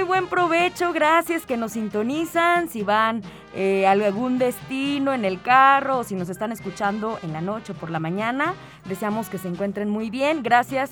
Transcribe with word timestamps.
Muy 0.00 0.06
buen 0.06 0.28
provecho, 0.28 0.94
gracias 0.94 1.44
que 1.44 1.58
nos 1.58 1.72
sintonizan, 1.72 2.70
si 2.70 2.82
van 2.82 3.20
eh, 3.54 3.86
a 3.86 3.90
algún 3.90 4.38
destino 4.38 5.12
en 5.12 5.26
el 5.26 5.42
carro 5.42 5.98
o 5.98 6.04
si 6.04 6.14
nos 6.14 6.30
están 6.30 6.52
escuchando 6.52 7.18
en 7.22 7.34
la 7.34 7.42
noche 7.42 7.72
o 7.72 7.74
por 7.74 7.90
la 7.90 8.00
mañana. 8.00 8.54
Deseamos 8.86 9.28
que 9.28 9.36
se 9.36 9.48
encuentren 9.48 9.90
muy 9.90 10.08
bien. 10.08 10.42
Gracias 10.42 10.90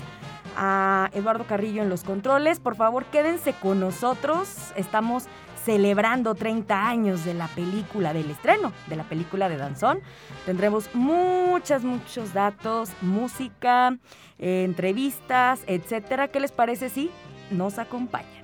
a 0.59 1.09
Eduardo 1.15 1.45
Carrillo 1.45 1.81
en 1.81 1.89
los 1.89 2.05
controles. 2.05 2.61
Por 2.61 2.77
favor, 2.77 3.07
quédense 3.07 3.55
con 3.55 3.81
nosotros. 3.81 4.75
Estamos 4.77 5.25
celebrando 5.65 6.35
30 6.35 6.87
años 6.87 7.25
de 7.25 7.33
la 7.33 7.49
película, 7.49 8.13
del 8.13 8.31
estreno 8.31 8.75
de 8.89 8.97
la 8.97 9.05
película 9.05 9.49
de 9.49 9.57
Danzón. 9.57 10.03
Tendremos 10.45 10.95
muchos, 10.95 11.83
muchos 11.83 12.35
datos, 12.35 12.91
música, 13.01 13.97
eh, 14.39 14.65
entrevistas, 14.65 15.61
etcétera. 15.67 16.29
¿Qué 16.29 16.41
les 16.41 16.53
parece 16.53 16.91
si 16.91 17.11
nos 17.51 17.79
acompañan? 17.79 18.38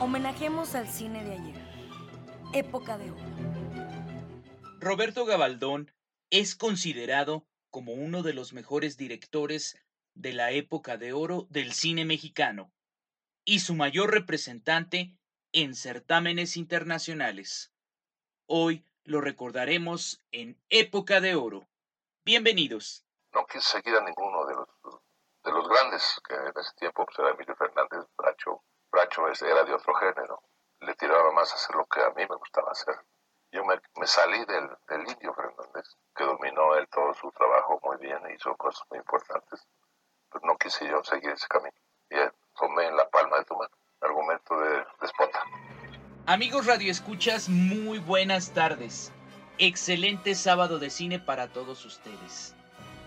Homenajemos 0.00 0.74
al 0.74 0.88
cine 0.88 1.24
de 1.24 1.32
ayer, 1.32 1.62
época 2.52 2.98
de 2.98 3.10
oro. 3.10 3.22
Roberto 4.80 5.24
Gabaldón 5.24 5.92
es 6.30 6.54
considerado 6.54 7.46
como 7.70 7.92
uno 7.92 8.22
de 8.22 8.32
los 8.32 8.52
mejores 8.52 8.96
directores 8.96 9.78
de 10.14 10.32
la 10.32 10.52
época 10.52 10.96
de 10.96 11.12
oro 11.12 11.46
del 11.50 11.72
cine 11.72 12.04
mexicano 12.04 12.72
y 13.44 13.60
su 13.60 13.74
mayor 13.74 14.10
representante 14.10 15.16
en 15.52 15.74
certámenes 15.74 16.56
internacionales. 16.56 17.72
Hoy 18.46 18.84
lo 19.04 19.20
recordaremos 19.20 20.22
en 20.30 20.60
Época 20.68 21.20
de 21.20 21.34
Oro. 21.34 21.68
Bienvenidos. 22.24 23.04
No 23.32 23.46
quise 23.46 23.70
seguir 23.70 23.94
a 23.94 24.04
ninguno 24.04 24.46
de 24.46 24.54
los, 24.54 24.99
de 25.44 25.52
los 25.52 25.68
grandes, 25.68 26.20
que 26.26 26.34
en 26.34 26.52
ese 26.56 26.74
tiempo 26.76 27.04
pues, 27.04 27.18
era 27.18 27.30
Emilio 27.30 27.56
Fernández, 27.56 28.06
Bracho. 28.16 28.62
Bracho 28.90 29.26
era 29.26 29.64
de 29.64 29.74
otro 29.74 29.94
género. 29.94 30.42
Le 30.80 30.94
tiraba 30.94 31.32
más 31.32 31.52
a 31.52 31.56
hacer 31.56 31.76
lo 31.76 31.86
que 31.86 32.02
a 32.02 32.10
mí 32.10 32.26
me 32.28 32.36
gustaba 32.36 32.70
hacer. 32.72 32.94
Yo 33.52 33.64
me, 33.64 34.06
salí 34.06 34.44
del, 34.44 34.70
del 34.88 35.08
Indio 35.08 35.34
Fernández, 35.34 35.96
que 36.14 36.24
dominó 36.24 36.74
él 36.76 36.88
todo 36.88 37.12
su 37.14 37.30
trabajo 37.32 37.80
muy 37.82 37.96
bien 37.98 38.24
e 38.26 38.34
hizo 38.34 38.54
cosas 38.56 38.82
muy 38.90 38.98
importantes. 38.98 39.66
Pero 40.30 40.46
no 40.46 40.56
quise 40.56 40.88
yo 40.88 41.02
seguir 41.02 41.30
ese 41.30 41.48
camino. 41.48 41.74
Y 42.10 42.16
tomé 42.58 42.86
en 42.86 42.96
la 42.96 43.08
palma 43.08 43.38
de 43.38 43.44
tu 43.44 43.56
mano. 43.56 43.74
Argumento 44.00 44.56
de 44.58 44.84
despota. 45.00 45.42
Amigos 46.26 46.66
Radio 46.66 46.90
Escuchas, 46.90 47.48
muy 47.48 47.98
buenas 47.98 48.52
tardes. 48.54 49.12
Excelente 49.58 50.34
sábado 50.34 50.78
de 50.78 50.90
cine 50.90 51.18
para 51.18 51.52
todos 51.52 51.84
ustedes. 51.84 52.54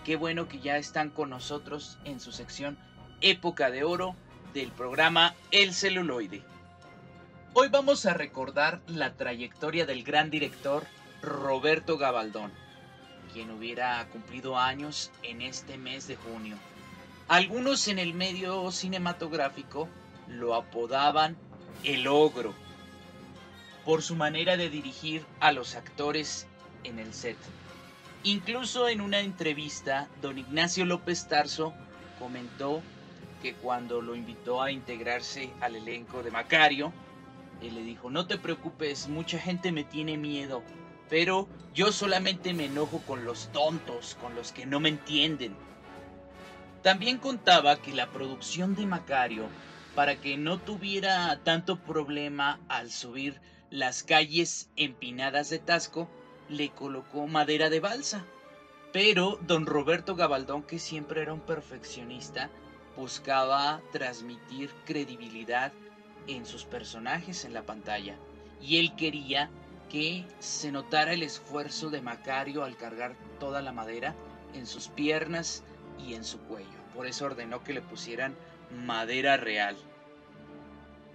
Qué 0.04 0.16
bueno 0.16 0.48
que 0.48 0.60
ya 0.60 0.76
están 0.76 1.08
con 1.08 1.30
nosotros 1.30 1.96
en 2.04 2.20
su 2.20 2.30
sección 2.30 2.76
Época 3.22 3.70
de 3.70 3.84
Oro 3.84 4.14
del 4.52 4.70
programa 4.70 5.34
El 5.50 5.72
celuloide. 5.72 6.42
Hoy 7.54 7.68
vamos 7.68 8.04
a 8.04 8.12
recordar 8.12 8.82
la 8.86 9.14
trayectoria 9.14 9.86
del 9.86 10.04
gran 10.04 10.28
director 10.28 10.86
Roberto 11.22 11.96
Gabaldón, 11.96 12.52
quien 13.32 13.50
hubiera 13.50 14.06
cumplido 14.12 14.58
años 14.58 15.10
en 15.22 15.40
este 15.40 15.78
mes 15.78 16.06
de 16.06 16.16
junio. 16.16 16.56
Algunos 17.26 17.88
en 17.88 17.98
el 17.98 18.12
medio 18.12 18.70
cinematográfico 18.72 19.88
lo 20.28 20.54
apodaban 20.54 21.34
el 21.82 22.08
ogro 22.08 22.52
por 23.86 24.02
su 24.02 24.16
manera 24.16 24.58
de 24.58 24.68
dirigir 24.68 25.24
a 25.40 25.50
los 25.50 25.76
actores 25.76 26.46
en 26.82 26.98
el 26.98 27.14
set. 27.14 27.38
Incluso 28.26 28.88
en 28.88 29.02
una 29.02 29.20
entrevista, 29.20 30.08
don 30.22 30.38
Ignacio 30.38 30.86
López 30.86 31.28
Tarso 31.28 31.74
comentó 32.18 32.80
que 33.42 33.52
cuando 33.52 34.00
lo 34.00 34.14
invitó 34.14 34.62
a 34.62 34.72
integrarse 34.72 35.50
al 35.60 35.76
elenco 35.76 36.22
de 36.22 36.30
Macario, 36.30 36.90
él 37.60 37.74
le 37.74 37.82
dijo, 37.82 38.08
no 38.08 38.26
te 38.26 38.38
preocupes, 38.38 39.08
mucha 39.08 39.38
gente 39.38 39.72
me 39.72 39.84
tiene 39.84 40.16
miedo, 40.16 40.62
pero 41.10 41.48
yo 41.74 41.92
solamente 41.92 42.54
me 42.54 42.64
enojo 42.64 43.02
con 43.06 43.26
los 43.26 43.52
tontos, 43.52 44.16
con 44.22 44.34
los 44.34 44.52
que 44.52 44.64
no 44.64 44.80
me 44.80 44.88
entienden. 44.88 45.54
También 46.82 47.18
contaba 47.18 47.76
que 47.76 47.92
la 47.92 48.06
producción 48.10 48.74
de 48.74 48.86
Macario, 48.86 49.48
para 49.94 50.16
que 50.16 50.38
no 50.38 50.58
tuviera 50.58 51.40
tanto 51.44 51.78
problema 51.78 52.58
al 52.68 52.90
subir 52.90 53.42
las 53.68 54.02
calles 54.02 54.70
empinadas 54.76 55.50
de 55.50 55.58
Tasco, 55.58 56.08
le 56.48 56.70
colocó 56.70 57.26
madera 57.26 57.70
de 57.70 57.80
balsa. 57.80 58.24
Pero 58.92 59.38
don 59.42 59.66
Roberto 59.66 60.14
Gabaldón, 60.14 60.62
que 60.62 60.78
siempre 60.78 61.22
era 61.22 61.32
un 61.32 61.40
perfeccionista, 61.40 62.50
buscaba 62.96 63.80
transmitir 63.90 64.70
credibilidad 64.84 65.72
en 66.26 66.46
sus 66.46 66.64
personajes 66.64 67.44
en 67.44 67.54
la 67.54 67.62
pantalla. 67.62 68.16
Y 68.60 68.78
él 68.78 68.94
quería 68.94 69.50
que 69.90 70.24
se 70.38 70.70
notara 70.72 71.12
el 71.12 71.22
esfuerzo 71.22 71.90
de 71.90 72.00
Macario 72.00 72.64
al 72.64 72.76
cargar 72.76 73.14
toda 73.38 73.62
la 73.62 73.72
madera 73.72 74.14
en 74.54 74.66
sus 74.66 74.88
piernas 74.88 75.62
y 75.98 76.14
en 76.14 76.24
su 76.24 76.38
cuello. 76.40 76.68
Por 76.94 77.06
eso 77.06 77.26
ordenó 77.26 77.62
que 77.64 77.74
le 77.74 77.82
pusieran 77.82 78.34
madera 78.86 79.36
real. 79.36 79.76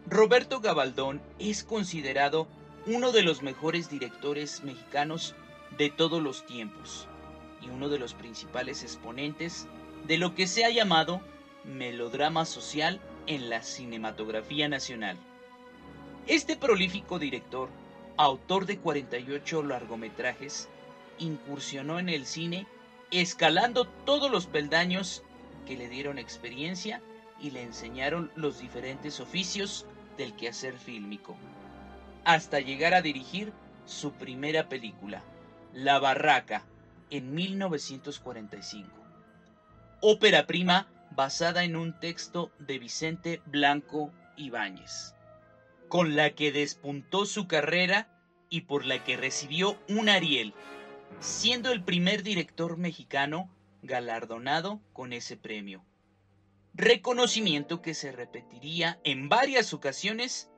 Roberto 0.06 0.59
Gabaldón 0.59 1.22
es 1.39 1.63
considerado 1.63 2.47
uno 2.91 3.11
de 3.11 3.22
los 3.22 3.44
mejores 3.44 3.88
directores 3.88 4.63
mexicanos 4.63 5.35
de 5.77 5.91
todos 5.91 6.23
los 6.23 6.44
tiempos 6.47 7.07
y 7.61 7.69
uno 7.69 7.88
de 7.88 8.00
los 8.00 8.16
principales 8.16 8.81
exponentes 8.81 9.67
de 10.07 10.17
lo 10.17 10.33
que 10.33 10.47
se 10.47 10.66
ha 10.66 10.72
llamado 10.72 11.22
melodrama 11.63 12.45
social 12.45 13.00
en 13.27 13.47
la 13.51 13.61
cinematografía 13.61 14.67
nacional. 14.69 15.17
Este 16.25 16.57
prolífico 16.57 17.19
director, 17.19 17.69
autor 18.17 18.66
de 18.66 18.79
48 18.79 19.61
largometrajes, 19.61 20.67
incursionó 21.19 22.00
en 22.00 22.09
el 22.09 22.25
cine 22.25 22.66
escalando 23.11 23.85
todos 23.85 24.31
los 24.31 24.47
peldaños 24.47 25.21
que 25.67 25.77
le 25.77 25.89
dieron 25.89 26.17
experiencia 26.17 27.03
y 27.39 27.51
le 27.51 27.61
enseñaron 27.61 28.31
los 28.35 28.59
diferentes 28.59 29.19
oficios 29.19 29.85
del 30.17 30.35
quehacer 30.35 30.75
fílmico, 30.75 31.38
hasta 32.24 32.59
llegar 32.59 32.94
a 32.94 33.02
dirigir 33.02 33.53
su 33.85 34.13
primera 34.13 34.69
película, 34.69 35.24
La 35.74 36.00
Barraca, 36.00 36.66
en 37.09 37.34
1945. 37.34 38.90
Ópera 40.02 40.46
prima 40.46 40.88
basada 41.12 41.63
en 41.63 41.75
un 41.75 42.00
texto 42.00 42.52
de 42.59 42.80
Vicente 42.80 43.41
Blanco 43.46 44.12
Ibáñez, 44.38 45.16
con 45.88 46.16
la 46.16 46.31
que 46.31 46.52
despuntó 46.52 47.25
su 47.25 47.47
carrera 47.47 48.07
y 48.50 48.62
por 48.62 48.86
la 48.86 49.03
que 49.03 49.18
recibió 49.18 49.78
un 49.90 50.09
Ariel 50.09 50.53
siendo 51.19 51.72
el 51.72 51.84
primer 51.84 52.24
director 52.24 52.78
mexicano 52.78 53.50
galardonado 53.81 54.81
con 54.94 55.13
ese 55.13 55.36
premio. 55.36 55.83
Reconocimiento 56.74 57.81
que 57.81 57.94
se 57.94 58.12
repetiría 58.12 59.00
en 59.04 59.27
varias 59.27 59.74
ocasiones 59.74 60.50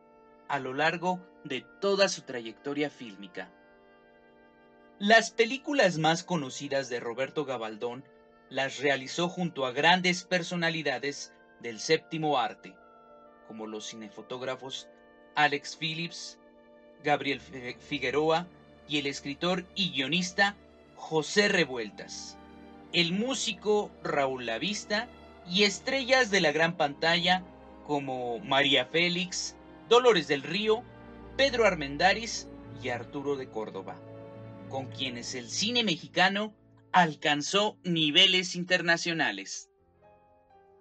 a 0.49 0.59
lo 0.59 0.73
largo 0.73 1.25
de 1.43 1.65
toda 1.79 2.09
su 2.09 2.21
trayectoria 2.21 2.89
fílmica. 2.89 3.51
Las 4.99 5.31
películas 5.31 5.97
más 5.97 6.23
conocidas 6.23 6.89
de 6.89 6.99
Roberto 6.99 7.45
Gabaldón 7.45 8.03
las 8.49 8.79
realizó 8.79 9.29
junto 9.29 9.65
a 9.65 9.71
grandes 9.71 10.23
personalidades 10.23 11.33
del 11.59 11.79
séptimo 11.79 12.37
arte, 12.37 12.75
como 13.47 13.65
los 13.65 13.89
cinefotógrafos 13.89 14.87
Alex 15.35 15.77
Phillips, 15.77 16.37
Gabriel 17.03 17.39
Figueroa 17.39 18.47
y 18.87 18.99
el 18.99 19.07
escritor 19.07 19.65
y 19.73 19.91
guionista 19.91 20.55
José 20.95 21.47
Revueltas, 21.47 22.37
el 22.93 23.13
músico 23.13 23.89
Raúl 24.03 24.45
Lavista 24.45 25.07
y 25.49 25.63
estrellas 25.63 26.29
de 26.29 26.41
la 26.41 26.51
gran 26.51 26.77
pantalla 26.77 27.43
como 27.87 28.39
María 28.39 28.85
Félix, 28.85 29.55
Dolores 29.89 30.27
del 30.27 30.43
Río, 30.43 30.83
Pedro 31.37 31.65
Armendáriz 31.65 32.47
y 32.83 32.89
Arturo 32.89 33.35
de 33.35 33.49
Córdoba, 33.49 33.95
con 34.69 34.87
quienes 34.87 35.33
el 35.33 35.49
cine 35.49 35.83
mexicano 35.83 36.53
alcanzó 36.91 37.77
niveles 37.83 38.55
internacionales. 38.55 39.69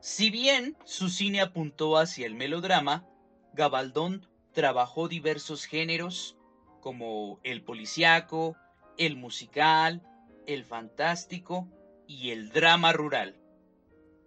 Si 0.00 0.31
bien 0.31 0.76
su 0.85 1.08
cine 1.08 1.41
apuntó 1.41 1.97
hacia 1.97 2.26
el 2.26 2.35
melodrama, 2.35 3.06
Gabaldón 3.55 4.26
trabajó 4.52 5.08
diversos 5.08 5.64
géneros 5.64 6.37
como 6.81 7.38
el 7.44 7.62
policiaco, 7.62 8.56
el 8.99 9.17
musical, 9.17 10.02
el 10.47 10.64
fantástico 10.64 11.69
y 12.06 12.31
el 12.31 12.50
drama 12.50 12.93
rural. 12.93 13.38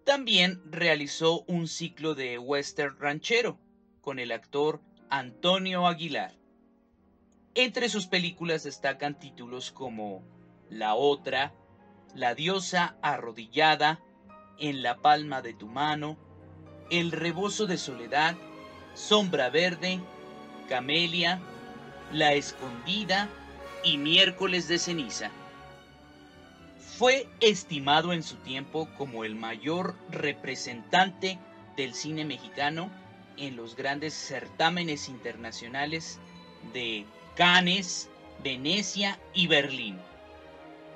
También 0.06 0.62
realizó 0.66 1.44
un 1.48 1.68
ciclo 1.68 2.16
de 2.16 2.40
western 2.40 2.98
ranchero 2.98 3.60
con 4.02 4.20
el 4.20 4.32
actor 4.32 4.82
Antonio 5.16 5.86
Aguilar. 5.86 6.34
Entre 7.54 7.88
sus 7.88 8.08
películas 8.08 8.64
destacan 8.64 9.20
títulos 9.20 9.72
como 9.72 10.24
La 10.72 10.96
otra, 10.96 11.54
La 12.16 12.34
diosa 12.34 12.98
arrodillada, 13.04 14.00
En 14.58 14.82
la 14.82 14.98
palma 15.04 15.44
de 15.44 15.54
tu 15.54 15.68
mano, 15.68 16.18
El 16.90 17.12
rebozo 17.12 17.68
de 17.68 17.78
soledad, 17.78 18.36
Sombra 18.96 19.52
verde, 19.52 20.00
Camelia, 20.68 21.40
La 22.12 22.34
escondida 22.34 23.30
y 23.84 24.00
Miércoles 24.00 24.68
de 24.68 24.80
ceniza. 24.80 25.30
Fue 26.98 27.28
estimado 27.40 28.14
en 28.14 28.24
su 28.24 28.38
tiempo 28.38 28.90
como 28.98 29.26
el 29.26 29.36
mayor 29.36 29.96
representante 30.10 31.38
del 31.78 31.94
cine 31.94 32.26
mexicano 32.26 32.90
en 33.38 33.56
los 33.56 33.76
grandes 33.76 34.14
certámenes 34.14 35.10
internacionales 35.10 36.20
de 36.74 37.06
Cannes, 37.36 38.10
Venecia 38.44 39.20
y 39.34 39.48
Berlín, 39.48 40.00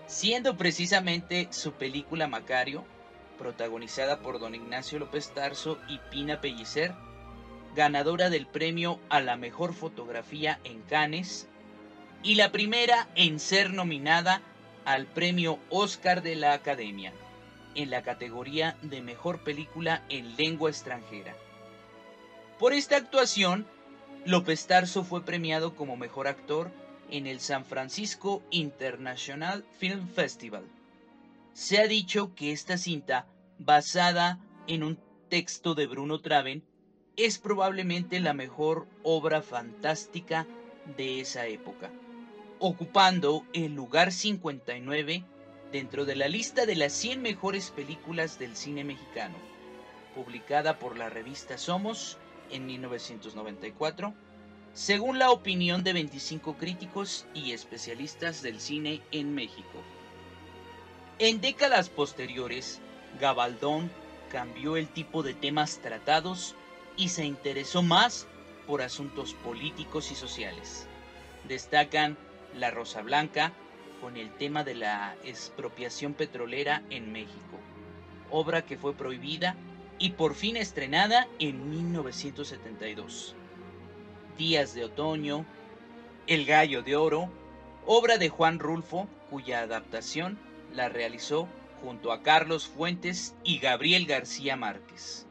siendo 0.06 0.58
precisamente 0.58 1.48
su 1.52 1.74
película 1.74 2.28
Macario, 2.28 2.86
protagonizada 3.38 4.20
por 4.20 4.40
don 4.40 4.56
Ignacio 4.56 5.00
López 5.00 5.32
Tarso 5.34 5.78
y 5.88 6.00
Pina 6.12 6.42
Pellicer, 6.42 6.94
ganadora 7.76 8.30
del 8.30 8.48
premio 8.48 9.00
a 9.10 9.20
la 9.22 9.38
mejor 9.38 9.74
fotografía 9.74 10.60
en 10.64 10.82
Cannes 10.82 11.48
y 12.24 12.36
la 12.36 12.52
primera 12.52 13.08
en 13.16 13.40
ser 13.40 13.72
nominada 13.72 14.42
al 14.86 15.06
premio 15.06 15.60
Oscar 15.70 16.24
de 16.24 16.36
la 16.36 16.54
Academia 16.54 17.14
en 17.78 17.92
la 17.92 18.02
categoría 18.02 18.76
de 18.82 19.02
mejor 19.02 19.44
película 19.44 20.04
en 20.10 20.36
lengua 20.36 20.70
extranjera. 20.70 21.36
Por 22.60 22.74
esta 22.74 22.98
actuación, 22.98 23.68
López 24.26 24.66
Tarso 24.66 25.04
fue 25.04 25.24
premiado 25.24 25.76
como 25.76 25.96
mejor 25.96 26.28
actor 26.28 26.72
en 27.12 27.28
el 27.28 27.40
San 27.40 27.66
Francisco 27.66 28.42
International 28.50 29.64
Film 29.78 30.08
Festival. 30.08 30.64
Se 31.54 31.78
ha 31.78 31.88
dicho 31.88 32.34
que 32.34 32.52
esta 32.52 32.80
cinta, 32.80 33.28
basada 33.60 34.40
en 34.66 34.82
un 34.82 34.98
texto 35.30 35.76
de 35.76 35.86
Bruno 35.86 36.20
Traven, 36.20 36.64
es 37.16 37.38
probablemente 37.38 38.20
la 38.20 38.34
mejor 38.34 38.88
obra 39.04 39.44
fantástica 39.44 40.48
de 40.98 41.20
esa 41.20 41.46
época, 41.46 41.92
ocupando 42.58 43.46
el 43.54 43.76
lugar 43.76 44.12
59 44.12 45.24
dentro 45.72 46.06
de 46.06 46.16
la 46.16 46.28
lista 46.28 46.66
de 46.66 46.76
las 46.76 46.94
100 46.94 47.22
mejores 47.22 47.70
películas 47.70 48.40
del 48.40 48.56
cine 48.56 48.84
mexicano, 48.84 49.36
publicada 50.16 50.80
por 50.80 50.98
la 50.98 51.10
revista 51.10 51.60
Somos 51.60 52.18
en 52.52 52.66
1994, 52.66 54.14
según 54.74 55.18
la 55.18 55.32
opinión 55.32 55.84
de 55.84 55.94
25 55.94 56.58
críticos 56.58 57.26
y 57.34 57.52
especialistas 57.52 58.42
del 58.42 58.60
cine 58.60 59.02
en 59.12 59.34
México. 59.34 59.84
En 61.20 61.42
décadas 61.42 61.90
posteriores, 61.90 62.80
Gabaldón 63.20 63.90
cambió 64.30 64.78
el 64.78 64.88
tipo 64.88 65.24
de 65.24 65.34
temas 65.34 65.80
tratados 65.80 66.56
y 66.96 67.10
se 67.10 67.26
interesó 67.26 67.82
más 67.82 68.28
por 68.68 68.82
asuntos 68.82 69.34
políticos 69.34 70.12
y 70.12 70.16
sociales. 70.16 70.88
Destacan 71.48 72.18
La 72.54 72.70
Rosa 72.70 73.02
Blanca 73.02 73.54
con 74.02 74.18
el 74.18 74.32
tema 74.36 74.64
de 74.64 74.76
la 74.76 75.16
expropiación 75.24 76.14
petrolera 76.14 76.84
en 76.90 77.12
México, 77.12 77.58
obra 78.30 78.64
que 78.64 78.78
fue 78.78 78.94
prohibida 78.94 79.56
y 80.00 80.12
por 80.12 80.36
fin 80.36 80.58
estrenada 80.58 81.28
en 81.40 81.70
1972. 81.70 83.36
Días 84.38 84.74
de 84.74 84.86
Otoño, 84.86 85.46
El 86.28 86.46
Gallo 86.46 86.84
de 86.84 86.96
Oro, 86.96 87.32
obra 87.86 88.18
de 88.18 88.30
Juan 88.30 88.60
Rulfo, 88.60 89.08
cuya 89.30 89.62
adaptación 89.62 90.38
la 90.74 90.90
realizó 90.90 91.48
junto 91.82 92.12
a 92.12 92.22
Carlos 92.22 92.68
Fuentes 92.68 93.36
y 93.44 93.60
Gabriel 93.60 94.06
García 94.06 94.56
Márquez. 94.56 95.26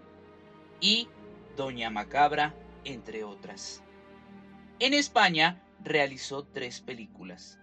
Y 0.81 1.09
Doña 1.57 1.91
Macabra, 1.91 2.55
entre 2.85 3.25
otras. 3.25 3.83
En 4.79 4.95
España 4.95 5.63
realizó 5.83 6.45
tres 6.45 6.81
películas. 6.81 7.59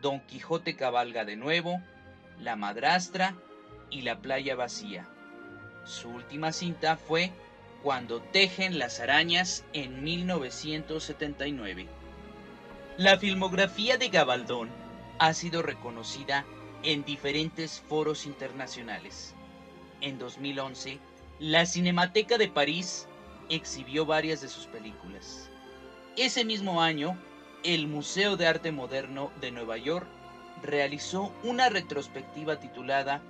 Don 0.00 0.20
Quijote 0.20 0.76
cabalga 0.76 1.24
de 1.24 1.36
nuevo, 1.36 1.80
La 2.38 2.56
madrastra 2.56 3.36
y 3.90 4.02
La 4.02 4.20
playa 4.20 4.56
vacía. 4.56 5.08
Su 5.84 6.08
última 6.08 6.52
cinta 6.52 6.96
fue 6.96 7.30
Cuando 7.82 8.22
tejen 8.22 8.78
las 8.78 9.00
arañas 9.00 9.64
en 9.74 10.02
1979. 10.02 11.86
La 12.96 13.18
filmografía 13.18 13.98
de 13.98 14.08
Gabaldón 14.08 14.70
ha 15.18 15.34
sido 15.34 15.60
reconocida 15.62 16.46
en 16.82 17.04
diferentes 17.04 17.82
foros 17.86 18.24
internacionales. 18.24 19.34
En 20.00 20.18
2011, 20.18 20.98
la 21.38 21.66
Cinemateca 21.66 22.38
de 22.38 22.48
París 22.48 23.06
exhibió 23.50 24.06
varias 24.06 24.40
de 24.40 24.48
sus 24.48 24.66
películas. 24.66 25.50
Ese 26.16 26.44
mismo 26.44 26.80
año, 26.80 27.18
el 27.62 27.88
Museo 27.88 28.36
de 28.36 28.46
Arte 28.46 28.72
Moderno 28.72 29.30
de 29.40 29.50
Nueva 29.50 29.76
York 29.76 30.06
realizó 30.62 31.32
una 31.42 31.68
retrospectiva 31.68 32.58
titulada 32.58 33.20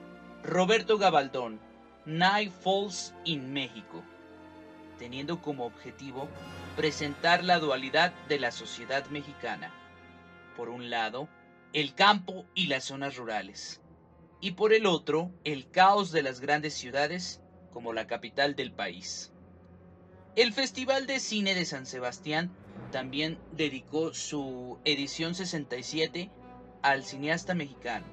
Roberto 0.45 0.99
Gabaldón, 0.99 1.59
Night 2.07 2.53
Falls 2.53 3.15
in 3.25 3.55
México, 3.55 4.03
teniendo 4.99 5.41
como 5.41 5.65
objetivo 5.65 6.29
presentar 6.77 7.43
la 7.43 7.59
dualidad 7.59 8.13
de 8.29 8.39
la 8.39 8.53
sociedad 8.53 9.07
mexicana. 9.07 9.73
Por 10.55 10.69
un 10.69 10.91
lado, 10.91 11.29
el 11.73 11.95
campo 11.95 12.45
y 12.55 12.67
las 12.67 12.85
zonas 12.85 13.17
rurales, 13.17 13.81
y 14.43 14.51
por 14.51 14.75
el 14.75 14.85
otro, 14.85 15.31
el 15.45 15.71
caos 15.71 16.13
de 16.13 16.23
las 16.23 16.41
grandes 16.41 16.75
ciudades 16.75 17.41
como 17.73 17.95
la 17.95 18.07
capital 18.07 18.55
del 18.55 18.71
país. 18.71 19.33
El 20.37 20.53
Festival 20.53 21.07
de 21.07 21.21
Cine 21.21 21.55
de 21.55 21.65
San 21.65 21.87
Sebastián 21.87 22.51
también 22.93 23.39
dedicó 23.53 24.13
su 24.13 24.79
edición 24.85 25.35
67 25.35 26.31
al 26.83 27.03
cineasta 27.03 27.55
mexicano, 27.55 28.05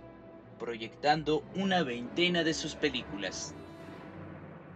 proyectando 0.60 1.43
una 1.55 1.83
veintena 1.83 2.45
de 2.45 2.53
sus 2.53 2.75
películas. 2.75 3.53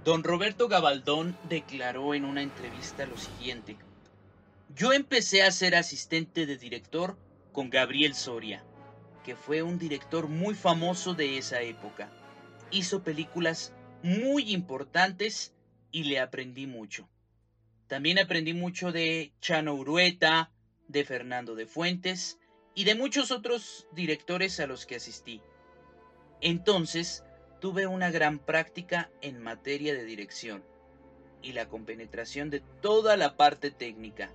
Don 0.05 0.23
Roberto 0.23 0.67
Gabaldón 0.67 1.35
declaró 1.49 2.13
en 2.13 2.25
una 2.25 2.43
entrevista 2.43 3.07
lo 3.07 3.17
siguiente. 3.17 3.75
Yo 4.75 4.93
empecé 4.93 5.41
a 5.41 5.49
ser 5.49 5.73
asistente 5.73 6.45
de 6.45 6.57
director 6.57 7.17
con 7.51 7.71
Gabriel 7.71 8.13
Soria, 8.13 8.63
que 9.23 9.35
fue 9.35 9.63
un 9.63 9.79
director 9.79 10.27
muy 10.27 10.53
famoso 10.53 11.15
de 11.15 11.39
esa 11.39 11.61
época. 11.61 12.11
Hizo 12.69 13.01
películas 13.01 13.73
muy 14.03 14.53
importantes 14.53 15.55
y 15.91 16.03
le 16.03 16.19
aprendí 16.19 16.67
mucho. 16.67 17.09
También 17.87 18.19
aprendí 18.19 18.53
mucho 18.53 18.91
de 18.91 19.33
Chano 19.41 19.73
Urueta, 19.73 20.51
de 20.87 21.03
Fernando 21.03 21.55
de 21.55 21.65
Fuentes 21.65 22.37
y 22.75 22.83
de 22.83 22.93
muchos 22.93 23.31
otros 23.31 23.87
directores 23.91 24.59
a 24.59 24.67
los 24.67 24.85
que 24.85 24.97
asistí. 24.97 25.41
Entonces, 26.41 27.24
tuve 27.65 27.87
una 27.87 28.11
gran 28.11 28.37
práctica 28.37 29.09
en 29.21 29.41
materia 29.41 29.95
de 29.95 30.05
dirección 30.05 30.63
y 31.41 31.53
la 31.53 31.67
compenetración 31.67 32.51
de 32.51 32.59
toda 32.59 33.17
la 33.17 33.37
parte 33.37 33.71
técnica, 33.71 34.29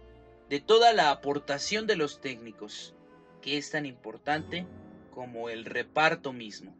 de 0.48 0.58
toda 0.58 0.92
la 0.92 1.12
aportación 1.12 1.86
de 1.86 1.94
los 1.94 2.20
técnicos, 2.20 2.92
que 3.40 3.56
es 3.56 3.70
tan 3.70 3.86
importante 3.86 4.66
como 5.14 5.48
el 5.48 5.64
reparto 5.64 6.32
mismo. 6.32 6.76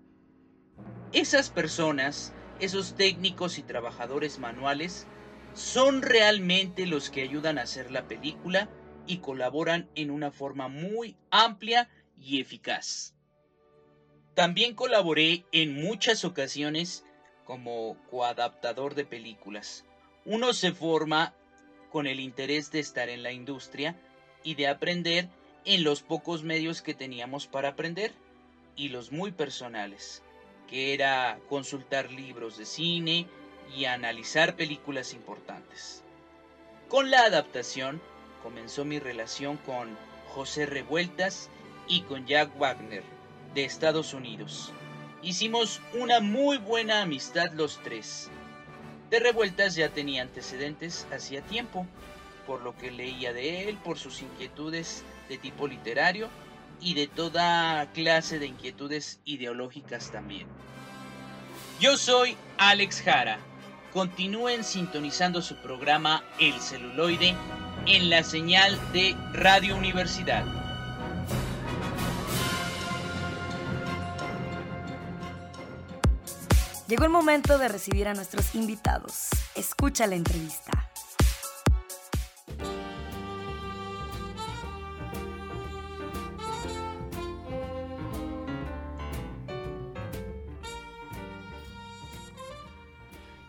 Esas 1.12 1.50
personas, 1.50 2.33
esos 2.59 2.97
técnicos 2.97 3.57
y 3.57 3.62
trabajadores 3.62 4.40
manuales, 4.40 5.07
son 5.54 6.02
realmente 6.02 6.85
los 6.85 7.11
que 7.11 7.23
ayudan 7.23 7.59
a 7.59 7.62
hacer 7.62 7.92
la 7.92 8.09
película 8.09 8.69
y 9.07 9.19
colaboran 9.19 9.88
en 9.95 10.11
una 10.11 10.33
forma 10.33 10.66
muy 10.66 11.16
amplia 11.30 11.88
y 12.19 12.40
eficaz. 12.40 13.14
También 14.34 14.75
colaboré 14.75 15.44
en 15.52 15.75
muchas 15.75 16.25
ocasiones 16.25 17.04
como 17.44 17.96
coadaptador 18.10 18.94
de 18.94 19.04
películas. 19.04 19.84
Uno 20.25 20.52
se 20.52 20.72
forma 20.72 21.34
con 21.90 22.06
el 22.06 22.20
interés 22.20 22.70
de 22.70 22.78
estar 22.78 23.08
en 23.08 23.25
la 23.25 23.32
industria 23.32 23.96
y 24.44 24.54
de 24.54 24.68
aprender 24.68 25.28
en 25.64 25.82
los 25.82 26.02
pocos 26.02 26.44
medios 26.44 26.80
que 26.80 26.94
teníamos 26.94 27.49
para 27.49 27.70
aprender 27.70 28.12
y 28.76 28.90
los 28.90 29.10
muy 29.10 29.32
personales, 29.32 30.22
que 30.68 30.94
era 30.94 31.38
consultar 31.49 32.12
libros 32.12 32.56
de 32.56 32.66
cine 32.66 33.26
y 33.76 33.87
analizar 33.87 34.54
películas 34.54 35.12
importantes. 35.12 36.04
Con 36.88 37.10
la 37.10 37.25
adaptación 37.25 38.00
comenzó 38.44 38.84
mi 38.84 39.00
relación 39.00 39.56
con 39.58 39.99
José 40.28 40.66
Revueltas 40.66 41.50
y 41.88 42.02
con 42.02 42.26
Jack 42.26 42.56
Wagner 42.58 43.20
de 43.54 43.64
Estados 43.64 44.14
Unidos. 44.14 44.73
Hicimos 45.23 45.80
una 45.95 46.21
muy 46.21 46.59
buena 46.59 47.02
amistad 47.02 47.52
los 47.52 47.80
tres. 47.83 48.30
De 49.11 49.19
Revueltas 49.19 49.75
ya 49.75 49.88
tenía 49.88 50.23
antecedentes 50.23 51.07
hacía 51.12 51.42
tiempo, 51.42 51.87
por 52.47 52.62
lo 52.62 52.76
que 52.76 52.90
leía 52.90 53.33
de 53.33 53.69
él, 53.69 53.76
por 53.76 53.99
sus 53.99 54.23
inquietudes 54.23 55.04
de 55.28 55.37
tipo 55.38 55.66
literario 55.66 56.28
y 56.80 56.95
de 56.95 57.07
toda 57.07 57.90
clase 57.92 58.38
de 58.38 58.47
inquietudes 58.47 59.21
ideológicas 59.25 60.11
también. 60.11 60.47
Yo 61.80 61.97
soy 61.97 62.37
Alex 62.59 63.02
Jara. 63.02 63.38
Continúen 63.92 64.62
sintonizando 64.64 65.42
su 65.42 65.57
programa 65.57 66.23
El 66.38 66.61
celuloide 66.61 67.35
en 67.87 68.11
la 68.11 68.23
señal 68.23 68.78
de 68.92 69.16
Radio 69.33 69.76
Universidad. 69.76 70.60
Llegó 76.90 77.04
el 77.04 77.11
momento 77.11 77.56
de 77.56 77.68
recibir 77.68 78.09
a 78.09 78.14
nuestros 78.14 78.52
invitados. 78.56 79.28
Escucha 79.54 80.09
la 80.09 80.16
entrevista. 80.16 80.73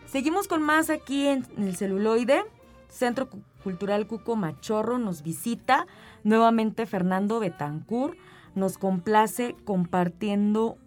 Seguimos 0.06 0.46
con 0.46 0.62
más 0.62 0.88
aquí 0.88 1.26
en 1.26 1.44
el 1.58 1.74
celuloide. 1.74 2.44
Centro 2.88 3.28
Cultural 3.64 4.06
Cuco 4.06 4.36
Machorro 4.36 4.98
nos 4.98 5.24
visita. 5.24 5.88
Nuevamente 6.22 6.86
Fernando 6.86 7.40
Betancur 7.40 8.16
nos 8.54 8.78
complace 8.78 9.56
compartiendo 9.64 10.78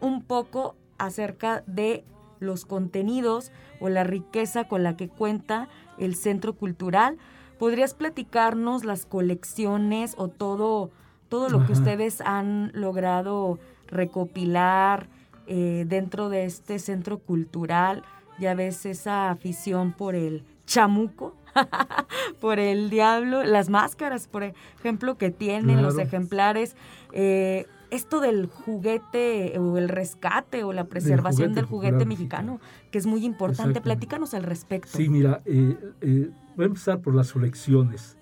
un 0.00 0.24
poco 0.24 0.74
acerca 1.04 1.62
de 1.66 2.04
los 2.40 2.64
contenidos 2.64 3.52
o 3.80 3.88
la 3.88 4.04
riqueza 4.04 4.64
con 4.68 4.82
la 4.82 4.96
que 4.96 5.08
cuenta 5.08 5.68
el 5.98 6.14
Centro 6.14 6.54
Cultural. 6.54 7.16
¿Podrías 7.58 7.94
platicarnos 7.94 8.84
las 8.84 9.06
colecciones 9.06 10.14
o 10.18 10.28
todo, 10.28 10.90
todo 11.28 11.48
lo 11.48 11.64
que 11.66 11.72
ustedes 11.72 12.20
han 12.20 12.70
logrado 12.74 13.58
recopilar 13.86 15.08
eh, 15.46 15.84
dentro 15.86 16.28
de 16.28 16.44
este 16.44 16.78
centro 16.78 17.18
cultural? 17.18 18.02
ya 18.38 18.54
ves 18.54 18.86
esa 18.86 19.30
afición 19.30 19.92
por 19.92 20.14
el 20.14 20.44
chamuco, 20.66 21.34
por 22.40 22.58
el 22.58 22.90
diablo, 22.90 23.44
las 23.44 23.68
máscaras, 23.68 24.26
por 24.26 24.42
ejemplo, 24.78 25.16
que 25.16 25.30
tienen 25.30 25.82
los 25.82 25.98
ejemplares. 25.98 26.76
Eh, 27.12 27.66
esto 27.94 28.20
del 28.20 28.46
juguete 28.46 29.58
o 29.58 29.78
el 29.78 29.88
rescate 29.88 30.64
o 30.64 30.72
la 30.72 30.84
preservación 30.84 31.54
del 31.54 31.64
juguete, 31.64 32.04
mexicano, 32.04 32.60
que 32.90 32.98
es 32.98 33.06
muy 33.06 33.24
importante. 33.24 33.80
Platícanos 33.80 34.34
al 34.34 34.42
respecto. 34.42 34.88
Sí, 34.92 35.08
mira, 35.08 35.42
eh, 35.44 35.76
eh, 36.00 36.30
voy 36.56 36.64
a 36.64 36.66
empezar 36.66 37.00
por 37.00 37.14
las 37.14 37.32
colecciones. 37.32 38.16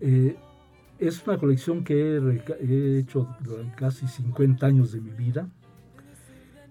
es 0.00 1.26
una 1.26 1.38
colección 1.38 1.84
que 1.84 2.16
he, 2.60 2.98
hecho 2.98 3.28
durante 3.40 3.74
casi 3.76 4.06
50 4.06 4.66
años 4.66 4.92
de 4.92 5.00
mi 5.00 5.10
vida. 5.10 5.48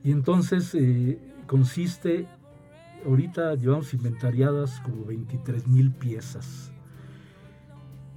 Y 0.04 0.12
entonces 0.12 0.76
consiste 1.48 2.28
ahorita 3.06 3.56
llevamos 3.56 3.94
inventariadas 3.94 4.80
como 4.82 5.06
23 5.06 5.68
mil 5.68 5.92
piezas, 5.92 6.72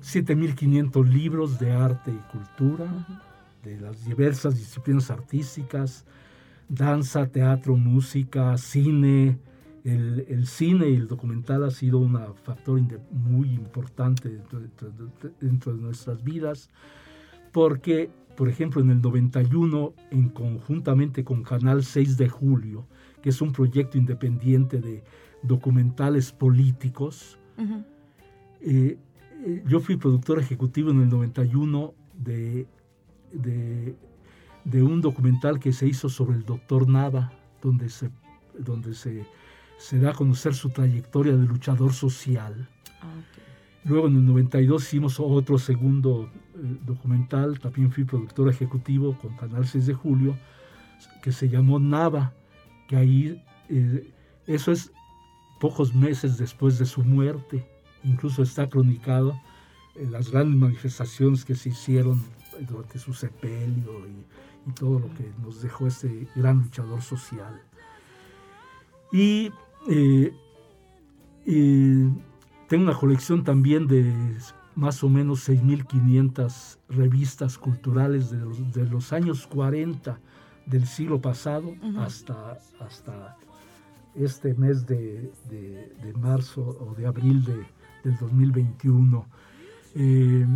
7.500 0.02 1.06
libros 1.06 1.58
de 1.58 1.72
arte 1.72 2.10
y 2.10 2.32
cultura, 2.36 2.86
de 3.62 3.80
las 3.80 4.04
diversas 4.04 4.56
disciplinas 4.56 5.10
artísticas, 5.10 6.04
danza, 6.68 7.26
teatro, 7.26 7.76
música, 7.76 8.56
cine. 8.58 9.38
El, 9.84 10.46
cine 10.46 10.90
y 10.90 10.94
el 10.94 11.08
documental 11.08 11.64
ha 11.64 11.70
sido 11.72 11.98
un 11.98 12.16
factor 12.36 12.80
muy 13.10 13.52
importante 13.52 14.28
dentro, 15.40 15.74
de 15.74 15.82
nuestras 15.82 16.22
vidas, 16.22 16.70
porque, 17.50 18.08
por 18.36 18.48
ejemplo, 18.48 18.80
en 18.80 18.90
el 18.90 19.02
91, 19.02 19.92
en 20.12 20.28
conjuntamente 20.28 21.24
con 21.24 21.42
Canal 21.42 21.82
6 21.82 22.16
de 22.16 22.28
Julio, 22.28 22.86
que 23.22 23.30
es 23.30 23.42
un 23.42 23.52
proyecto 23.52 23.98
independiente 23.98 24.80
de 24.80 25.02
documentales 25.42 26.30
políticos. 26.30 27.38
Eh, 28.60 28.96
eh, 29.44 29.64
yo 29.66 29.80
fui 29.80 29.96
productor 29.96 30.38
ejecutivo 30.38 30.92
en 30.92 31.02
el 31.02 31.08
91 31.08 31.92
de, 32.14 32.68
de, 33.32 33.96
un 34.82 35.00
documental 35.00 35.58
que 35.58 35.72
se 35.72 35.86
hizo 35.86 36.08
sobre 36.08 36.36
el 36.36 36.44
doctor 36.44 36.88
Nava, 36.88 37.32
donde 37.62 37.88
se, 37.88 38.10
donde 38.58 38.94
se, 38.94 39.26
se 39.78 39.98
da 39.98 40.10
a 40.10 40.14
conocer 40.14 40.54
su 40.54 40.70
trayectoria 40.70 41.36
de 41.36 41.46
luchador 41.46 41.92
social. 41.92 42.68
Ah, 43.00 43.06
Luego 43.84 44.06
en 44.06 44.16
el 44.16 44.26
92 44.26 44.84
hicimos 44.84 45.18
otro 45.18 45.58
segundo 45.58 46.30
eh, 46.54 46.78
documental, 46.86 47.58
también 47.58 47.90
fui 47.90 48.04
productor 48.04 48.48
ejecutivo 48.48 49.18
con 49.20 49.36
Canal 49.36 49.66
6 49.66 49.86
de 49.86 49.94
Julio, 49.94 50.38
que 51.20 51.32
se 51.32 51.48
llamó 51.48 51.80
Nava, 51.80 52.32
que 52.86 52.96
ahí 52.96 53.42
eh, 53.68 54.08
eso 54.46 54.70
es 54.70 54.92
pocos 55.58 55.94
meses 55.94 56.38
después 56.38 56.78
de 56.78 56.86
su 56.86 57.02
muerte, 57.02 57.66
incluso 58.04 58.44
está 58.44 58.68
cronicado 58.68 59.34
en 59.96 60.12
las 60.12 60.30
grandes 60.30 60.58
manifestaciones 60.58 61.44
que 61.44 61.56
se 61.56 61.70
hicieron 61.70 62.22
durante 62.60 62.98
su 62.98 63.14
sepelio 63.14 64.06
y, 64.06 64.24
todo 64.78 65.00
lo 65.00 65.12
que 65.14 65.28
nos 65.42 65.60
dejó 65.60 65.88
este 65.88 66.28
gran 66.36 66.58
luchador 66.58 67.02
social. 67.02 67.60
Y, 69.10 69.50
eh, 69.88 70.32
tengo 72.68 72.84
una 72.84 72.94
colección 72.94 73.42
también 73.42 73.88
de 73.88 74.14
más 74.76 75.02
o 75.02 75.08
menos 75.08 75.48
6.500 75.48 76.78
revistas 76.88 77.58
culturales 77.58 78.30
de 78.30 78.38
los, 78.38 78.72
de 78.72 78.86
los 78.86 79.12
años 79.12 79.48
40 79.48 80.20
del 80.66 80.86
siglo 80.86 81.20
pasado 81.20 81.74
hasta, 81.98 82.58
hasta 82.80 83.36
este 84.14 84.54
mes 84.54 84.86
de, 84.86 85.32
marzo 86.20 86.62
o 86.62 86.94
de 86.94 87.06
abril 87.06 87.44
de, 87.44 87.66
del 88.04 88.16
2021. 88.18 89.26
Eh, 89.94 90.46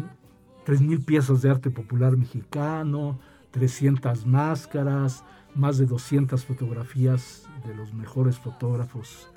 3.000 0.66 1.04
piezas 1.04 1.42
de 1.42 1.50
arte 1.50 1.70
popular 1.70 2.16
mexicano, 2.16 3.18
300 3.52 4.26
máscaras, 4.26 5.24
más 5.54 5.78
de 5.78 5.86
200 5.86 6.44
fotografías 6.44 7.48
de 7.66 7.74
los 7.74 7.94
mejores 7.94 8.38
fotógrafos, 8.38 9.28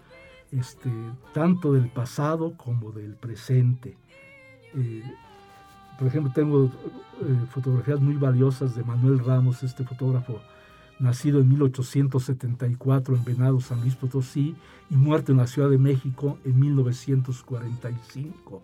este, 0.52 0.90
tanto 1.34 1.74
del 1.74 1.90
pasado 1.90 2.54
como 2.58 2.92
del 2.92 3.14
presente. 3.14 3.96
Eh, 4.76 5.04
por 5.98 6.08
ejemplo, 6.08 6.32
tengo 6.34 6.66
eh, 6.66 6.70
fotografías 7.52 8.02
muy 8.02 8.16
valiosas 8.16 8.76
de 8.76 8.84
Manuel 8.84 9.20
Ramos, 9.20 9.64
este 9.64 9.84
fotógrafo 9.84 10.40
nacido 10.98 11.40
en 11.40 11.50
1874 11.50 13.16
en 13.16 13.24
Venado, 13.24 13.62
San 13.62 13.82
Luis 13.82 13.96
Potosí, 13.96 14.56
y 14.90 14.96
muerto 14.96 15.32
en 15.32 15.38
la 15.38 15.48
Ciudad 15.48 15.70
de 15.70 15.78
México 15.78 16.40
en 16.44 16.60
1945. 16.60 18.62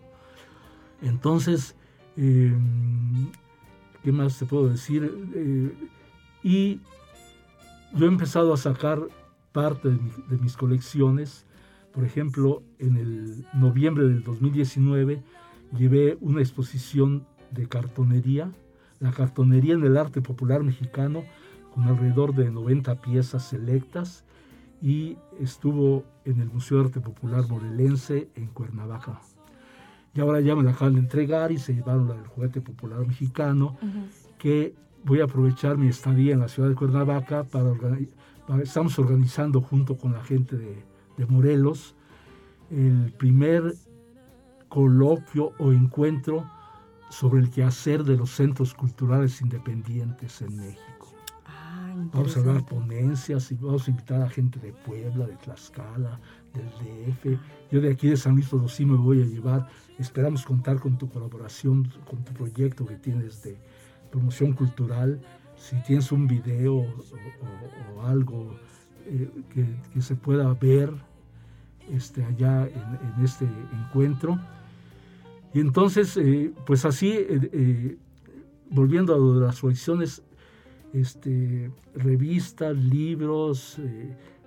Entonces, 1.00 1.76
em, 2.16 3.30
¿qué 4.02 4.12
más 4.12 4.38
te 4.38 4.46
puedo 4.46 4.68
decir? 4.68 5.10
Eh, 5.34 5.72
y 6.42 6.80
yo 7.94 8.06
he 8.06 8.08
empezado 8.08 8.52
a 8.52 8.56
sacar 8.56 9.00
parte 9.52 9.88
de, 9.90 10.38
mis 10.38 10.56
colecciones. 10.56 11.46
Por 11.92 12.04
ejemplo, 12.04 12.62
en 12.78 12.96
el 12.96 13.46
noviembre 13.54 14.04
del 14.04 14.22
2019 14.22 15.22
llevé 15.76 16.18
una 16.20 16.40
exposición 16.40 17.26
de 17.50 17.66
cartonería, 17.66 18.52
la 19.00 19.12
cartonería 19.12 19.74
en 19.74 19.84
el 19.84 19.96
arte 19.96 20.20
popular 20.20 20.62
mexicano, 20.62 21.24
con 21.74 21.84
alrededor 21.84 22.34
de 22.34 22.50
90 22.50 23.00
piezas 23.00 23.48
selectas 23.48 24.24
y 24.82 25.16
estuvo 25.40 26.04
en 26.24 26.40
el 26.40 26.48
Museo 26.48 26.78
de 26.78 26.84
Arte 26.84 27.00
Popular 27.00 27.48
Morelense 27.48 28.28
en 28.34 28.46
Cuernavaca. 28.48 29.20
Y 30.16 30.20
ahora 30.20 30.40
ya 30.40 30.56
me 30.56 30.62
la 30.62 30.70
acaban 30.70 30.94
de 30.94 31.00
entregar 31.00 31.52
y 31.52 31.58
se 31.58 31.74
llevaron 31.74 32.08
la 32.08 32.14
del 32.14 32.26
juguete 32.26 32.60
popular 32.60 33.06
mexicano, 33.06 33.76
que 34.38 34.74
voy 35.04 35.20
a 35.20 35.24
aprovechar 35.24 35.76
mi 35.76 35.88
estadía 35.88 36.32
en 36.32 36.40
la 36.40 36.48
ciudad 36.48 36.70
de 36.70 36.74
Cuernavaca 36.74 37.44
para, 37.44 37.72
estamos 38.62 38.98
organizando 38.98 39.60
junto 39.60 39.96
con 39.96 40.12
la 40.12 40.22
gente 40.22 40.56
de, 40.56 40.82
de 41.16 41.26
Morelos 41.26 41.94
el 42.70 43.12
primer 43.16 43.74
coloquio 44.68 45.52
o 45.58 45.72
encuentro 45.72 46.44
sobre 47.10 47.40
el 47.40 47.50
quehacer 47.50 48.02
de 48.02 48.16
los 48.16 48.30
centros 48.30 48.74
culturales 48.74 49.40
independientes 49.40 50.42
en 50.42 50.56
México. 50.56 51.14
Vamos 52.12 52.36
a 52.36 52.42
dar 52.42 52.64
ponencias 52.66 53.50
y 53.52 53.54
vamos 53.54 53.86
a 53.86 53.90
invitar 53.90 54.20
a 54.20 54.28
gente 54.28 54.58
de 54.60 54.72
Puebla, 54.72 55.26
de 55.26 55.36
Tlaxcala, 55.36 56.20
del 56.56 57.14
DF. 57.14 57.40
Yo 57.70 57.80
de 57.80 57.90
aquí 57.90 58.08
de 58.08 58.16
San 58.16 58.34
Luis 58.34 58.48
Potosí 58.48 58.84
me 58.84 58.96
voy 58.96 59.22
a 59.22 59.26
llevar. 59.26 59.68
Esperamos 59.98 60.44
contar 60.44 60.78
con 60.78 60.98
tu 60.98 61.08
colaboración, 61.08 61.90
con 62.08 62.24
tu 62.24 62.32
proyecto 62.32 62.86
que 62.86 62.96
tienes 62.96 63.42
de 63.42 63.56
promoción 64.10 64.52
cultural. 64.52 65.20
Si 65.56 65.76
tienes 65.82 66.12
un 66.12 66.26
video 66.26 66.74
o, 66.76 68.02
algo 68.02 68.56
eh, 69.06 69.28
que, 69.52 70.00
se 70.00 70.14
pueda 70.14 70.52
ver 70.54 70.92
este, 71.90 72.24
allá 72.24 72.66
en, 72.66 73.24
este 73.24 73.46
encuentro. 73.72 74.38
Y 75.54 75.60
entonces, 75.60 76.16
eh, 76.18 76.52
pues 76.66 76.84
así, 76.84 77.12
eh, 77.16 77.96
volviendo 78.70 79.14
a 79.14 79.46
las 79.46 79.60
colecciones, 79.60 80.22
este, 80.92 81.70
revistas, 81.94 82.76
libros, 82.76 83.78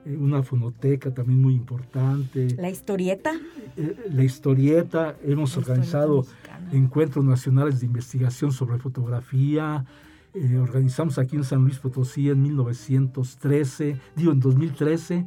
una 0.05 0.43
fonoteca 0.43 1.13
también 1.13 1.41
muy 1.41 1.53
importante. 1.53 2.55
¿La 2.57 2.69
historieta? 2.69 3.33
Eh, 3.77 3.95
la 4.11 4.23
historieta, 4.23 5.15
hemos 5.23 5.55
organizado 5.57 6.25
encuentros 6.71 7.25
nacionales 7.25 7.79
de 7.79 7.85
investigación 7.85 8.51
sobre 8.51 8.77
fotografía, 8.79 9.85
eh, 10.33 10.57
organizamos 10.57 11.17
aquí 11.17 11.35
en 11.35 11.43
San 11.43 11.63
Luis 11.63 11.79
Potosí 11.79 12.29
en 12.29 12.41
1913, 12.41 13.97
digo 14.15 14.31
en 14.31 14.39
2013, 14.39 15.25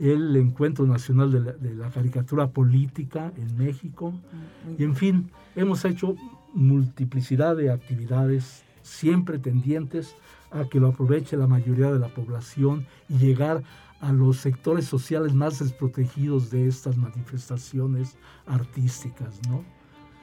el 0.00 0.34
Encuentro 0.34 0.84
Nacional 0.84 1.30
de 1.30 1.40
la, 1.40 1.52
de 1.52 1.74
la 1.74 1.90
Caricatura 1.90 2.48
Política 2.48 3.32
en 3.36 3.56
México. 3.56 4.10
Mm, 4.10 4.80
y 4.80 4.84
en 4.84 4.96
fin, 4.96 5.30
hemos 5.54 5.84
hecho 5.84 6.16
multiplicidad 6.54 7.56
de 7.56 7.70
actividades 7.70 8.64
siempre 8.82 9.38
tendientes 9.38 10.16
a 10.50 10.64
que 10.64 10.80
lo 10.80 10.88
aproveche 10.88 11.36
la 11.36 11.46
mayoría 11.46 11.90
de 11.92 11.98
la 11.98 12.08
población 12.08 12.86
y 13.08 13.18
llegar 13.18 13.62
a 14.02 14.12
los 14.12 14.38
sectores 14.38 14.84
sociales 14.84 15.32
más 15.32 15.60
desprotegidos 15.60 16.50
de 16.50 16.66
estas 16.66 16.96
manifestaciones 16.96 18.16
artísticas, 18.46 19.40
¿no? 19.48 19.64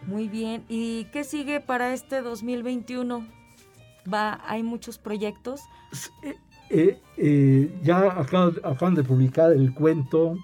Muy 0.06 0.28
bien. 0.28 0.66
¿Y 0.68 1.06
qué 1.06 1.24
sigue 1.24 1.62
para 1.62 1.94
este 1.94 2.22
2021? 2.22 3.26
Va, 4.14 4.42
hay 4.46 4.64
muchos 4.64 4.98
proyectos. 4.98 5.62
Eh, 6.24 6.36
eh, 6.70 7.02
eh, 7.18 7.80
ya 7.82 8.20
acaban, 8.20 8.96
de 8.96 9.04
publicar 9.04 9.54
el 9.54 9.74
cuento 9.74 10.38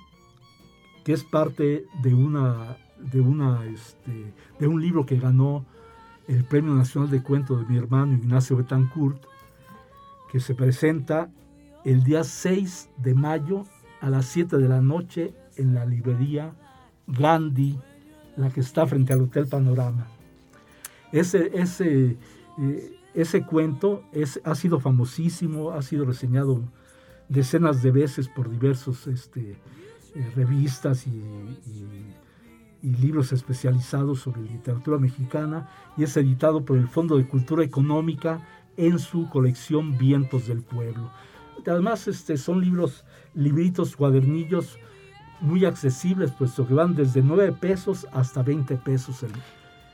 que 1.03 1.11
es 1.13 1.23
parte 1.23 1.85
de 2.01 2.13
una 2.15 2.77
de 2.97 3.19
una 3.19 3.65
este, 3.65 4.33
de 4.59 4.67
un 4.67 4.81
libro 4.81 5.05
que 5.05 5.19
ganó 5.19 5.65
el 6.27 6.45
Premio 6.45 6.73
Nacional 6.73 7.11
de 7.11 7.21
Cuento 7.21 7.57
de 7.57 7.65
mi 7.65 7.77
hermano 7.77 8.13
Ignacio 8.13 8.55
Betancourt, 8.55 9.21
que 10.31 10.39
se 10.39 10.55
presenta 10.55 11.29
el 11.85 12.03
día 12.03 12.23
6 12.23 12.89
de 12.97 13.13
mayo 13.13 13.63
a 14.01 14.09
las 14.09 14.25
7 14.25 14.57
de 14.57 14.67
la 14.67 14.81
noche 14.81 15.33
en 15.55 15.75
la 15.75 15.85
librería 15.85 16.53
Gandhi, 17.07 17.79
la 18.35 18.49
que 18.49 18.59
está 18.59 18.85
frente 18.87 19.13
al 19.13 19.21
Hotel 19.21 19.47
Panorama. 19.47 20.07
Ese, 21.11 21.51
ese, 21.53 22.17
eh, 22.59 22.99
ese 23.13 23.43
cuento 23.43 24.03
es, 24.11 24.41
ha 24.43 24.55
sido 24.55 24.79
famosísimo, 24.79 25.71
ha 25.71 25.81
sido 25.83 26.05
reseñado 26.05 26.61
decenas 27.29 27.81
de 27.83 27.91
veces 27.91 28.27
por 28.27 28.49
diversos 28.49 29.07
este, 29.07 29.51
eh, 30.15 30.31
revistas 30.35 31.05
y, 31.07 31.23
y 32.81 32.89
libros 32.89 33.31
especializados 33.31 34.19
sobre 34.19 34.41
literatura 34.41 34.97
mexicana 34.97 35.69
y 35.97 36.03
es 36.03 36.17
editado 36.17 36.65
por 36.65 36.77
el 36.77 36.87
Fondo 36.87 37.17
de 37.17 37.27
Cultura 37.27 37.63
Económica 37.63 38.45
en 38.75 38.99
su 38.99 39.29
colección 39.29 39.97
Vientos 39.97 40.47
del 40.47 40.61
Pueblo. 40.61 41.11
Además, 41.71 42.07
este, 42.07 42.37
son 42.37 42.61
libros, 42.61 43.03
libritos, 43.33 43.95
cuadernillos 43.95 44.77
muy 45.41 45.65
accesibles, 45.65 46.31
puesto 46.31 46.67
que 46.67 46.73
van 46.73 46.95
desde 46.95 47.21
9 47.21 47.53
pesos 47.53 48.07
hasta 48.11 48.41
20 48.41 48.75
pesos. 48.77 49.25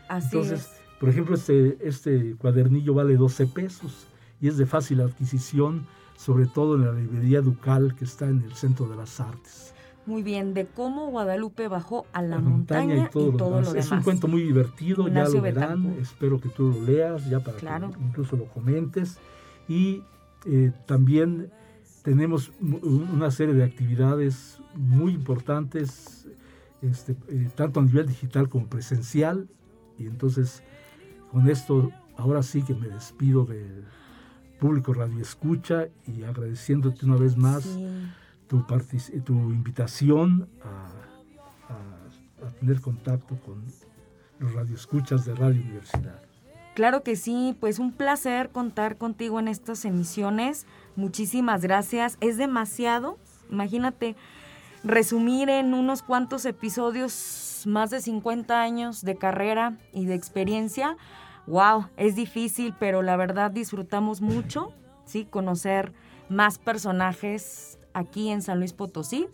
Entonces, 0.10 0.82
por 1.00 1.10
ejemplo, 1.10 1.36
este, 1.36 1.78
este 1.82 2.36
cuadernillo 2.38 2.94
vale 2.94 3.16
12 3.16 3.48
pesos 3.48 4.08
y 4.40 4.48
es 4.48 4.58
de 4.58 4.66
fácil 4.66 5.02
adquisición, 5.02 5.86
sobre 6.16 6.46
todo 6.46 6.76
en 6.76 6.86
la 6.86 6.94
librería 6.94 7.42
Ducal 7.42 7.96
que 7.96 8.06
está 8.06 8.26
en 8.26 8.42
el 8.42 8.54
Centro 8.54 8.88
de 8.88 8.96
las 8.96 9.20
Artes. 9.20 9.74
Muy 10.06 10.24
bien, 10.24 10.56
de 10.56 10.66
cómo 10.66 11.12
Guadalupe 11.12 11.68
bajó 11.68 12.08
a 12.12 12.24
la, 12.24 12.40
montaña, 12.40 13.06
y 13.06 13.10
todo, 13.12 13.62
lo, 13.62 13.72
demás. 13.72 13.76
Es 13.76 13.92
un 13.92 14.02
cuento 14.02 14.28
muy 14.28 14.42
divertido, 14.42 15.08
ya 15.08 15.26
lo 15.26 15.42
verán, 15.42 15.96
espero 16.02 16.42
que 16.42 16.50
tú 16.50 16.72
lo 16.72 16.82
leas, 16.82 17.30
ya 17.30 17.40
para 17.40 17.58
que 17.58 18.00
incluso 18.04 18.36
lo 18.36 18.46
comentes. 18.46 19.20
Y 19.68 20.02
eh, 20.46 20.72
también 20.88 21.52
tenemos 22.04 22.52
una 22.60 23.30
serie 23.32 23.54
de 23.54 23.64
actividades 23.64 24.60
muy 24.76 25.14
importantes, 25.14 26.28
este, 26.82 27.16
eh, 27.30 27.50
tanto 27.56 27.80
a 27.80 27.84
nivel 27.84 28.08
digital 28.08 28.50
como 28.50 28.68
presencial. 28.68 29.48
Y 29.98 30.08
entonces, 30.08 30.64
con 31.32 31.48
esto, 31.50 31.92
ahora 32.18 32.42
sí 32.42 32.64
que 32.64 32.74
me 32.74 32.88
despido 32.88 33.46
del 33.46 33.84
público 34.60 34.94
Radio 34.94 35.20
Escucha 35.20 35.88
y 36.08 36.24
agradeciéndote 36.24 37.06
una 37.06 37.18
vez 37.18 37.38
más 37.38 37.68
tu, 38.48 38.66
tu 39.24 39.34
invitación 39.34 40.48
a, 40.64 40.88
a, 41.74 42.48
a 42.48 42.52
tener 42.52 42.82
contacto 42.82 43.40
con 43.46 43.64
los 44.40 44.54
radioescuchas 44.54 45.26
de 45.26 45.36
Radio 45.36 45.62
Universidad. 45.62 46.31
Claro 46.74 47.04
que 47.04 47.18
sí, 47.18 47.56
pues 47.60 47.80
un 47.80 47.92
placer 47.92 48.50
contar 48.50 48.98
contigo 48.98 49.40
en 49.40 49.48
estas 49.50 49.84
emisiones. 49.84 50.66
Muchísimas 50.96 51.62
gracias. 51.62 52.18
Es 52.22 52.38
demasiado, 52.38 53.18
imagínate, 53.50 54.16
resumir 54.84 55.50
en 55.50 55.74
unos 55.74 56.02
cuantos 56.02 56.46
episodios 56.46 57.64
más 57.66 57.90
de 57.90 58.00
50 58.00 58.62
años 58.62 59.04
de 59.04 59.16
carrera 59.16 59.78
y 59.92 60.06
de 60.06 60.16
experiencia. 60.16 60.96
Wow, 61.46 61.88
es 61.98 62.16
difícil, 62.16 62.74
pero 62.80 63.02
la 63.02 63.18
verdad 63.18 63.52
disfrutamos 63.52 64.22
mucho, 64.22 64.72
¿sí? 65.06 65.26
Conocer 65.26 65.92
más 66.30 66.58
personajes 66.58 67.80
aquí 67.94 68.30
en 68.30 68.42
San 68.42 68.60
Luis 68.60 68.72
Potosí 68.72 69.28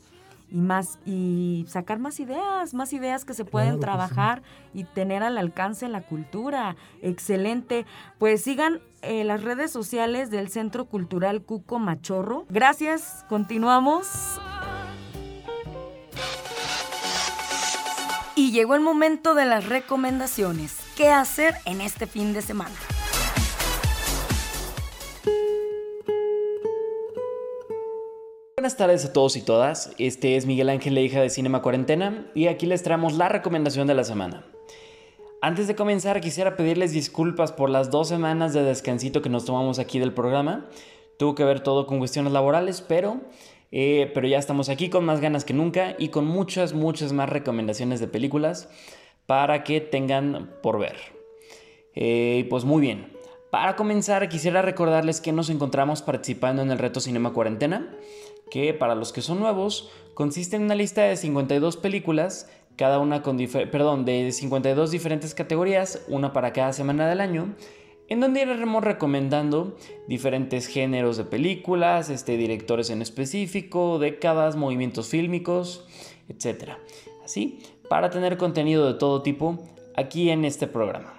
y 0.49 0.57
más 0.57 0.99
y 1.05 1.65
sacar 1.67 1.99
más 1.99 2.19
ideas, 2.19 2.73
más 2.73 2.93
ideas 2.93 3.25
que 3.25 3.33
se 3.33 3.45
pueden 3.45 3.79
trabajar 3.79 4.41
y 4.73 4.83
tener 4.86 5.23
al 5.23 5.38
alcance 5.38 5.88
la 5.88 6.01
cultura. 6.01 6.75
Excelente. 7.01 7.86
Pues 8.17 8.43
sigan 8.43 8.79
eh, 9.01 9.23
las 9.23 9.43
redes 9.43 9.71
sociales 9.71 10.29
del 10.29 10.49
Centro 10.49 10.86
Cultural 10.86 11.41
Cuco 11.41 11.79
Machorro. 11.79 12.45
Gracias, 12.49 13.25
continuamos. 13.29 14.39
Y 18.36 18.51
llegó 18.51 18.75
el 18.75 18.81
momento 18.81 19.33
de 19.33 19.45
las 19.45 19.67
recomendaciones. 19.67 20.77
¿Qué 20.95 21.10
hacer 21.10 21.55
en 21.65 21.81
este 21.81 22.05
fin 22.05 22.33
de 22.33 22.41
semana? 22.41 22.75
Buenas 28.59 28.75
tardes 28.75 29.05
a 29.05 29.13
todos 29.13 29.35
y 29.35 29.43
todas. 29.43 29.91
Este 29.99 30.35
es 30.35 30.47
Miguel 30.47 30.69
Ángel 30.69 30.95
Leija 30.95 31.21
de 31.21 31.29
Cinema 31.29 31.61
Cuarentena 31.61 32.25
y 32.33 32.47
aquí 32.47 32.65
les 32.65 32.81
traemos 32.81 33.13
la 33.13 33.29
recomendación 33.29 33.85
de 33.85 33.93
la 33.93 34.03
semana. 34.03 34.47
Antes 35.43 35.67
de 35.67 35.75
comenzar 35.75 36.19
quisiera 36.21 36.57
pedirles 36.57 36.91
disculpas 36.91 37.51
por 37.51 37.69
las 37.69 37.91
dos 37.91 38.07
semanas 38.07 38.53
de 38.53 38.63
descansito 38.63 39.21
que 39.21 39.29
nos 39.29 39.45
tomamos 39.45 39.77
aquí 39.77 39.99
del 39.99 40.11
programa. 40.11 40.65
Tuvo 41.19 41.35
que 41.35 41.43
ver 41.43 41.59
todo 41.59 41.85
con 41.85 41.99
cuestiones 41.99 42.33
laborales, 42.33 42.81
pero, 42.81 43.21
eh, 43.71 44.09
pero 44.15 44.27
ya 44.27 44.39
estamos 44.39 44.69
aquí 44.69 44.89
con 44.89 45.05
más 45.05 45.21
ganas 45.21 45.45
que 45.45 45.53
nunca 45.53 45.95
y 45.99 46.07
con 46.07 46.25
muchas, 46.25 46.73
muchas 46.73 47.13
más 47.13 47.29
recomendaciones 47.29 47.99
de 47.99 48.07
películas 48.07 48.69
para 49.27 49.63
que 49.63 49.81
tengan 49.81 50.51
por 50.63 50.79
ver. 50.79 50.95
Eh, 51.93 52.47
pues 52.49 52.65
muy 52.65 52.81
bien. 52.81 53.15
Para 53.51 53.75
comenzar, 53.75 54.27
quisiera 54.27 54.63
recordarles 54.63 55.21
que 55.21 55.31
nos 55.31 55.51
encontramos 55.51 56.01
participando 56.01 56.63
en 56.63 56.71
el 56.71 56.79
reto 56.79 56.99
Cinema 56.99 57.33
Cuarentena 57.33 57.95
que 58.49 58.73
para 58.73 58.95
los 58.95 59.13
que 59.13 59.21
son 59.21 59.39
nuevos 59.39 59.89
consiste 60.13 60.55
en 60.55 60.63
una 60.63 60.75
lista 60.75 61.03
de 61.03 61.15
52 61.15 61.77
películas, 61.77 62.49
cada 62.75 62.99
una 62.99 63.21
con 63.21 63.38
perdón, 63.38 64.05
de 64.05 64.31
52 64.31 64.91
diferentes 64.91 65.33
categorías, 65.33 66.03
una 66.07 66.33
para 66.33 66.53
cada 66.53 66.73
semana 66.73 67.07
del 67.10 67.21
año, 67.21 67.55
en 68.10 68.19
donde 68.21 68.41
iremos 68.41 68.83
recomendando 68.83 69.75
diferentes 70.07 70.67
géneros 70.67 71.17
de 71.17 71.25
películas, 71.25 72.10
este, 72.10 72.38
directores 72.38 72.89
en 72.89 73.01
específico, 73.01 73.99
décadas, 73.99 74.55
movimientos 74.55 75.10
fílmicos, 75.10 75.86
etc. 76.29 76.73
Así, 77.23 77.60
para 77.89 78.10
tener 78.10 78.38
contenido 78.38 78.88
de 78.88 78.97
todo 78.97 79.21
tipo 79.21 79.60
aquí 79.95 80.29
en 80.29 80.45
este 80.45 80.67
programa. 80.67 81.13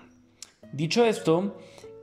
Dicho 0.73 1.05
esto, 1.05 1.57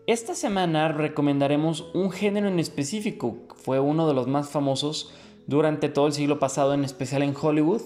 esta 0.08 0.36
semana 0.36 0.90
recomendaremos 0.90 1.90
un 1.94 2.12
género 2.12 2.48
en 2.48 2.60
específico, 2.60 3.38
fue 3.56 3.80
uno 3.80 4.08
de 4.08 4.14
los 4.14 4.28
más 4.28 4.50
famosos 4.50 5.14
durante 5.48 5.90
todo 5.90 6.08
el 6.08 6.14
siglo 6.14 6.40
pasado, 6.40 6.74
en 6.74 6.84
especial 6.84 7.24
en 7.24 7.34
Hollywood 7.40 7.82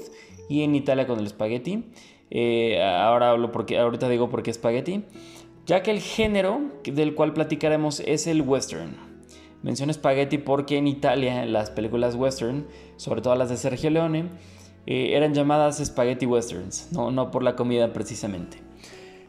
y 0.49 0.63
en 0.63 0.75
Italia 0.75 1.08
con 1.08 1.19
el 1.19 1.27
spaghetti. 1.29 1.86
Eh, 2.29 2.84
ahora 2.84 3.32
hablo 3.32 3.51
porque, 3.51 3.77
ahorita 3.77 4.10
digo 4.10 4.29
por 4.29 4.43
qué 4.43 4.53
spaghetti, 4.53 5.05
ya 5.65 5.82
que 5.82 5.91
el 5.91 6.01
género 6.01 6.62
del 6.84 7.15
cual 7.15 7.34
platicaremos 7.34 8.01
es 8.01 8.27
el 8.27 8.41
western. 8.41 8.97
Menciono 9.63 9.93
spaghetti 9.93 10.38
porque 10.38 10.77
en 10.77 10.88
Italia 10.88 11.45
las 11.45 11.69
películas 11.69 12.15
western, 12.15 12.67
sobre 12.97 13.21
todo 13.21 13.36
las 13.36 13.49
de 13.49 13.58
Sergio 13.58 13.89
Leone, 13.89 14.29
eh, 14.86 15.15
eran 15.15 15.34
llamadas 15.34 15.84
spaghetti 15.84 16.25
westerns, 16.25 16.91
no, 16.91 17.12
no 17.12 17.32
por 17.32 17.43
la 17.43 17.55
comida 17.55 17.93
precisamente. 17.93 18.58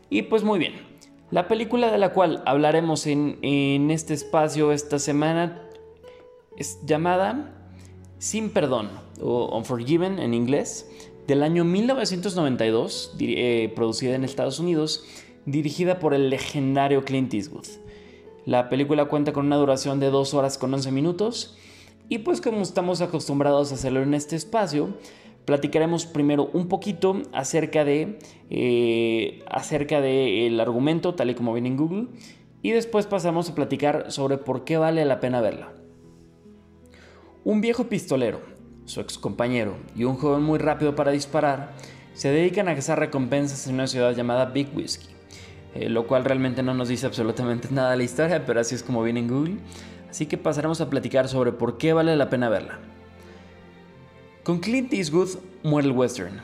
Y 0.08 0.22
pues 0.22 0.42
muy 0.42 0.58
bien, 0.58 0.89
la 1.30 1.48
película 1.48 1.90
de 1.90 1.98
la 1.98 2.12
cual 2.12 2.42
hablaremos 2.46 3.06
en, 3.06 3.38
en 3.42 3.90
este 3.90 4.14
espacio 4.14 4.72
esta 4.72 4.98
semana 4.98 5.62
es 6.56 6.78
llamada 6.84 7.54
Sin 8.18 8.50
Perdón 8.50 8.90
o 9.20 9.56
Unforgiven 9.56 10.18
en 10.18 10.34
inglés, 10.34 10.90
del 11.26 11.42
año 11.42 11.64
1992, 11.64 13.16
eh, 13.20 13.72
producida 13.76 14.16
en 14.16 14.24
Estados 14.24 14.58
Unidos, 14.58 15.04
dirigida 15.46 15.98
por 16.00 16.12
el 16.12 16.28
legendario 16.28 17.04
Clint 17.04 17.32
Eastwood. 17.32 17.66
La 18.46 18.68
película 18.68 19.04
cuenta 19.04 19.32
con 19.32 19.46
una 19.46 19.56
duración 19.56 20.00
de 20.00 20.10
2 20.10 20.34
horas 20.34 20.58
con 20.58 20.74
11 20.74 20.90
minutos 20.90 21.56
y 22.08 22.18
pues 22.18 22.40
como 22.40 22.62
estamos 22.62 23.00
acostumbrados 23.00 23.70
a 23.70 23.76
hacerlo 23.76 24.02
en 24.02 24.14
este 24.14 24.34
espacio, 24.34 24.88
platicaremos 25.50 26.06
primero 26.06 26.48
un 26.52 26.68
poquito 26.68 27.22
acerca 27.32 27.84
de 27.84 28.20
eh, 28.50 29.42
acerca 29.50 30.00
del 30.00 30.60
argumento 30.60 31.16
tal 31.16 31.30
y 31.30 31.34
como 31.34 31.52
viene 31.52 31.70
en 31.70 31.76
Google 31.76 32.06
y 32.62 32.70
después 32.70 33.06
pasamos 33.06 33.50
a 33.50 33.56
platicar 33.56 34.12
sobre 34.12 34.38
por 34.38 34.62
qué 34.62 34.76
vale 34.76 35.04
la 35.04 35.18
pena 35.18 35.40
verla. 35.40 35.72
Un 37.42 37.60
viejo 37.60 37.88
pistolero, 37.88 38.40
su 38.84 39.00
ex 39.00 39.18
compañero 39.18 39.74
y 39.96 40.04
un 40.04 40.14
joven 40.14 40.44
muy 40.44 40.60
rápido 40.60 40.94
para 40.94 41.10
disparar 41.10 41.72
se 42.14 42.30
dedican 42.30 42.68
a 42.68 42.76
cazar 42.76 43.00
recompensas 43.00 43.66
en 43.66 43.74
una 43.74 43.88
ciudad 43.88 44.14
llamada 44.14 44.44
Big 44.44 44.68
Whiskey, 44.72 45.08
eh, 45.74 45.88
lo 45.88 46.06
cual 46.06 46.24
realmente 46.24 46.62
no 46.62 46.74
nos 46.74 46.86
dice 46.88 47.06
absolutamente 47.06 47.66
nada 47.72 47.90
de 47.90 47.96
la 47.96 48.04
historia, 48.04 48.46
pero 48.46 48.60
así 48.60 48.76
es 48.76 48.84
como 48.84 49.02
viene 49.02 49.18
en 49.18 49.26
Google. 49.26 49.56
Así 50.08 50.26
que 50.26 50.38
pasaremos 50.38 50.80
a 50.80 50.88
platicar 50.88 51.26
sobre 51.26 51.50
por 51.50 51.76
qué 51.76 51.92
vale 51.92 52.14
la 52.14 52.30
pena 52.30 52.48
verla. 52.48 52.78
Con 54.50 54.58
Clint 54.58 54.92
Eastwood 54.92 55.38
muere 55.62 55.86
el 55.86 55.94
western. 55.94 56.40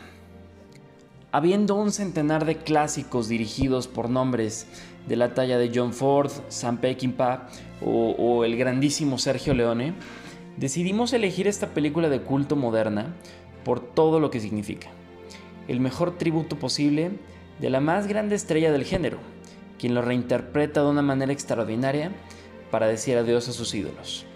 Habiendo 1.33 1.75
un 1.75 1.91
centenar 1.91 2.45
de 2.45 2.57
clásicos 2.57 3.27
dirigidos 3.27 3.89
por 3.89 4.09
nombres 4.09 4.69
de 5.09 5.17
la 5.17 5.35
talla 5.35 5.59
de 5.59 5.73
John 5.75 5.93
Ford, 5.93 6.31
Sam 6.47 6.77
Peckinpah 6.77 7.49
o, 7.85 8.45
el 8.45 8.57
grandísimo 8.57 9.19
Sergio 9.19 9.55
Leone, 9.55 9.93
decidimos 10.57 11.13
elegir 11.15 11.49
esta 11.49 11.75
película 11.75 12.09
de 12.09 12.21
culto 12.21 12.55
moderna 12.55 13.17
por 13.65 13.81
todo 13.81 14.21
lo 14.21 14.31
que 14.31 14.39
significa. 14.39 14.87
El 15.67 15.81
mejor 15.81 16.17
tributo 16.17 16.61
posible 16.61 17.11
de 17.59 17.71
la 17.71 17.81
más 17.81 18.07
grande 18.07 18.37
estrella 18.37 18.71
del 18.71 18.85
género, 18.85 19.19
quien 19.81 19.97
lo 19.97 20.03
reinterpreta 20.03 20.85
de 20.85 20.91
una 20.91 21.03
manera 21.03 21.33
extraordinaria 21.33 22.13
para 22.71 22.87
decir 22.87 23.17
adiós 23.17 23.49
a 23.49 23.53
sus 23.53 23.75
ídolos. 23.75 24.27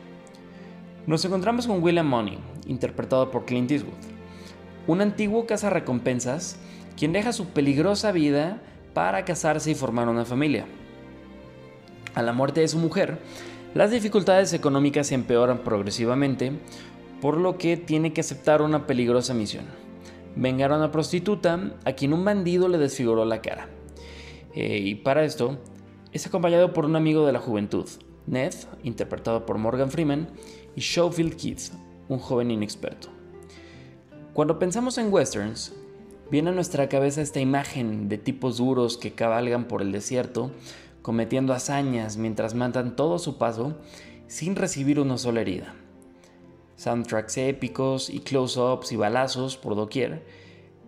Nos 1.06 1.24
encontramos 1.24 1.68
con 1.68 1.80
William 1.80 2.08
Money, 2.08 2.38
interpretado 2.66 3.30
por 3.30 3.44
Clint 3.44 3.70
Eastwood, 3.70 3.94
un 4.86 5.00
antiguo 5.00 5.46
cazarrecompensas 5.46 6.58
quien 6.96 7.12
deja 7.12 7.32
su 7.32 7.46
peligrosa 7.46 8.12
vida 8.12 8.60
para 8.94 9.24
casarse 9.24 9.70
y 9.70 9.74
formar 9.74 10.08
una 10.08 10.24
familia. 10.24 10.66
A 12.14 12.22
la 12.22 12.32
muerte 12.32 12.60
de 12.60 12.68
su 12.68 12.78
mujer, 12.78 13.18
las 13.74 13.90
dificultades 13.90 14.52
económicas 14.52 15.06
se 15.06 15.14
empeoran 15.14 15.58
progresivamente, 15.58 16.52
por 17.20 17.36
lo 17.36 17.56
que 17.56 17.76
tiene 17.76 18.12
que 18.12 18.20
aceptar 18.20 18.62
una 18.62 18.86
peligrosa 18.86 19.32
misión. 19.32 19.64
Vengar 20.34 20.72
a 20.72 20.76
una 20.76 20.90
prostituta 20.90 21.72
a 21.84 21.92
quien 21.92 22.12
un 22.12 22.24
bandido 22.24 22.68
le 22.68 22.78
desfiguró 22.78 23.24
la 23.24 23.40
cara. 23.40 23.68
Eh, 24.54 24.78
y 24.78 24.94
para 24.96 25.24
esto, 25.24 25.58
es 26.12 26.26
acompañado 26.26 26.72
por 26.72 26.84
un 26.84 26.96
amigo 26.96 27.24
de 27.24 27.32
la 27.32 27.38
juventud, 27.38 27.88
Ned, 28.26 28.54
interpretado 28.82 29.46
por 29.46 29.58
Morgan 29.58 29.90
Freeman, 29.90 30.28
y 30.74 30.80
Schofield 30.80 31.36
Keith, 31.36 31.70
un 32.10 32.18
joven 32.18 32.50
inexperto. 32.50 33.08
Cuando 34.34 34.58
pensamos 34.58 34.98
en 34.98 35.12
westerns, 35.12 35.72
viene 36.30 36.50
a 36.50 36.52
nuestra 36.52 36.88
cabeza 36.88 37.22
esta 37.22 37.40
imagen 37.40 38.08
de 38.08 38.18
tipos 38.18 38.58
duros 38.58 38.98
que 38.98 39.12
cabalgan 39.12 39.64
por 39.66 39.80
el 39.80 39.92
desierto, 39.92 40.50
cometiendo 41.02 41.54
hazañas 41.54 42.16
mientras 42.16 42.54
matan 42.54 42.96
todo 42.96 43.18
su 43.18 43.38
paso 43.38 43.76
sin 44.26 44.56
recibir 44.56 45.00
una 45.00 45.18
sola 45.18 45.40
herida. 45.40 45.74
Soundtracks 46.76 47.38
épicos 47.38 48.10
y 48.10 48.20
close-ups 48.20 48.92
y 48.92 48.96
balazos 48.96 49.56
por 49.56 49.76
doquier, 49.76 50.24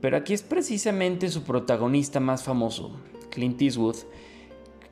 pero 0.00 0.16
aquí 0.16 0.34
es 0.34 0.42
precisamente 0.42 1.28
su 1.28 1.44
protagonista 1.44 2.18
más 2.18 2.42
famoso, 2.42 2.90
Clint 3.30 3.62
Eastwood, 3.62 3.96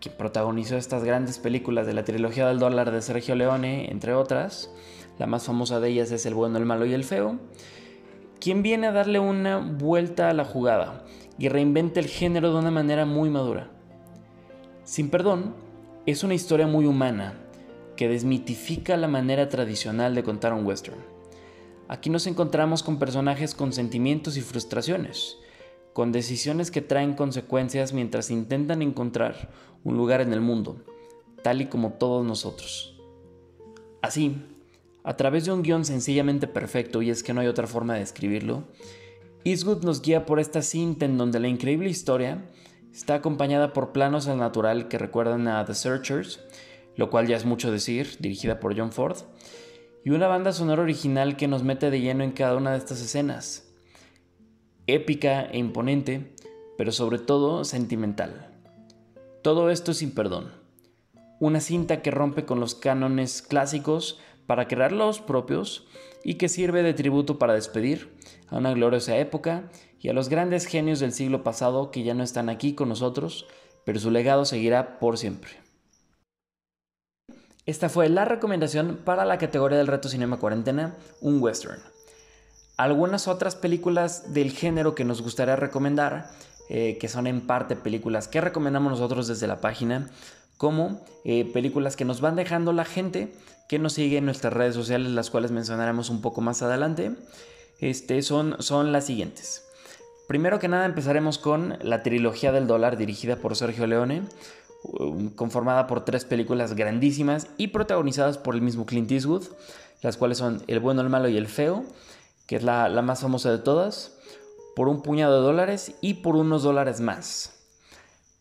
quien 0.01 0.17
protagonizó 0.17 0.77
estas 0.77 1.03
grandes 1.05 1.39
películas 1.39 1.87
de 1.87 1.95
la 1.95 2.05
trilogía 2.05 2.47
del 2.47 2.59
dólar 2.59 2.91
de 2.91 3.03
Sergio 3.03 3.35
Leone, 3.35 3.91
entre 3.91 4.15
otras. 4.15 4.71
La 5.21 5.27
más 5.27 5.45
famosa 5.45 5.81
de 5.81 5.91
ellas 5.91 6.11
es 6.13 6.25
El 6.25 6.33
bueno, 6.33 6.57
el 6.57 6.65
malo 6.65 6.87
y 6.87 6.95
el 6.95 7.05
feo. 7.05 7.39
Quien 8.41 8.63
viene 8.63 8.87
a 8.87 8.93
darle 8.93 9.19
una 9.19 9.59
vuelta 9.59 10.31
a 10.31 10.33
la 10.33 10.47
jugada 10.47 11.05
y 11.39 11.51
reinventa 11.51 12.01
el 12.01 12.07
género 12.07 12.51
de 12.51 12.59
una 12.59 12.71
manera 12.71 13.05
muy 13.05 13.29
madura. 13.29 13.71
Sin 14.83 15.11
perdón, 15.11 15.55
es 16.07 16.25
una 16.25 16.33
historia 16.33 16.67
muy 16.67 16.87
humana 16.87 17.35
que 17.97 18.09
desmitifica 18.09 18.97
la 18.97 19.09
manera 19.09 19.51
tradicional 19.51 20.15
de 20.15 20.23
contar 20.23 20.55
un 20.55 20.65
western. 20.65 20.97
Aquí 21.87 22.09
nos 22.09 22.27
encontramos 22.27 22.83
con 22.83 22.99
personajes 22.99 23.55
con 23.55 23.75
sentimientos 23.75 24.39
y 24.39 24.41
frustraciones, 24.41 25.37
con 25.93 26.13
decisiones 26.13 26.71
que 26.71 26.81
traen 26.81 27.13
consecuencias 27.13 27.93
mientras 27.93 28.31
intentan 28.31 28.81
encontrar 28.81 29.51
un 29.85 29.99
lugar 29.99 30.23
en 30.23 30.33
el 30.33 30.41
mundo, 30.41 30.79
tal 31.43 31.61
y 31.61 31.67
como 31.67 31.93
todos 31.93 32.25
nosotros. 32.25 32.99
Así, 34.01 34.39
a 35.05 35.17
través 35.17 35.45
de 35.45 35.53
un 35.53 35.63
guion 35.63 35.85
sencillamente 35.85 36.47
perfecto, 36.47 37.03
y 37.03 37.11
es 37.11 37.23
que 37.23 37.33
no 37.33 37.41
hay 37.41 37.47
otra 37.47 37.67
forma 37.67 37.95
de 37.95 38.01
describirlo, 38.01 38.65
Eastwood 39.45 39.85
nos 39.85 40.03
guía 40.03 40.27
por 40.27 40.39
esta 40.39 40.63
cinta 40.63 41.07
en 41.07 41.17
donde 41.17 41.41
la 41.41 41.49
increíble 41.49 41.89
historia 41.89 42.45
está 42.93 43.15
acompañada 43.15 43.73
por 43.73 43.93
planos 43.93 44.29
al 44.29 44.39
natural 44.39 44.89
que 44.89 44.99
recuerdan 44.99 45.49
a 45.49 45.65
The 45.65 45.75
Searchers, 45.75 46.41
lo 46.97 47.09
cual 47.09 47.27
ya 47.27 47.37
es 47.37 47.45
mucho 47.45 47.73
decir, 47.73 48.17
dirigida 48.19 48.61
por 48.61 48.77
John 48.77 48.93
Ford, 48.93 49.17
y 50.05 50.11
una 50.11 50.29
banda 50.29 50.53
sonora 50.53 50.83
original 50.83 51.37
que 51.37 51.49
nos 51.49 51.63
mete 51.63 51.91
de 51.91 52.01
lleno 52.01 52.25
en 52.25 52.33
cada 52.33 52.57
una 52.57 52.73
de 52.73 52.79
estas 52.79 53.01
escenas. 53.01 53.67
Épica 54.87 55.43
e 55.43 55.59
imponente, 55.59 56.35
pero 56.77 56.93
sobre 56.93 57.19
todo 57.19 57.65
sentimental. 57.65 58.51
Todo 59.43 59.71
esto 59.71 59.95
sin 59.95 60.13
perdón. 60.13 60.53
Una 61.39 61.61
cinta 61.61 62.03
que 62.03 62.11
rompe 62.11 62.45
con 62.45 62.61
los 62.61 62.75
cánones 62.75 63.41
clásicos 63.41 64.19
para 64.51 64.67
crear 64.67 64.91
los 64.91 65.21
propios 65.21 65.87
y 66.25 66.35
que 66.35 66.49
sirve 66.49 66.83
de 66.83 66.93
tributo 66.93 67.39
para 67.39 67.55
despedir 67.55 68.13
a 68.49 68.57
una 68.57 68.73
gloriosa 68.73 69.17
época 69.17 69.71
y 70.01 70.09
a 70.09 70.13
los 70.13 70.29
grandes 70.29 70.67
genios 70.67 70.99
del 70.99 71.13
siglo 71.13 71.45
pasado 71.45 71.93
que 71.93 72.03
ya 72.03 72.15
no 72.15 72.25
están 72.25 72.49
aquí 72.49 72.75
con 72.75 72.89
nosotros, 72.89 73.47
pero 73.85 74.01
su 74.01 74.11
legado 74.11 74.45
seguirá 74.45 74.99
por 74.99 75.19
siempre. 75.19 75.53
Esta 77.65 77.89
fue 77.89 78.09
la 78.09 78.25
recomendación 78.25 78.99
para 79.05 79.25
la 79.25 79.39
categoría 79.39 79.79
del 79.79 79.87
reto 79.87 80.09
Cinema 80.09 80.41
Cuarentena, 80.41 80.97
un 81.21 81.41
western. 81.41 81.81
Algunas 82.77 83.29
otras 83.29 83.55
películas 83.55 84.35
del 84.35 84.51
género 84.51 84.97
que 84.97 85.05
nos 85.05 85.23
gustaría 85.23 85.55
recomendar 85.55 86.29
eh, 86.69 86.99
que 86.99 87.07
son 87.07 87.29
en 87.29 87.47
parte 87.47 87.77
películas 87.77 88.27
que 88.27 88.41
recomendamos 88.41 88.91
nosotros 88.91 89.29
desde 89.29 89.47
la 89.47 89.61
página, 89.61 90.11
como 90.57 91.05
eh, 91.25 91.49
películas 91.53 91.95
que 91.95 92.05
nos 92.05 92.21
van 92.21 92.35
dejando 92.35 92.73
la 92.73 92.85
gente 92.85 93.33
que 93.71 93.79
nos 93.79 93.93
sigue 93.93 94.17
en 94.17 94.25
nuestras 94.25 94.53
redes 94.53 94.75
sociales, 94.75 95.13
las 95.13 95.31
cuales 95.31 95.53
mencionaremos 95.53 96.11
un 96.11 96.21
poco 96.21 96.41
más 96.41 96.61
adelante. 96.61 97.13
Este, 97.79 98.21
son, 98.23 98.57
son 98.59 98.91
las 98.91 99.07
siguientes. 99.07 99.65
Primero 100.27 100.59
que 100.59 100.67
nada 100.67 100.87
empezaremos 100.87 101.39
con 101.39 101.79
la 101.81 102.03
trilogía 102.03 102.51
del 102.51 102.67
dólar 102.67 102.97
dirigida 102.97 103.37
por 103.37 103.55
Sergio 103.55 103.87
Leone, 103.87 104.25
conformada 105.37 105.87
por 105.87 106.05
tres 106.05 106.25
películas 106.25 106.75
grandísimas 106.75 107.47
y 107.59 107.69
protagonizadas 107.69 108.39
por 108.39 108.57
el 108.57 108.61
mismo 108.61 108.87
Clint 108.87 109.13
Eastwood, 109.13 109.45
las 110.03 110.17
cuales 110.17 110.39
son 110.39 110.65
El 110.67 110.81
bueno, 110.81 111.01
el 111.03 111.09
malo 111.09 111.29
y 111.29 111.37
el 111.37 111.47
feo, 111.47 111.85
que 112.49 112.57
es 112.57 112.65
la 112.65 112.89
más 113.03 113.21
famosa 113.21 113.53
de 113.53 113.59
todas 113.59 114.19
por 114.75 114.89
un 114.89 115.01
puñado 115.01 115.37
de 115.37 115.47
dólares 115.47 115.93
y 116.01 116.15
por 116.15 116.35
unos 116.35 116.65
dólares 116.65 117.01
más. 117.01 117.55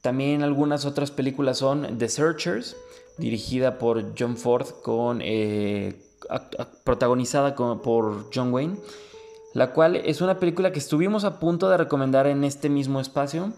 También 0.01 0.41
algunas 0.41 0.85
otras 0.85 1.11
películas 1.11 1.59
son 1.59 1.99
The 1.99 2.09
Searchers, 2.09 2.75
dirigida 3.19 3.77
por 3.77 4.13
John 4.17 4.37
Ford, 4.37 4.67
con, 4.81 5.19
eh, 5.21 5.95
protagonizada 6.83 7.55
por 7.55 8.29
John 8.33 8.53
Wayne, 8.53 8.77
la 9.53 9.73
cual 9.73 9.95
es 9.95 10.21
una 10.21 10.39
película 10.39 10.71
que 10.71 10.79
estuvimos 10.79 11.23
a 11.23 11.39
punto 11.39 11.69
de 11.69 11.77
recomendar 11.77 12.27
en 12.27 12.43
este 12.43 12.69
mismo 12.69 12.99
espacio, 12.99 13.53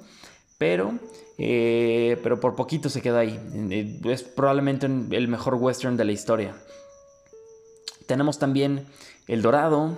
pero, 0.58 0.93
eh, 1.38 2.19
pero 2.24 2.39
por 2.39 2.56
poquito 2.56 2.89
se 2.89 3.02
queda 3.02 3.19
ahí. 3.19 3.39
Eh, 3.71 4.00
es 4.06 4.24
probablemente 4.24 4.86
el 4.86 5.28
mejor 5.28 5.56
western 5.56 5.97
de 5.97 6.06
la 6.06 6.12
historia. 6.12 6.56
Tenemos 8.08 8.39
también 8.39 8.86
El 9.28 9.41
Dorado, 9.41 9.97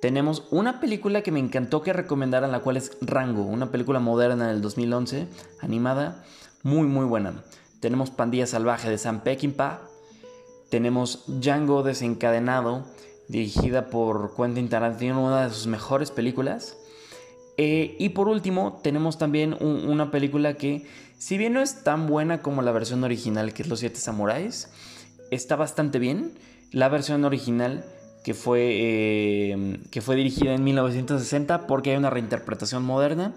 tenemos 0.00 0.44
una 0.50 0.80
película 0.80 1.22
que 1.22 1.32
me 1.32 1.40
encantó 1.40 1.82
que 1.82 1.92
recomendaran, 1.92 2.52
la 2.52 2.60
cual 2.60 2.76
es 2.76 2.96
Rango, 3.00 3.42
una 3.42 3.70
película 3.70 4.00
moderna 4.00 4.48
del 4.48 4.60
2011, 4.60 5.28
animada, 5.60 6.24
muy 6.62 6.86
muy 6.86 7.06
buena. 7.06 7.42
Tenemos 7.84 8.08
Pandilla 8.08 8.46
Salvaje 8.46 8.88
de 8.88 8.96
Sam 8.96 9.20
Peckinpah. 9.20 9.82
tenemos 10.70 11.22
Django 11.26 11.82
desencadenado, 11.82 12.86
dirigida 13.28 13.90
por 13.90 14.34
Quentin 14.34 14.70
Tarantino, 14.70 15.22
una 15.22 15.44
de 15.44 15.52
sus 15.52 15.66
mejores 15.66 16.10
películas. 16.10 16.78
Eh, 17.58 17.94
y 17.98 18.08
por 18.08 18.28
último, 18.28 18.80
tenemos 18.82 19.18
también 19.18 19.52
una 19.62 20.10
película 20.10 20.54
que, 20.54 20.86
si 21.18 21.36
bien 21.36 21.52
no 21.52 21.60
es 21.60 21.84
tan 21.84 22.06
buena 22.06 22.40
como 22.40 22.62
la 22.62 22.72
versión 22.72 23.04
original, 23.04 23.52
que 23.52 23.64
es 23.64 23.68
Los 23.68 23.80
Siete 23.80 23.96
Samuráis, 23.96 24.70
está 25.30 25.54
bastante 25.54 25.98
bien. 25.98 26.32
La 26.72 26.88
versión 26.88 27.22
original 27.26 27.84
que 28.24 28.32
fue, 28.32 28.60
eh, 28.80 29.78
que 29.90 30.00
fue 30.00 30.16
dirigida 30.16 30.54
en 30.54 30.64
1960 30.64 31.66
porque 31.66 31.90
hay 31.90 31.98
una 31.98 32.08
reinterpretación 32.08 32.82
moderna, 32.82 33.34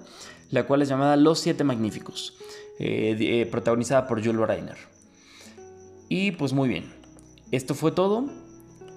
la 0.52 0.66
cual 0.66 0.82
es 0.82 0.88
llamada 0.88 1.18
Los 1.18 1.40
Siete 1.42 1.66
Magníficos, 1.66 2.38
eh, 2.80 3.48
protagonizada 3.50 4.08
por 4.08 4.24
Jules 4.24 4.48
Reiner. 4.48 4.78
Y 6.10 6.32
pues 6.32 6.54
muy 6.54 6.70
bien, 6.70 6.86
esto 7.52 7.76
fue 7.76 7.92
todo. 7.92 8.30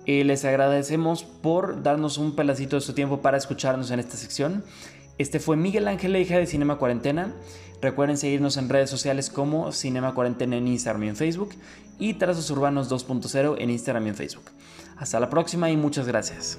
les 0.07 0.45
agradecemos 0.45 1.25
por 1.25 1.83
darnos 1.83 2.19
un 2.19 2.35
pedacito 2.35 2.77
de 2.77 2.83
su 2.83 2.95
tiempo 2.95 3.21
para 3.21 3.37
escucharnos 3.37 3.91
en 3.91 4.01
esta 4.01 4.17
sección. 4.17 4.65
Este 5.19 5.39
fue 5.39 5.57
Miguel 5.57 5.87
Ángel, 5.87 6.17
hija 6.17 6.39
de 6.39 6.47
Cinema 6.47 6.79
Cuarentena. 6.79 7.35
Recuerden 7.83 8.17
seguirnos 8.17 8.57
en 8.57 8.69
redes 8.69 8.91
sociales 8.91 9.31
como 9.31 9.73
Cinema 9.73 10.15
Cuarentena 10.15 10.57
en 10.57 10.69
Instagram 10.69 11.05
y 11.05 11.09
en 11.09 11.17
Facebook 11.17 11.51
y 11.99 12.15
Trazos 12.15 12.51
Urbanos 12.51 12.91
2.0 12.91 13.57
en 13.59 13.71
Instagram 13.71 14.07
y 14.07 14.09
en 14.11 14.15
Facebook. 14.15 14.45
Hasta 14.97 15.21
la 15.21 15.31
próxima 15.31 15.71
y 15.71 15.77
muchas 15.77 16.07
gracias. 16.07 16.59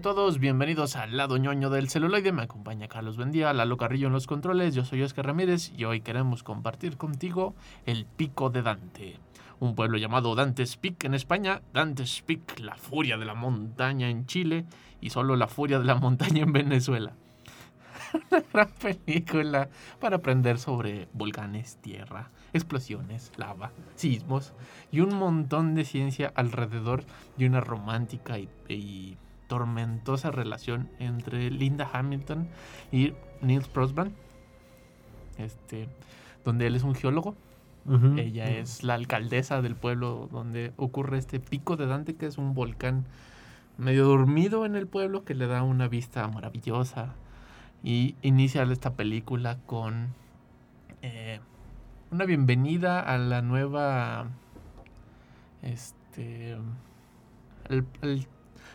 Todos, 0.00 0.38
bienvenidos 0.38 0.94
al 0.94 1.16
lado 1.16 1.38
ñoño 1.38 1.70
del 1.70 1.88
celuloide. 1.88 2.30
Me 2.30 2.42
acompaña 2.42 2.86
Carlos 2.86 3.16
Bendía, 3.16 3.52
Lalo 3.52 3.76
Carrillo 3.76 4.06
en 4.06 4.12
los 4.12 4.28
controles. 4.28 4.74
Yo 4.74 4.84
soy 4.84 5.02
Oscar 5.02 5.26
Ramírez 5.26 5.72
y 5.76 5.84
hoy 5.84 6.02
queremos 6.02 6.44
compartir 6.44 6.96
contigo 6.96 7.56
el 7.84 8.04
Pico 8.04 8.48
de 8.48 8.62
Dante. 8.62 9.18
Un 9.58 9.74
pueblo 9.74 9.98
llamado 9.98 10.36
Dante's 10.36 10.76
Peak 10.76 11.02
en 11.04 11.14
España, 11.14 11.62
Dante's 11.74 12.22
Peak, 12.22 12.60
la 12.60 12.76
furia 12.76 13.16
de 13.18 13.24
la 13.24 13.34
montaña 13.34 14.08
en 14.08 14.26
Chile 14.26 14.66
y 15.00 15.10
solo 15.10 15.34
la 15.34 15.48
furia 15.48 15.80
de 15.80 15.86
la 15.86 15.96
montaña 15.96 16.44
en 16.44 16.52
Venezuela. 16.52 17.14
Una 18.30 18.42
gran 18.52 18.70
película 18.70 19.68
para 19.98 20.16
aprender 20.16 20.58
sobre 20.58 21.08
volcanes, 21.12 21.78
tierra, 21.78 22.30
explosiones, 22.52 23.32
lava, 23.36 23.72
sismos 23.96 24.52
y 24.92 25.00
un 25.00 25.14
montón 25.16 25.74
de 25.74 25.84
ciencia 25.84 26.32
alrededor 26.36 27.02
de 27.36 27.46
una 27.46 27.60
romántica 27.60 28.38
y 28.38 29.16
tormentosa 29.48 30.30
relación 30.30 30.88
entre 30.98 31.50
Linda 31.50 31.88
Hamilton 31.92 32.48
y 32.92 33.14
Niels 33.42 33.66
Prosban, 33.68 34.12
este, 35.38 35.88
donde 36.44 36.66
él 36.66 36.76
es 36.76 36.84
un 36.84 36.94
geólogo. 36.94 37.34
Ella 38.18 38.50
es 38.50 38.84
la 38.84 38.92
alcaldesa 38.92 39.62
del 39.62 39.74
pueblo 39.74 40.28
donde 40.30 40.74
ocurre 40.76 41.16
este 41.16 41.40
pico 41.40 41.76
de 41.76 41.86
Dante, 41.86 42.16
que 42.16 42.26
es 42.26 42.36
un 42.36 42.52
volcán 42.52 43.06
medio 43.78 44.04
dormido 44.04 44.66
en 44.66 44.76
el 44.76 44.86
pueblo 44.86 45.24
que 45.24 45.34
le 45.34 45.46
da 45.46 45.62
una 45.62 45.88
vista 45.88 46.28
maravillosa. 46.28 47.14
Y 47.82 48.14
inicia 48.20 48.64
esta 48.64 48.92
película 48.92 49.56
con 49.64 50.08
eh, 51.00 51.40
una 52.10 52.26
bienvenida 52.26 53.00
a 53.00 53.16
la 53.16 53.40
nueva. 53.40 54.26
Este. 55.62 56.58
el, 57.70 58.26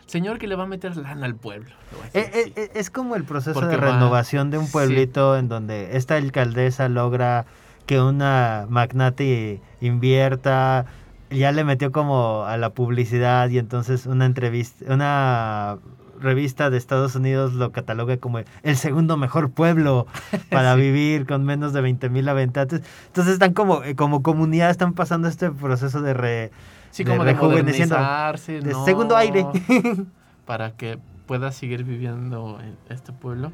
señor 0.06 0.38
que 0.38 0.48
le 0.48 0.56
va 0.56 0.64
a 0.64 0.68
meter 0.68 0.96
lana 0.98 1.26
al 1.26 1.36
pueblo. 1.36 1.72
Eh, 2.14 2.52
eh, 2.56 2.72
es 2.76 2.90
como 2.90 3.16
el 3.16 3.24
proceso 3.24 3.62
de 3.62 3.78
renovación 3.78 4.52
de 4.52 4.58
un 4.58 4.70
pueblito 4.70 5.38
en 5.38 5.48
donde 5.48 5.98
esta 5.98 6.16
alcaldesa 6.16 6.90
logra 6.90 7.46
que 7.86 8.00
una 8.00 8.66
magnate 8.70 9.62
invierta, 9.82 10.86
ya 11.30 11.52
le 11.52 11.64
metió 11.64 11.92
como 11.92 12.44
a 12.46 12.58
la 12.58 12.70
publicidad 12.70 13.50
y 13.50 13.58
entonces 13.58 14.06
una 14.06 14.26
entrevista, 14.26 14.94
una 14.94 15.78
revista 16.20 16.70
de 16.70 16.78
Estados 16.78 17.16
Unidos 17.16 17.54
lo 17.54 17.72
cataloga 17.72 18.18
como 18.18 18.40
el 18.40 18.78
segundo 18.78 19.18
mejor 19.18 19.52
pueblo 19.52 20.08
para 20.50 20.76
vivir 20.76 21.26
con 21.26 21.44
menos 21.44 21.74
de 21.74 21.82
20 21.82 22.10
mil 22.10 22.28
habitantes. 22.30 22.82
Entonces 23.08 23.34
están 23.34 23.54
como, 23.54 23.84
eh, 23.84 23.96
como 23.96 24.24
comunidad, 24.24 24.70
están 24.70 24.94
pasando 24.94 25.28
este 25.28 25.52
proceso 25.52 26.02
de 26.02 26.14
re, 26.14 26.52
Sí, 26.94 27.04
como 27.04 27.26
de, 27.26 27.34
modernizarse, 27.34 28.60
de 28.62 28.76
segundo 28.86 29.18
aire. 29.18 29.48
para 30.46 30.76
que 30.76 31.00
pueda 31.26 31.52
seguir 31.52 31.84
viviendo 31.84 32.60
en 32.62 32.78
este 32.88 33.12
pueblo. 33.12 33.52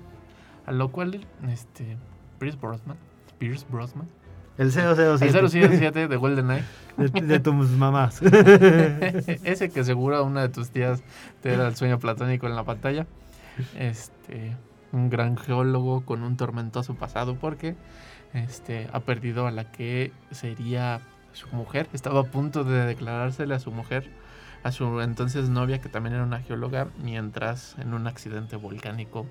A 0.65 0.73
lo 0.73 0.91
cual, 0.91 1.25
este, 1.47 1.95
Pierce 2.37 2.59
Brosnan, 2.59 2.97
Pierce 3.37 3.65
Brosnan. 3.69 4.09
El 4.57 4.73
007. 4.73 5.25
El 5.25 5.49
007 5.49 6.07
de 6.09 6.15
GoldenEye. 6.17 6.65
De, 6.97 7.07
de 7.21 7.39
tus 7.39 7.69
mamás. 7.69 8.21
Ese 9.45 9.69
que 9.69 9.85
seguro 9.85 10.21
una 10.25 10.41
de 10.41 10.49
tus 10.49 10.71
tías 10.71 11.01
te 11.41 11.53
era 11.53 11.65
el 11.65 11.77
sueño 11.77 11.97
platónico 11.97 12.45
en 12.45 12.57
la 12.57 12.65
pantalla. 12.65 13.07
Este, 13.77 14.57
un 14.91 15.09
gran 15.09 15.37
geólogo 15.37 16.01
con 16.01 16.23
un 16.23 16.35
tormentoso 16.35 16.95
pasado 16.95 17.35
porque 17.35 17.77
este, 18.33 18.89
ha 18.91 18.99
perdido 18.99 19.47
a 19.47 19.51
la 19.51 19.71
que 19.71 20.11
sería 20.31 20.99
su 21.33 21.47
mujer, 21.49 21.87
estaba 21.93 22.21
a 22.21 22.23
punto 22.23 22.63
de 22.63 22.85
declarársele 22.85 23.55
a 23.55 23.59
su 23.59 23.71
mujer, 23.71 24.09
a 24.63 24.71
su 24.71 25.01
entonces 25.01 25.49
novia, 25.49 25.79
que 25.79 25.89
también 25.89 26.15
era 26.15 26.23
una 26.23 26.39
geóloga, 26.41 26.87
mientras 27.01 27.77
en 27.79 27.93
un 27.93 28.07
accidente 28.07 28.55
volcánico 28.55 29.25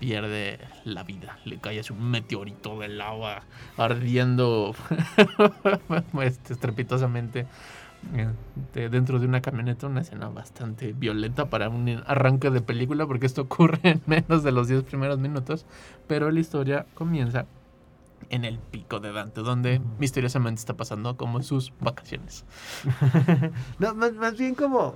pierde 0.00 0.58
la 0.84 1.04
vida. 1.04 1.38
Le 1.44 1.58
cae 1.58 1.80
un 1.90 2.10
meteorito 2.10 2.78
del 2.78 3.00
agua 3.00 3.42
ardiendo 3.76 4.74
este, 6.22 6.54
estrepitosamente 6.54 7.46
eh, 8.14 8.88
dentro 8.88 9.18
de 9.18 9.26
una 9.26 9.42
camioneta. 9.42 9.86
Una 9.86 10.00
escena 10.00 10.28
bastante 10.28 10.92
violenta 10.92 11.50
para 11.50 11.68
un 11.68 12.02
arranque 12.06 12.50
de 12.50 12.62
película, 12.62 13.06
porque 13.06 13.26
esto 13.26 13.42
ocurre 13.42 13.78
en 13.82 14.02
menos 14.06 14.42
de 14.42 14.50
los 14.50 14.66
10 14.68 14.84
primeros 14.84 15.18
minutos. 15.18 15.66
Pero 16.08 16.30
la 16.30 16.40
historia 16.40 16.86
comienza 16.94 17.46
en 18.30 18.44
el 18.44 18.58
pico 18.58 19.00
de 19.00 19.12
Dante, 19.12 19.42
donde 19.42 19.80
misteriosamente 19.98 20.60
está 20.60 20.76
pasando 20.76 21.16
como 21.16 21.42
sus 21.42 21.72
vacaciones. 21.80 22.44
no, 23.78 23.94
más, 23.94 24.38
bien 24.38 24.54
como, 24.54 24.94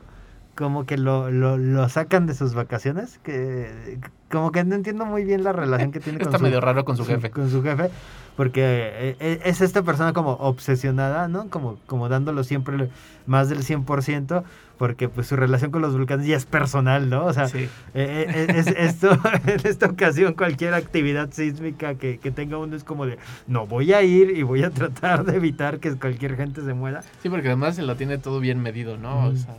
como 0.55 0.87
que 0.87 0.97
lo, 0.97 1.31
lo, 1.31 1.57
lo, 1.57 1.89
sacan 1.89 2.27
de 2.27 2.35
sus 2.35 2.55
vacaciones, 2.55 3.19
que 3.23 3.99
como 4.31 4.53
que 4.53 4.65
no 4.65 4.75
entiendo 4.75 5.05
muy 5.05 5.25
bien 5.25 5.45
la 5.45 5.53
relación 5.53 5.93
que 5.93 6.01
tiene 6.01 6.19
con 6.21 6.29
Está 6.29 6.43
medio 6.43 6.61
raro 6.61 6.85
con 6.85 6.97
su 6.97 7.05
jefe. 7.05 7.31
Con 7.31 7.51
su 7.51 7.63
jefe, 7.63 7.91
porque 8.37 8.63
eh, 8.63 9.17
eh, 9.21 9.41
es 9.45 9.61
esta 9.61 9.83
persona 9.83 10.13
como 10.13 10.33
obsesionada, 10.33 11.29
¿no? 11.29 11.49
Como, 11.51 11.79
como 11.87 12.09
dándolo 12.09 12.43
siempre 12.45 12.89
más 13.27 13.49
del 13.49 13.61
100%, 13.61 14.43
porque 14.77 15.09
pues 15.09 15.29
su 15.29 15.37
relación 15.37 15.71
con 15.71 15.83
los 15.83 15.97
volcanes 15.97 16.27
ya 16.27 16.37
es 16.37 16.47
personal, 16.47 17.09
¿no? 17.09 17.27
O 17.27 17.33
sea, 17.33 17.49
eh, 17.95 18.47
es, 18.49 18.67
esto, 18.67 19.17
en 19.47 19.61
esta 19.65 19.87
ocasión 19.87 20.35
cualquier 20.35 20.75
actividad 20.75 21.31
sísmica 21.31 21.95
que, 21.95 22.19
que, 22.19 22.31
tenga 22.31 22.59
uno 22.59 22.75
es 22.75 22.85
como 22.85 23.07
de, 23.07 23.19
no, 23.47 23.67
voy 23.67 23.93
a 23.93 24.03
ir 24.03 24.31
y 24.37 24.43
voy 24.43 24.65
a 24.65 24.71
tratar 24.71 25.25
de 25.25 25.37
evitar 25.37 25.79
que 25.79 25.95
cualquier 25.95 26.37
gente 26.37 26.63
se 26.63 26.75
muera. 26.75 27.03
Sí, 27.23 27.29
porque 27.29 27.49
además 27.49 27.77
se 27.77 27.83
lo 27.83 27.97
tiene 27.97 28.19
todo 28.19 28.41
bien 28.41 28.61
medido, 28.61 28.97
¿no? 28.97 29.27
O 29.27 29.37
sea, 29.37 29.55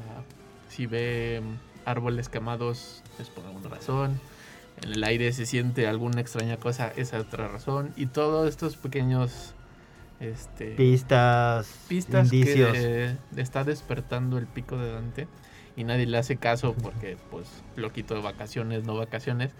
si 0.75 0.87
ve 0.87 1.41
árboles 1.85 2.29
quemados 2.29 3.03
es 3.19 3.29
por 3.29 3.45
alguna 3.45 3.69
razón 3.69 4.19
en 4.81 4.91
el 4.91 5.03
aire 5.03 5.31
se 5.31 5.45
siente 5.45 5.87
alguna 5.87 6.21
extraña 6.21 6.57
cosa, 6.57 6.91
esa 6.95 7.17
es 7.17 7.23
otra 7.23 7.47
razón. 7.47 7.93
Y 7.95 8.07
todos 8.07 8.49
estos 8.49 8.75
pequeños 8.75 9.53
este, 10.19 10.71
pistas, 10.71 11.73
pistas 11.87 12.31
indicios. 12.31 12.73
que 12.73 13.15
está 13.37 13.63
despertando 13.63 14.37
el 14.37 14.47
pico 14.47 14.77
de 14.77 14.91
Dante 14.91 15.27
y 15.75 15.83
nadie 15.83 16.05
le 16.05 16.17
hace 16.17 16.37
caso 16.37 16.73
porque 16.73 17.17
pues 17.31 17.47
lo 17.75 17.91
quito 17.91 18.15
de 18.15 18.21
vacaciones, 18.21 18.85
no 18.85 18.95
vacaciones, 18.95 19.51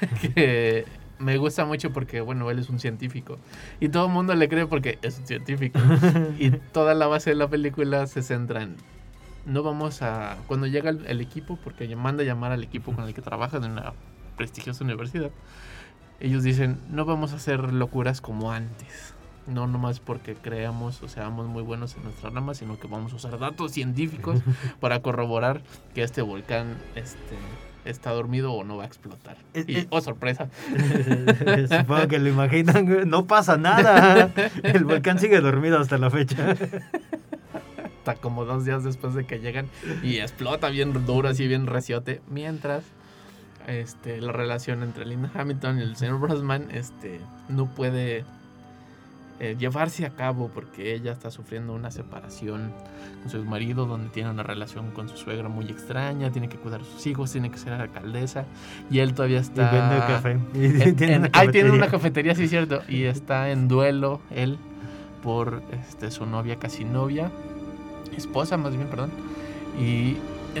que 0.34 0.84
me 1.18 1.36
gusta 1.38 1.64
mucho 1.64 1.92
porque, 1.92 2.20
bueno, 2.20 2.50
él 2.50 2.58
es 2.58 2.68
un 2.68 2.80
científico. 2.80 3.38
Y 3.80 3.88
todo 3.88 4.06
el 4.06 4.12
mundo 4.12 4.34
le 4.34 4.48
cree 4.48 4.66
porque 4.66 4.98
es 5.02 5.18
un 5.18 5.26
científico. 5.26 5.78
y 6.38 6.50
toda 6.50 6.94
la 6.94 7.06
base 7.06 7.30
de 7.30 7.36
la 7.36 7.48
película 7.48 8.06
se 8.06 8.22
centra 8.22 8.62
en... 8.62 8.76
No 9.44 9.62
vamos 9.62 10.02
a... 10.02 10.36
Cuando 10.46 10.66
llega 10.66 10.90
el, 10.90 11.20
equipo, 11.20 11.58
porque 11.62 11.94
manda 11.96 12.22
llamar 12.22 12.52
al 12.52 12.62
equipo 12.62 12.92
con 12.92 13.06
el 13.06 13.14
que 13.14 13.22
trabaja 13.22 13.56
en 13.56 13.64
una 13.64 13.92
prestigiosa 14.36 14.84
universidad, 14.84 15.30
ellos 16.20 16.44
dicen, 16.44 16.78
no 16.90 17.04
vamos 17.04 17.32
a 17.32 17.36
hacer 17.36 17.72
locuras 17.72 18.20
como 18.20 18.52
antes. 18.52 19.14
No 19.48 19.66
nomás 19.66 19.98
porque 19.98 20.36
creamos 20.36 21.02
o 21.02 21.08
seamos 21.08 21.48
muy 21.48 21.62
buenos 21.62 21.96
en 21.96 22.04
nuestra 22.04 22.30
rama, 22.30 22.54
sino 22.54 22.78
que 22.78 22.86
vamos 22.86 23.12
a 23.12 23.16
usar 23.16 23.38
datos 23.40 23.72
científicos 23.72 24.40
para 24.80 25.02
corroborar 25.02 25.62
que 25.94 26.04
este 26.04 26.22
volcán 26.22 26.76
este, 26.94 27.36
está 27.84 28.10
dormido 28.12 28.52
o 28.52 28.62
no 28.62 28.76
va 28.76 28.84
a 28.84 28.86
explotar. 28.86 29.36
y, 29.54 29.86
oh, 29.90 30.00
sorpresa. 30.00 30.48
Supongo 31.68 32.08
que 32.08 32.18
lo 32.20 32.28
imaginan, 32.28 33.08
no 33.08 33.26
pasa 33.26 33.56
nada. 33.56 34.30
El 34.62 34.84
volcán 34.84 35.18
sigue 35.18 35.40
dormido 35.40 35.80
hasta 35.80 35.98
la 35.98 36.10
fecha. 36.10 36.54
Hasta 38.02 38.16
como 38.16 38.44
dos 38.44 38.64
días 38.64 38.82
después 38.82 39.14
de 39.14 39.24
que 39.26 39.38
llegan 39.38 39.68
y 40.02 40.16
explota 40.16 40.70
bien 40.70 41.06
duro, 41.06 41.28
así 41.28 41.46
bien 41.46 41.68
reciote. 41.68 42.20
Mientras 42.28 42.82
este, 43.68 44.20
la 44.20 44.32
relación 44.32 44.82
entre 44.82 45.06
Linda 45.06 45.30
Hamilton 45.32 45.78
y 45.78 45.82
el 45.82 45.94
señor 45.94 46.18
Brosman 46.18 46.68
este, 46.72 47.20
no 47.48 47.72
puede 47.72 48.24
eh, 49.38 49.54
llevarse 49.56 50.04
a 50.04 50.10
cabo 50.10 50.50
porque 50.52 50.94
ella 50.94 51.12
está 51.12 51.30
sufriendo 51.30 51.74
una 51.74 51.92
separación 51.92 52.72
con 53.22 53.30
su 53.30 53.44
marido 53.44 53.86
donde 53.86 54.08
tiene 54.08 54.30
una 54.30 54.42
relación 54.42 54.90
con 54.90 55.08
su 55.08 55.16
suegra 55.16 55.48
muy 55.48 55.66
extraña, 55.66 56.32
tiene 56.32 56.48
que 56.48 56.56
cuidar 56.56 56.80
a 56.80 56.84
sus 56.84 57.06
hijos, 57.06 57.30
tiene 57.30 57.52
que 57.52 57.58
ser 57.58 57.72
alcaldesa 57.72 58.46
y 58.90 58.98
él 58.98 59.14
todavía 59.14 59.38
está... 59.38 59.70
Y 60.54 60.68
vende 60.68 60.88
café. 60.90 61.28
ahí 61.34 61.48
tiene 61.52 61.70
una 61.70 61.86
cafetería, 61.86 62.34
sí, 62.34 62.48
cierto. 62.48 62.82
Y 62.88 63.04
está 63.04 63.50
en 63.50 63.68
duelo 63.68 64.20
él 64.34 64.58
por 65.22 65.62
este, 65.70 66.10
su 66.10 66.26
novia, 66.26 66.56
casi 66.56 66.84
novia, 66.84 67.30
esposa 68.16 68.56
más 68.56 68.74
bien, 68.74 68.88
perdón. 68.88 69.10
Y 69.78 70.16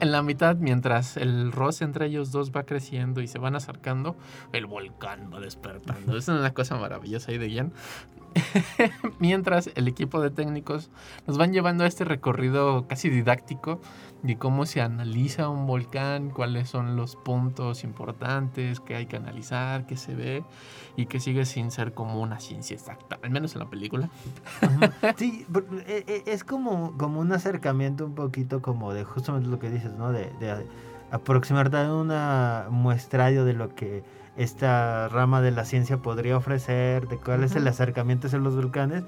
en, 0.00 0.10
la 0.10 0.22
mitad, 0.22 0.56
mientras 0.56 1.16
el 1.16 1.52
roce 1.52 1.84
entre 1.84 2.06
ellos 2.06 2.32
dos 2.32 2.52
va 2.52 2.64
creciendo 2.64 3.20
y 3.20 3.28
se 3.28 3.38
van 3.38 3.56
acercando, 3.56 4.16
el 4.52 4.66
volcán 4.66 5.30
va 5.32 5.40
despertando. 5.40 6.16
Es 6.16 6.28
una 6.28 6.52
cosa 6.54 6.76
maravillosa 6.76 7.32
ahí 7.32 7.38
de 7.38 7.54
Jan. 7.54 7.72
mientras 9.18 9.70
el 9.76 9.88
equipo 9.88 10.20
de 10.20 10.30
técnicos 10.30 10.90
nos 11.26 11.38
van 11.38 11.52
llevando 11.52 11.84
a 11.84 11.86
este 11.86 12.04
recorrido 12.04 12.86
casi 12.86 13.08
didáctico 13.08 13.80
de 14.26 14.36
cómo 14.36 14.66
se 14.66 14.80
analiza 14.80 15.48
un 15.48 15.66
volcán, 15.66 16.30
cuáles 16.30 16.68
son 16.68 16.96
los 16.96 17.14
puntos 17.16 17.84
importantes 17.84 18.80
que 18.80 18.96
hay 18.96 19.06
que 19.06 19.16
analizar, 19.16 19.86
que 19.86 19.96
se 19.96 20.14
ve 20.14 20.44
y 20.96 21.06
que 21.06 21.20
sigue 21.20 21.44
sin 21.44 21.70
ser 21.70 21.94
como 21.94 22.20
una 22.20 22.40
ciencia 22.40 22.74
exacta, 22.74 23.18
al 23.22 23.30
menos 23.30 23.54
en 23.54 23.60
la 23.60 23.70
película. 23.70 24.10
Sí, 25.16 25.46
e, 25.86 26.04
e, 26.06 26.32
es 26.32 26.44
como, 26.44 26.96
como 26.98 27.20
un 27.20 27.32
acercamiento 27.32 28.04
un 28.04 28.14
poquito 28.14 28.60
como 28.60 28.92
de 28.92 29.04
justamente 29.04 29.48
lo 29.48 29.58
que 29.58 29.70
dices, 29.70 29.92
¿no? 29.92 30.10
De, 30.10 30.30
de 30.40 30.66
aproximarte 31.10 31.76
a 31.76 31.94
una 31.94 32.66
muestrario 32.70 33.44
de 33.44 33.52
lo 33.52 33.74
que 33.74 34.02
esta 34.36 35.08
rama 35.08 35.40
de 35.40 35.52
la 35.52 35.64
ciencia 35.64 35.98
podría 35.98 36.36
ofrecer, 36.36 37.08
de 37.08 37.18
cuál 37.18 37.44
es 37.44 37.54
el 37.56 37.66
acercamiento 37.68 38.26
hacia 38.26 38.38
los 38.38 38.56
volcanes 38.56 39.04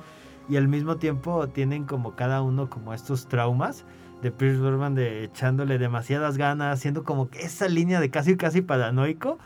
y 0.48 0.56
al 0.56 0.68
mismo 0.68 0.96
tiempo 0.96 1.48
tienen 1.48 1.84
como 1.84 2.14
cada 2.14 2.40
uno 2.40 2.70
como 2.70 2.94
estos 2.94 3.28
traumas 3.28 3.84
de 4.22 4.30
Pierce 4.30 4.60
Brosnan 4.60 4.94
de 4.94 5.24
echándole 5.24 5.78
demasiadas 5.78 6.36
ganas, 6.36 6.80
siendo 6.80 7.04
como 7.04 7.28
que 7.28 7.40
esa 7.40 7.68
línea 7.68 8.00
de 8.00 8.10
casi 8.10 8.36
casi 8.36 8.62
paranoico 8.62 9.38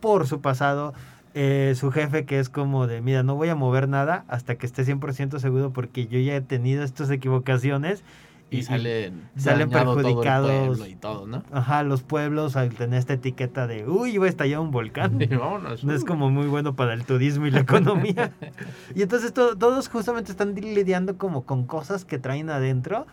por 0.00 0.26
su 0.26 0.40
pasado. 0.40 0.94
Eh, 1.36 1.74
su 1.74 1.90
jefe 1.90 2.26
que 2.26 2.38
es 2.38 2.48
como 2.48 2.86
de, 2.86 3.00
mira, 3.00 3.24
no 3.24 3.34
voy 3.34 3.48
a 3.48 3.56
mover 3.56 3.88
nada 3.88 4.24
hasta 4.28 4.54
que 4.54 4.66
esté 4.66 4.84
100% 4.84 5.40
seguro 5.40 5.72
porque 5.72 6.06
yo 6.06 6.20
ya 6.20 6.36
he 6.36 6.40
tenido 6.40 6.84
estas 6.84 7.10
equivocaciones 7.10 8.04
y, 8.50 8.62
salen, 8.62 9.28
salen 9.36 9.68
perjudicados. 9.68 10.86
y 10.88 10.94
todo, 10.94 11.26
¿no? 11.26 11.42
Ajá, 11.50 11.82
los 11.82 12.02
pueblos 12.02 12.56
al 12.56 12.72
tener 12.74 12.98
esta 12.98 13.14
etiqueta 13.14 13.66
de, 13.66 13.88
uy, 13.88 14.16
va 14.18 14.26
a 14.26 14.28
estallar 14.28 14.60
un 14.60 14.70
volcán. 14.70 15.18
no 15.82 15.92
es 15.92 16.04
como 16.04 16.30
muy 16.30 16.46
bueno 16.46 16.76
para 16.76 16.94
el 16.94 17.04
turismo 17.04 17.46
y 17.46 17.50
la 17.50 17.60
economía. 17.60 18.32
y 18.94 19.02
entonces 19.02 19.32
todos 19.34 19.88
justamente 19.88 20.30
están 20.30 20.54
lidiando 20.54 21.18
como 21.18 21.44
con 21.44 21.66
cosas 21.66 22.04
que 22.04 22.18
traen 22.18 22.50
adentro 22.50 23.06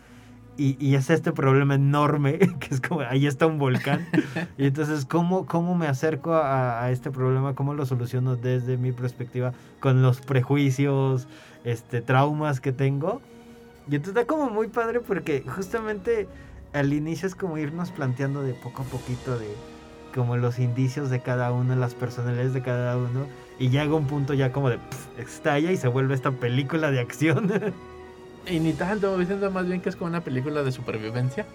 y, 0.61 0.95
es 0.95 1.09
este 1.09 1.31
problema 1.31 1.75
enorme, 1.75 2.37
que 2.59 2.67
es 2.69 2.81
como, 2.81 3.01
ahí 3.01 3.25
está 3.25 3.47
un 3.47 3.57
volcán. 3.57 4.07
y 4.57 4.67
entonces, 4.67 5.05
¿cómo, 5.05 5.45
cómo 5.45 5.75
me 5.75 5.87
acerco 5.87 6.33
a, 6.35 6.89
este 6.91 7.11
problema? 7.11 7.55
¿Cómo 7.55 7.73
lo 7.73 7.85
soluciono 7.85 8.35
desde 8.35 8.77
mi 8.77 8.91
perspectiva 8.91 9.53
con 9.79 10.01
los 10.01 10.21
prejuicios, 10.21 11.27
este, 11.63 12.01
traumas 12.01 12.59
que 12.59 12.71
tengo? 12.71 13.21
Y 13.89 13.95
entonces 13.95 14.21
está 14.21 14.27
como 14.27 14.49
muy 14.49 14.67
padre 14.67 14.99
porque 14.99 15.43
justamente 15.47 16.27
al 16.73 16.93
inicio 16.93 17.27
es 17.27 17.35
como 17.35 17.57
irnos 17.57 17.91
planteando 17.91 18.43
de 18.43 18.53
poco 18.53 18.83
a 18.83 18.85
poquito 18.85 19.37
de 19.37 19.47
como 20.13 20.37
los 20.37 20.59
indicios 20.59 21.09
de 21.09 21.21
cada 21.21 21.51
uno, 21.51 21.75
las 21.75 21.95
personalidades 21.95 22.53
de 22.53 22.61
cada 22.61 22.97
uno. 22.97 23.25
Y 23.59 23.69
llega 23.69 23.93
un 23.95 24.07
punto 24.07 24.33
ya 24.33 24.51
como 24.51 24.69
de 24.69 24.79
estalla 25.17 25.71
y 25.71 25.77
se 25.77 25.87
vuelve 25.87 26.13
esta 26.13 26.31
película 26.31 26.91
de 26.91 26.99
acción. 26.99 27.51
Y 28.47 28.59
ni 28.59 28.73
tanto, 28.73 29.15
me 29.17 29.25
siento 29.25 29.51
más 29.51 29.67
bien 29.67 29.81
que 29.81 29.89
es 29.89 29.95
como 29.95 30.09
una 30.09 30.23
película 30.23 30.63
de 30.63 30.71
supervivencia. 30.71 31.45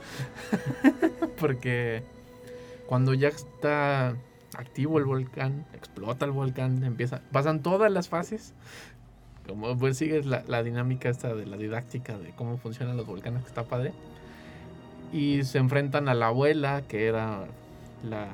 Porque 1.41 2.03
cuando 2.87 3.13
ya 3.15 3.29
está 3.29 4.15
activo 4.57 4.99
el 4.99 5.05
volcán, 5.05 5.67
explota 5.75 6.25
el 6.25 6.31
volcán, 6.31 6.85
empieza, 6.85 7.21
pasan 7.33 7.63
todas 7.63 7.91
las 7.91 8.09
fases. 8.09 8.55
Como 9.47 9.77
pues 9.77 9.97
sigues 9.97 10.27
la, 10.27 10.43
la 10.47 10.63
dinámica 10.63 11.09
esta 11.09 11.35
de 11.35 11.47
la 11.47 11.57
didáctica 11.57 12.19
de 12.19 12.31
cómo 12.31 12.57
funcionan 12.57 12.97
los 12.97 13.07
volcanes, 13.07 13.43
que 13.43 13.49
está 13.49 13.65
padre. 13.65 13.93
Y 15.13 15.45
se 15.45 15.59
enfrentan 15.59 16.09
a 16.09 16.15
la 16.15 16.29
abuela, 16.29 16.83
que 16.89 17.07
era 17.07 17.45
la 18.03 18.29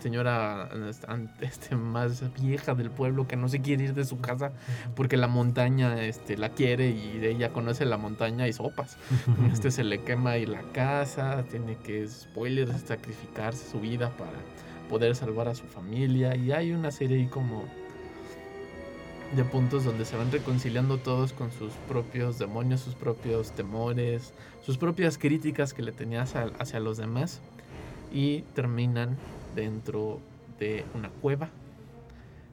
señora 0.00 0.68
este, 1.40 1.76
más 1.76 2.22
vieja 2.40 2.74
del 2.74 2.90
pueblo 2.90 3.26
que 3.28 3.36
no 3.36 3.48
se 3.48 3.60
quiere 3.60 3.84
ir 3.84 3.94
de 3.94 4.04
su 4.04 4.20
casa 4.20 4.52
porque 4.96 5.16
la 5.16 5.28
montaña 5.28 6.02
este, 6.02 6.36
la 6.36 6.50
quiere 6.50 6.90
y 6.90 7.20
ella 7.22 7.52
conoce 7.52 7.84
la 7.84 7.96
montaña 7.96 8.48
y 8.48 8.52
sopas. 8.52 8.96
Este 9.52 9.70
se 9.70 9.84
le 9.84 10.02
quema 10.02 10.32
ahí 10.32 10.46
la 10.46 10.62
casa, 10.72 11.44
tiene 11.50 11.76
que, 11.76 12.06
spoiler, 12.08 12.72
sacrificarse 12.78 13.70
su 13.70 13.80
vida 13.80 14.10
para 14.10 14.38
poder 14.88 15.14
salvar 15.14 15.48
a 15.48 15.54
su 15.54 15.64
familia 15.66 16.34
y 16.34 16.52
hay 16.52 16.72
una 16.72 16.90
serie 16.90 17.18
ahí 17.18 17.26
como 17.26 17.64
de 19.36 19.44
puntos 19.44 19.84
donde 19.84 20.04
se 20.04 20.16
van 20.16 20.32
reconciliando 20.32 20.98
todos 20.98 21.32
con 21.32 21.52
sus 21.52 21.72
propios 21.88 22.38
demonios, 22.38 22.80
sus 22.80 22.96
propios 22.96 23.52
temores, 23.52 24.32
sus 24.62 24.76
propias 24.76 25.18
críticas 25.18 25.72
que 25.72 25.82
le 25.82 25.92
tenías 25.92 26.34
hacia 26.34 26.80
los 26.80 26.96
demás 26.96 27.40
y 28.12 28.42
terminan 28.54 29.16
dentro 29.54 30.20
de 30.58 30.84
una 30.94 31.08
cueva 31.08 31.50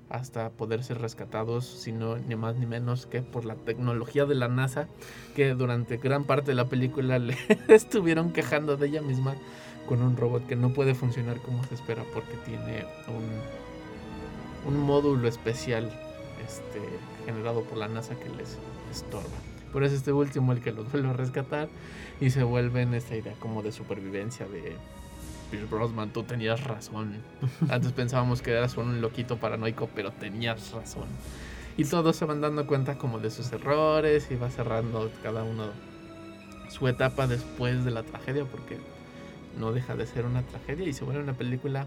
hasta 0.10 0.50
poder 0.52 0.84
ser 0.84 1.00
rescatados, 1.00 1.66
sino 1.66 2.18
ni 2.18 2.36
más 2.36 2.56
ni 2.56 2.66
menos 2.66 3.06
que 3.06 3.22
por 3.22 3.46
la 3.46 3.56
tecnología 3.56 4.26
de 4.26 4.36
la 4.36 4.48
NASA, 4.48 4.88
que 5.36 5.54
durante 5.54 5.98
gran 5.98 6.24
parte 6.24 6.52
de 6.52 6.56
la 6.56 6.70
película 6.70 7.20
le 7.20 7.36
estuvieron 7.68 8.32
quejando 8.32 8.78
de 8.78 8.88
ella 8.88 9.02
misma 9.02 9.36
con 9.88 10.02
un 10.02 10.18
robot 10.18 10.46
que 10.48 10.56
no 10.56 10.74
puede 10.74 10.96
funcionar 10.96 11.38
como 11.42 11.64
se 11.66 11.76
espera 11.76 12.04
porque 12.14 12.36
tiene 12.46 12.86
un, 13.08 14.74
un 14.74 14.80
módulo 14.80 15.28
especial 15.28 15.92
este, 16.46 16.82
generado 17.26 17.64
por 17.64 17.78
la 17.78 17.88
NASA 17.88 18.16
que 18.16 18.30
les 18.30 18.58
estorba. 18.92 19.26
Por 19.72 19.84
eso 19.84 19.96
este 19.96 20.14
último 20.14 20.54
el 20.54 20.62
que 20.62 20.72
los 20.72 20.90
vuelve 20.92 21.10
a 21.10 21.14
rescatar 21.14 21.68
y 22.22 22.30
se 22.30 22.44
vuelve 22.44 22.82
en 22.82 22.94
esta 22.94 23.16
idea 23.16 23.34
como 23.40 23.62
de 23.62 23.72
supervivencia 23.72 24.48
de 24.48 24.76
Pierce 25.50 25.68
Brosman, 25.70 26.10
tú 26.12 26.24
tenías 26.24 26.64
razón. 26.64 27.16
Antes 27.70 27.92
pensábamos 27.92 28.42
que 28.42 28.52
eras 28.52 28.78
un 28.78 29.02
loquito 29.02 29.38
paranoico, 29.38 29.90
pero 29.94 30.12
tenías 30.12 30.72
razón. 30.72 31.08
Y 31.78 31.86
todos 31.86 32.16
se 32.16 32.26
van 32.26 32.42
dando 32.42 32.66
cuenta 32.66 32.98
como 32.98 33.20
de 33.20 33.30
sus 33.30 33.52
errores 33.52 34.30
y 34.32 34.36
va 34.36 34.50
cerrando 34.50 35.12
cada 35.22 35.44
uno 35.44 35.66
su 36.70 36.88
etapa 36.88 37.28
después 37.28 37.86
de 37.86 37.92
la 37.92 38.04
tragedia, 38.04 38.46
porque 38.46 38.78
no 39.58 39.72
deja 39.72 39.96
de 39.96 40.06
ser 40.06 40.26
una 40.26 40.42
tragedia 40.44 40.88
y 40.88 40.94
se 40.94 41.04
vuelve 41.06 41.22
una 41.22 41.34
película 41.34 41.86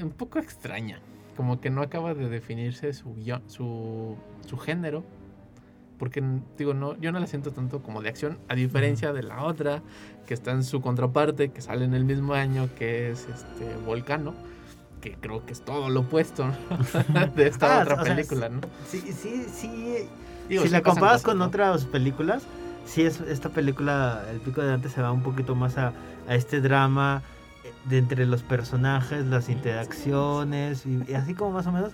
un 0.00 0.10
poco 0.10 0.38
extraña. 0.38 1.00
Como 1.36 1.60
que 1.60 1.70
no 1.70 1.82
acaba 1.82 2.14
de 2.14 2.28
definirse 2.28 2.92
su, 2.92 3.14
su, 3.46 4.16
su 4.46 4.58
género 4.58 5.04
porque 5.98 6.22
digo, 6.56 6.74
no, 6.74 6.98
yo 6.98 7.12
no 7.12 7.20
la 7.20 7.26
siento 7.26 7.52
tanto 7.52 7.82
como 7.82 8.02
de 8.02 8.08
acción, 8.08 8.38
a 8.48 8.54
diferencia 8.54 9.12
de 9.12 9.22
la 9.22 9.42
otra, 9.44 9.82
que 10.26 10.34
está 10.34 10.52
en 10.52 10.64
su 10.64 10.80
contraparte, 10.80 11.50
que 11.50 11.60
sale 11.60 11.84
en 11.84 11.94
el 11.94 12.04
mismo 12.04 12.34
año, 12.34 12.68
que 12.76 13.10
es 13.10 13.26
este 13.28 13.76
Volcano, 13.84 14.34
que 15.00 15.14
creo 15.14 15.44
que 15.44 15.52
es 15.52 15.64
todo 15.64 15.88
lo 15.88 16.00
opuesto 16.00 16.50
de 17.34 17.46
esta 17.46 17.80
ah, 17.80 17.82
otra 17.82 18.02
película, 18.02 18.48
¿no? 18.48 18.60
Sí, 18.86 19.00
sí, 19.00 19.46
sí. 19.52 20.08
si 20.48 20.68
la 20.68 20.82
comparas 20.82 21.22
con 21.22 21.40
otras 21.42 21.84
películas, 21.84 22.44
sí 22.84 23.02
es 23.02 23.20
esta 23.20 23.48
película, 23.48 24.24
El 24.30 24.40
Pico 24.40 24.60
de 24.60 24.68
Dante 24.68 24.88
se 24.88 25.02
va 25.02 25.12
un 25.12 25.22
poquito 25.22 25.54
más 25.54 25.78
a, 25.78 25.92
a 26.28 26.34
este 26.34 26.60
drama 26.60 27.22
de 27.84 27.98
entre 27.98 28.26
los 28.26 28.42
personajes, 28.42 29.26
las 29.26 29.48
interacciones 29.48 30.84
y, 30.86 31.14
así 31.14 31.34
como 31.34 31.52
más 31.52 31.66
o 31.66 31.72
menos. 31.72 31.92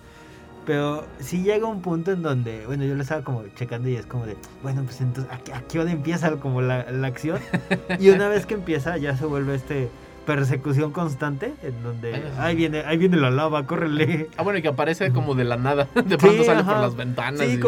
Pero 0.67 1.05
sí 1.19 1.43
llega 1.43 1.67
un 1.67 1.83
punto 1.83 2.13
en 2.13 2.23
donde, 2.23 2.65
bueno, 2.67 2.85
yo 2.85 2.95
lo 2.95 3.03
estaba 3.03 3.23
como 3.23 3.45
checando 3.55 3.89
y 3.89 3.97
es 3.97 4.07
como 4.07 4.25
de, 4.25 4.37
bueno, 4.63 4.83
pues 4.85 5.01
entonces, 5.01 5.33
¿a, 5.33 5.61
qué 5.63 5.79
hora 5.79 5.91
empieza 5.91 6.31
como 6.37 6.63
la, 6.63 6.91
la 6.91 7.07
acción? 7.07 7.39
Y 8.01 8.09
una 8.11 8.29
vez 8.29 8.47
que 8.47 8.55
empieza 8.55 8.97
ya 8.97 9.17
se 9.17 9.27
vuelve 9.27 9.55
este 9.55 9.91
persecución 10.25 10.91
constante 10.91 11.53
en 11.63 11.83
donde 11.83 12.23
ahí 12.39 12.57
viene 12.57 12.81
ahí 12.81 12.97
viene 12.97 13.17
la 13.17 13.31
lava 13.31 13.67
córrele. 13.67 14.29
Ah 14.37 14.43
bueno 14.43 14.59
y 14.59 14.63
que 14.63 14.69
aparece 14.69 15.13
como 15.13 15.35
de 15.35 15.45
la 15.45 15.57
nada 15.57 15.87
de 15.95 16.17
pronto 16.17 16.45
sale 16.45 16.65
por 16.65 16.79
las 16.79 16.97
ventanas 16.97 17.47
sí 17.47 17.61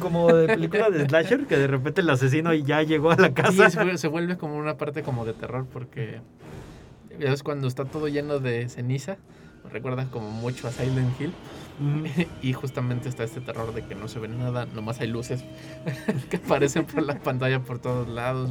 como 0.00 0.32
de 0.34 0.48
película 0.48 0.90
de 0.90 1.06
slasher 1.06 1.46
que 1.46 1.56
de 1.56 1.68
repente 1.68 2.00
el 2.00 2.10
asesino 2.10 2.52
ya 2.54 2.82
llegó 2.82 3.12
a 3.12 3.16
la 3.16 3.32
casa. 3.32 3.70
sí, 3.70 3.78
se 3.98 4.08
vuelve 4.08 4.36
como 4.36 4.56
una 4.56 4.76
parte 4.76 5.02
como 5.02 5.24
de 5.24 5.32
terror 5.32 5.66
porque 5.72 6.20
es 7.18 7.42
cuando 7.42 7.68
está 7.68 7.84
todo 7.84 8.08
lleno 8.08 8.40
de 8.40 8.68
ceniza 8.68 9.16
recuerda 9.70 10.06
como 10.06 10.30
mucho 10.30 10.68
a 10.68 10.70
Silent 10.70 11.20
Hill. 11.20 11.32
Y 12.42 12.52
justamente 12.52 13.08
está 13.08 13.24
este 13.24 13.40
terror 13.40 13.74
de 13.74 13.82
que 13.82 13.94
no 13.94 14.08
se 14.08 14.18
ve 14.18 14.28
nada, 14.28 14.66
nomás 14.74 15.00
hay 15.00 15.08
luces 15.08 15.42
que 16.30 16.36
aparecen 16.36 16.84
por 16.84 17.02
la 17.02 17.18
pantalla 17.18 17.60
por 17.60 17.78
todos 17.78 18.08
lados, 18.08 18.50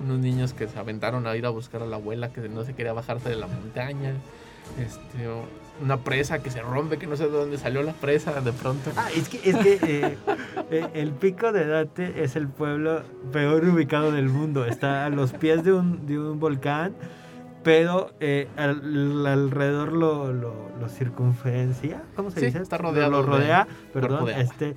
unos 0.00 0.18
niños 0.18 0.52
que 0.52 0.68
se 0.68 0.78
aventaron 0.78 1.26
a 1.26 1.36
ir 1.36 1.46
a 1.46 1.50
buscar 1.50 1.82
a 1.82 1.86
la 1.86 1.96
abuela 1.96 2.32
que 2.32 2.48
no 2.48 2.64
se 2.64 2.74
quería 2.74 2.92
bajarse 2.92 3.28
de 3.28 3.36
la 3.36 3.46
montaña, 3.46 4.14
este, 4.78 5.28
una 5.82 5.98
presa 5.98 6.42
que 6.42 6.50
se 6.50 6.62
rompe, 6.62 6.98
que 6.98 7.06
no 7.06 7.16
sé 7.16 7.24
de 7.24 7.30
dónde 7.30 7.58
salió 7.58 7.82
la 7.82 7.92
presa 7.92 8.40
de 8.40 8.52
pronto. 8.52 8.90
Ah, 8.96 9.08
es 9.14 9.28
que, 9.28 9.40
es 9.48 9.56
que 9.56 9.78
eh, 9.82 10.16
eh, 10.70 10.88
el 10.94 11.10
pico 11.10 11.52
de 11.52 11.66
Date 11.66 12.22
es 12.22 12.36
el 12.36 12.48
pueblo 12.48 13.02
peor 13.32 13.64
ubicado 13.64 14.12
del 14.12 14.28
mundo, 14.28 14.64
está 14.64 15.06
a 15.06 15.10
los 15.10 15.32
pies 15.32 15.64
de 15.64 15.72
un, 15.72 16.06
de 16.06 16.18
un 16.18 16.40
volcán 16.40 16.94
pero 17.62 18.12
eh, 18.20 18.48
alrededor 18.56 19.92
lo, 19.92 20.32
lo, 20.32 20.88
circunferencia, 20.88 22.02
¿cómo 22.16 22.30
se 22.30 22.44
dice? 22.44 22.58
Está 22.58 22.76
rodeado. 22.76 23.10
Lo 23.10 23.22
rodea, 23.22 23.66
perdón, 23.92 24.28
este, 24.30 24.74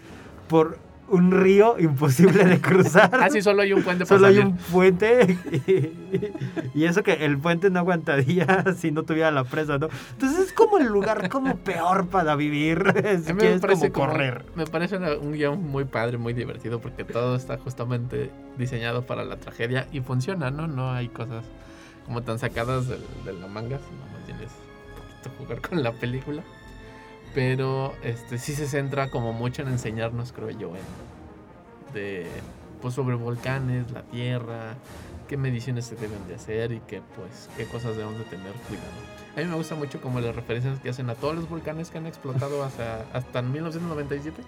por 0.47 0.77
un 1.07 1.31
río 1.31 1.77
imposible 1.79 2.45
de 2.45 2.59
cruzar. 2.59 3.11
ah, 3.13 3.29
sí, 3.29 3.41
solo 3.41 3.61
hay 3.61 3.73
un 3.73 3.83
puente 3.83 4.05
Solo 4.05 4.27
hay 4.27 4.39
un 4.39 4.57
puente. 4.57 5.37
Y, 6.73 6.85
eso 6.85 7.03
que 7.03 7.13
el 7.25 7.37
puente 7.37 7.69
no 7.69 7.79
aguantaría 7.79 8.65
si 8.77 8.91
no 8.91 9.03
tuviera 9.03 9.31
la 9.31 9.43
presa, 9.43 9.77
¿no? 9.77 9.89
Entonces 10.11 10.47
es 10.47 10.53
como 10.53 10.77
el 10.77 10.87
lugar 10.87 11.29
como 11.29 11.57
peor 11.57 12.07
para 12.07 12.35
vivir. 12.35 12.83
Si 13.25 13.33
me 13.33 13.59
parece 13.59 13.91
como 13.91 14.07
correr. 14.07 14.45
me 14.55 14.65
parece 14.65 14.97
un 14.97 15.33
guion 15.33 15.63
muy 15.63 15.85
padre, 15.85 16.17
muy 16.17 16.33
divertido, 16.33 16.79
porque 16.79 17.03
todo 17.03 17.35
está 17.35 17.57
justamente 17.57 18.29
diseñado 18.57 19.05
para 19.05 19.23
la 19.23 19.37
tragedia 19.37 19.87
y 19.91 20.01
funciona, 20.01 20.51
¿no? 20.51 20.67
No 20.67 20.91
hay 20.91 21.07
cosas 21.07 21.45
como 22.05 22.21
tan 22.21 22.39
sacadas 22.39 22.87
de, 22.87 22.97
la 23.33 23.47
manga, 23.47 23.79
sino 23.79 24.05
más 24.13 24.25
bien 24.25 24.39
es 24.41 24.51
poquito 24.95 25.37
jugar 25.37 25.61
con 25.61 25.83
la 25.83 25.91
película. 25.91 26.43
Pero 27.33 27.93
este 28.01 28.37
sí 28.37 28.53
se 28.53 28.67
centra 28.67 29.09
como 29.09 29.33
mucho 29.33 29.61
en 29.61 29.69
enseñarnos, 29.69 30.31
creo 30.31 30.51
yo, 30.51 30.69
en, 30.69 31.93
de, 31.93 32.27
pues 32.81 32.93
sobre 32.93 33.15
volcanes, 33.15 33.91
la 33.91 34.03
tierra, 34.03 34.75
qué 35.27 35.35
mediciones 35.35 35.85
se 35.85 35.95
deben 35.95 36.25
de 36.27 36.35
hacer 36.35 36.71
y 36.71 36.79
qué, 36.87 37.01
pues, 37.15 37.49
qué 37.57 37.65
cosas 37.65 37.97
debemos 37.97 38.19
de 38.19 38.25
tener 38.25 38.53
cuidado. 38.67 38.87
A 39.35 39.39
mí 39.39 39.45
me 39.47 39.55
gusta 39.55 39.75
mucho 39.75 39.99
como 39.99 40.21
las 40.21 40.33
referencias 40.33 40.79
que 40.79 40.89
hacen 40.89 41.09
a 41.09 41.15
todos 41.15 41.35
los 41.35 41.49
volcanes 41.49 41.89
que 41.89 41.97
han 41.97 42.07
explotado 42.07 42.63
hasta, 42.63 43.05
hasta 43.11 43.41
1997, 43.41 44.41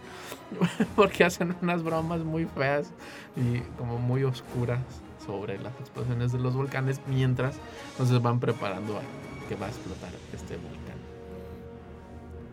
porque 0.96 1.26
hacen 1.26 1.58
unas 1.62 1.84
bromas 1.84 2.22
muy 2.22 2.46
feas 2.46 2.92
y 3.36 3.60
como 3.78 3.98
muy 3.98 4.24
oscuras 4.24 4.80
sobre 5.28 5.60
las 5.60 5.80
explosiones 5.80 6.32
de 6.32 6.40
los 6.40 6.56
volcanes 6.56 7.02
mientras 7.06 7.60
nos 8.00 8.22
van 8.22 8.40
preparando 8.40 9.00
que 9.48 9.56
va 9.56 9.68
a 9.68 9.70
explotar 9.70 10.10
este 10.34 10.56
volcán. 10.56 10.98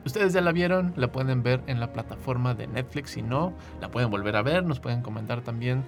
Ustedes 0.05 0.35
ya 0.35 0.43
la 0.43 0.53
vieron, 0.53 0.93
la 0.97 1.11
pueden 1.11 1.43
ver 1.43 1.63
en 1.67 1.81
la 1.81 1.95
plataforma 1.95 2.53
de 2.53 2.67
Netflix, 2.67 3.13
si 3.13 3.23
no, 3.23 3.55
la 3.81 3.91
pueden 3.91 4.11
volver 4.11 4.37
a 4.37 4.43
ver, 4.43 4.63
nos 4.65 4.79
pueden 4.79 5.01
comentar 5.01 5.41
también 5.41 5.83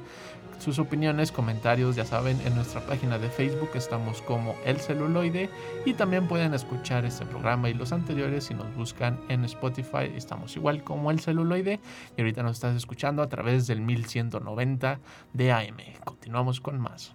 sus 0.59 0.79
opiniones, 0.79 1.33
comentarios, 1.33 1.97
ya 1.97 2.05
saben, 2.05 2.41
en 2.45 2.55
nuestra 2.55 2.81
página 2.81 3.19
de 3.19 3.29
Facebook 3.29 3.71
estamos 3.75 4.23
como 4.23 4.55
El 4.65 4.79
Celuloide 4.79 5.51
y 5.85 5.95
también 5.95 6.27
pueden 6.29 6.55
escuchar 6.55 7.05
este 7.05 7.25
programa 7.27 7.69
y 7.69 7.75
los 7.75 7.93
anteriores 7.93 8.45
si 8.45 8.55
nos 8.55 8.75
buscan 8.75 9.19
en 9.29 9.45
Spotify, 9.45 10.11
estamos 10.15 10.57
igual 10.57 10.83
como 10.83 11.11
El 11.11 11.21
Celuloide 11.21 11.81
y 12.17 12.21
ahorita 12.21 12.43
nos 12.43 12.57
estás 12.57 12.77
escuchando 12.77 13.23
a 13.23 13.29
través 13.29 13.67
del 13.67 13.81
1190 13.81 15.01
de 15.33 15.53
AM. 15.53 15.77
Continuamos 16.05 16.61
con 16.61 16.81
más. 16.81 17.15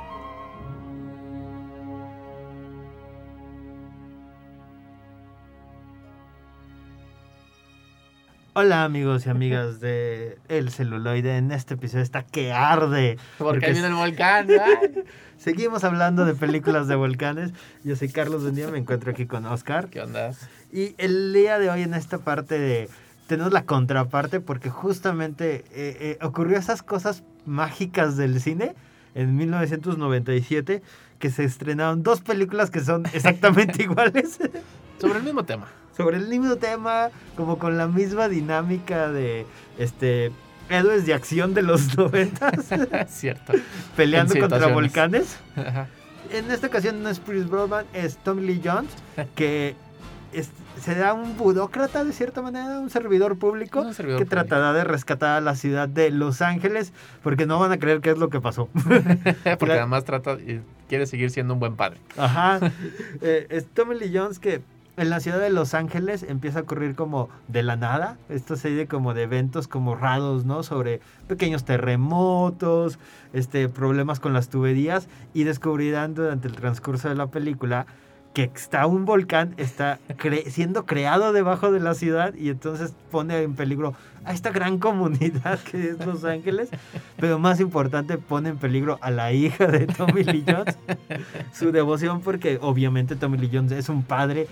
Hola 8.53 8.83
amigos 8.83 9.25
y 9.25 9.29
amigas 9.29 9.79
de 9.79 10.37
El 10.49 10.71
Celuloide, 10.71 11.37
en 11.37 11.53
este 11.53 11.75
episodio 11.75 12.03
está 12.03 12.23
que 12.23 12.51
arde. 12.51 13.17
Porque, 13.37 13.71
viene 13.71 13.87
el 13.87 13.93
volcán. 13.93 14.49
Seguimos 15.37 15.85
hablando 15.85 16.25
de 16.25 16.35
películas 16.35 16.89
de 16.89 16.95
volcanes. 16.95 17.53
Yo 17.85 17.95
soy 17.95 18.09
Carlos 18.09 18.43
Bendía, 18.43 18.67
me 18.67 18.77
encuentro 18.77 19.09
aquí 19.11 19.25
con 19.25 19.45
Oscar. 19.45 19.87
¿Qué 19.87 20.01
onda? 20.01 20.31
Y 20.69 20.95
el 20.97 21.31
día 21.31 21.59
de 21.59 21.69
hoy 21.69 21.83
en 21.83 21.93
esta 21.93 22.17
parte 22.17 22.59
de... 22.59 22.89
Tenemos 23.27 23.53
la 23.53 23.63
contraparte 23.63 24.41
porque 24.41 24.69
justamente 24.69 25.63
eh, 25.71 25.97
eh, 26.01 26.17
ocurrió 26.21 26.57
esas 26.57 26.83
cosas 26.83 27.23
mágicas 27.45 28.17
del 28.17 28.41
cine 28.41 28.75
en 29.15 29.37
1997 29.37 30.81
que 31.19 31.29
se 31.29 31.45
estrenaron 31.45 32.03
dos 32.03 32.19
películas 32.19 32.69
que 32.69 32.81
son 32.81 33.05
exactamente 33.13 33.83
iguales. 33.83 34.39
Sobre 34.99 35.19
el 35.19 35.23
mismo 35.23 35.45
tema. 35.45 35.67
Sobre 35.95 36.17
el 36.17 36.27
mismo 36.27 36.55
tema, 36.55 37.09
como 37.35 37.57
con 37.57 37.77
la 37.77 37.87
misma 37.87 38.29
dinámica 38.29 39.09
de 39.11 39.45
este 39.77 40.31
héroes 40.69 41.05
de 41.05 41.13
acción 41.13 41.53
de 41.53 41.61
los 41.61 41.97
noventas. 41.97 42.69
Cierto. 43.09 43.53
Peleando 43.95 44.39
contra 44.39 44.67
volcanes. 44.67 45.37
En 46.31 46.49
esta 46.49 46.67
ocasión 46.67 47.03
no 47.03 47.09
es 47.09 47.19
Chris 47.19 47.49
Broadman, 47.49 47.85
es 47.93 48.17
Tommy 48.17 48.41
Lee 48.47 48.61
Jones, 48.63 48.91
que 49.35 49.75
será 50.79 51.13
un 51.13 51.37
burócrata 51.37 52.05
de 52.05 52.13
cierta 52.13 52.41
manera, 52.41 52.79
un 52.79 52.89
servidor 52.89 53.37
público 53.37 53.85
que 54.17 54.25
tratará 54.25 54.71
de 54.71 54.85
rescatar 54.85 55.37
a 55.37 55.41
la 55.41 55.55
ciudad 55.55 55.89
de 55.89 56.09
Los 56.09 56.41
Ángeles, 56.41 56.93
porque 57.21 57.45
no 57.45 57.59
van 57.59 57.73
a 57.73 57.77
creer 57.77 57.99
qué 57.99 58.11
es 58.11 58.17
lo 58.17 58.29
que 58.29 58.39
pasó. 58.39 58.69
porque 59.59 59.73
además 59.73 60.05
trata 60.05 60.37
quiere 60.87 61.05
seguir 61.05 61.31
siendo 61.31 61.53
un 61.53 61.59
buen 61.59 61.75
padre. 61.75 61.99
Ajá. 62.17 62.59
Eh, 63.21 63.47
es 63.49 63.67
Tommy 63.67 63.99
Lee 63.99 64.11
Jones 64.13 64.39
que 64.39 64.61
en 64.97 65.09
la 65.09 65.19
ciudad 65.19 65.39
de 65.39 65.49
Los 65.49 65.73
Ángeles 65.73 66.23
empieza 66.23 66.59
a 66.59 66.61
ocurrir 66.63 66.95
como 66.95 67.29
de 67.47 67.63
la 67.63 67.75
nada, 67.75 68.17
esta 68.29 68.55
serie 68.55 68.87
como 68.87 69.13
de 69.13 69.23
eventos 69.23 69.67
como 69.67 69.95
raros, 69.95 70.45
¿no? 70.45 70.63
Sobre 70.63 71.01
pequeños 71.27 71.63
terremotos, 71.63 72.99
este, 73.33 73.69
problemas 73.69 74.19
con 74.19 74.33
las 74.33 74.49
tuberías 74.49 75.07
y 75.33 75.43
descubrirán 75.43 76.13
durante 76.13 76.47
el 76.47 76.55
transcurso 76.55 77.09
de 77.09 77.15
la 77.15 77.27
película 77.27 77.85
que 78.33 78.43
está 78.55 78.85
un 78.85 79.05
volcán, 79.05 79.53
está 79.57 79.99
siendo 80.47 80.85
creado 80.85 81.33
debajo 81.33 81.71
de 81.71 81.79
la 81.79 81.93
ciudad 81.93 82.33
y 82.33 82.49
entonces 82.49 82.93
pone 83.11 83.41
en 83.41 83.55
peligro 83.55 83.93
a 84.23 84.33
esta 84.33 84.51
gran 84.51 84.77
comunidad 84.77 85.59
que 85.59 85.89
es 85.89 86.05
Los 86.05 86.23
Ángeles, 86.23 86.69
pero 87.17 87.39
más 87.39 87.59
importante 87.59 88.17
pone 88.17 88.49
en 88.49 88.57
peligro 88.57 88.99
a 89.01 89.11
la 89.11 89.33
hija 89.33 89.67
de 89.67 89.87
Tommy 89.87 90.23
Lee 90.23 90.45
Jones, 90.47 90.77
su 91.53 91.71
devoción 91.71 92.21
porque 92.21 92.57
obviamente 92.61 93.15
Tommy 93.15 93.37
Lee 93.37 93.49
Jones 93.51 93.71
es 93.73 93.89
un 93.89 94.03
padre 94.03 94.47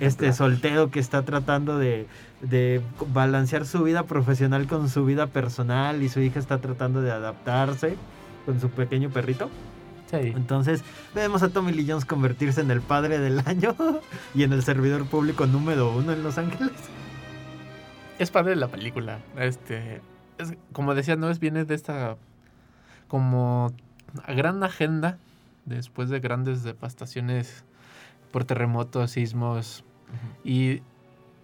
este 0.00 0.32
soltero 0.32 0.90
que 0.90 1.00
está 1.00 1.24
tratando 1.24 1.78
de, 1.78 2.06
de, 2.40 2.80
balancear 3.12 3.66
su 3.66 3.82
vida 3.82 4.04
profesional 4.04 4.66
con 4.66 4.88
su 4.88 5.04
vida 5.04 5.26
personal 5.26 6.02
y 6.02 6.08
su 6.08 6.20
hija 6.20 6.38
está 6.38 6.58
tratando 6.58 7.02
de 7.02 7.12
adaptarse 7.12 7.96
con 8.44 8.60
su 8.60 8.70
pequeño 8.70 9.10
perrito. 9.10 9.50
Entonces, 10.12 10.84
vemos 11.14 11.42
a 11.42 11.48
Tommy 11.48 11.72
Lee 11.72 11.86
Jones 11.88 12.04
convertirse 12.04 12.60
en 12.60 12.70
el 12.70 12.80
padre 12.80 13.18
del 13.18 13.40
año 13.40 13.74
y 14.34 14.44
en 14.44 14.52
el 14.52 14.62
servidor 14.62 15.06
público 15.06 15.46
número 15.46 15.90
uno 15.90 16.12
en 16.12 16.22
Los 16.22 16.38
Ángeles. 16.38 16.72
Es 18.18 18.30
padre 18.30 18.56
la 18.56 18.68
película. 18.68 19.18
Este, 19.36 20.00
como 20.72 20.94
decía, 20.94 21.16
no 21.16 21.28
es 21.28 21.40
viene 21.40 21.64
de 21.64 21.74
esta 21.74 22.16
como 23.08 23.72
gran 24.28 24.62
agenda 24.62 25.18
después 25.64 26.08
de 26.08 26.20
grandes 26.20 26.62
devastaciones 26.62 27.64
por 28.30 28.44
terremotos, 28.44 29.12
sismos 29.12 29.84
y 30.44 30.82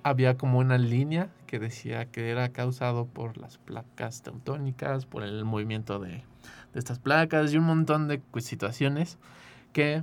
había 0.03 0.37
como 0.37 0.59
una 0.59 0.79
línea 0.79 1.29
que 1.47 1.59
decía 1.59 2.07
que 2.07 2.31
era 2.31 2.49
causado 2.51 3.07
por 3.07 3.37
las 3.37 3.59
placas 3.59 4.23
teutónicas, 4.23 5.07
por 5.07 5.23
el 5.23 5.45
movimiento 5.45 5.99
de, 5.99 6.25
estas 6.75 6.99
placas 6.99 7.53
y 7.53 7.59
un 7.59 7.65
montón 7.65 8.09
de 8.09 8.21
situaciones 8.39 9.19
que 9.73 10.03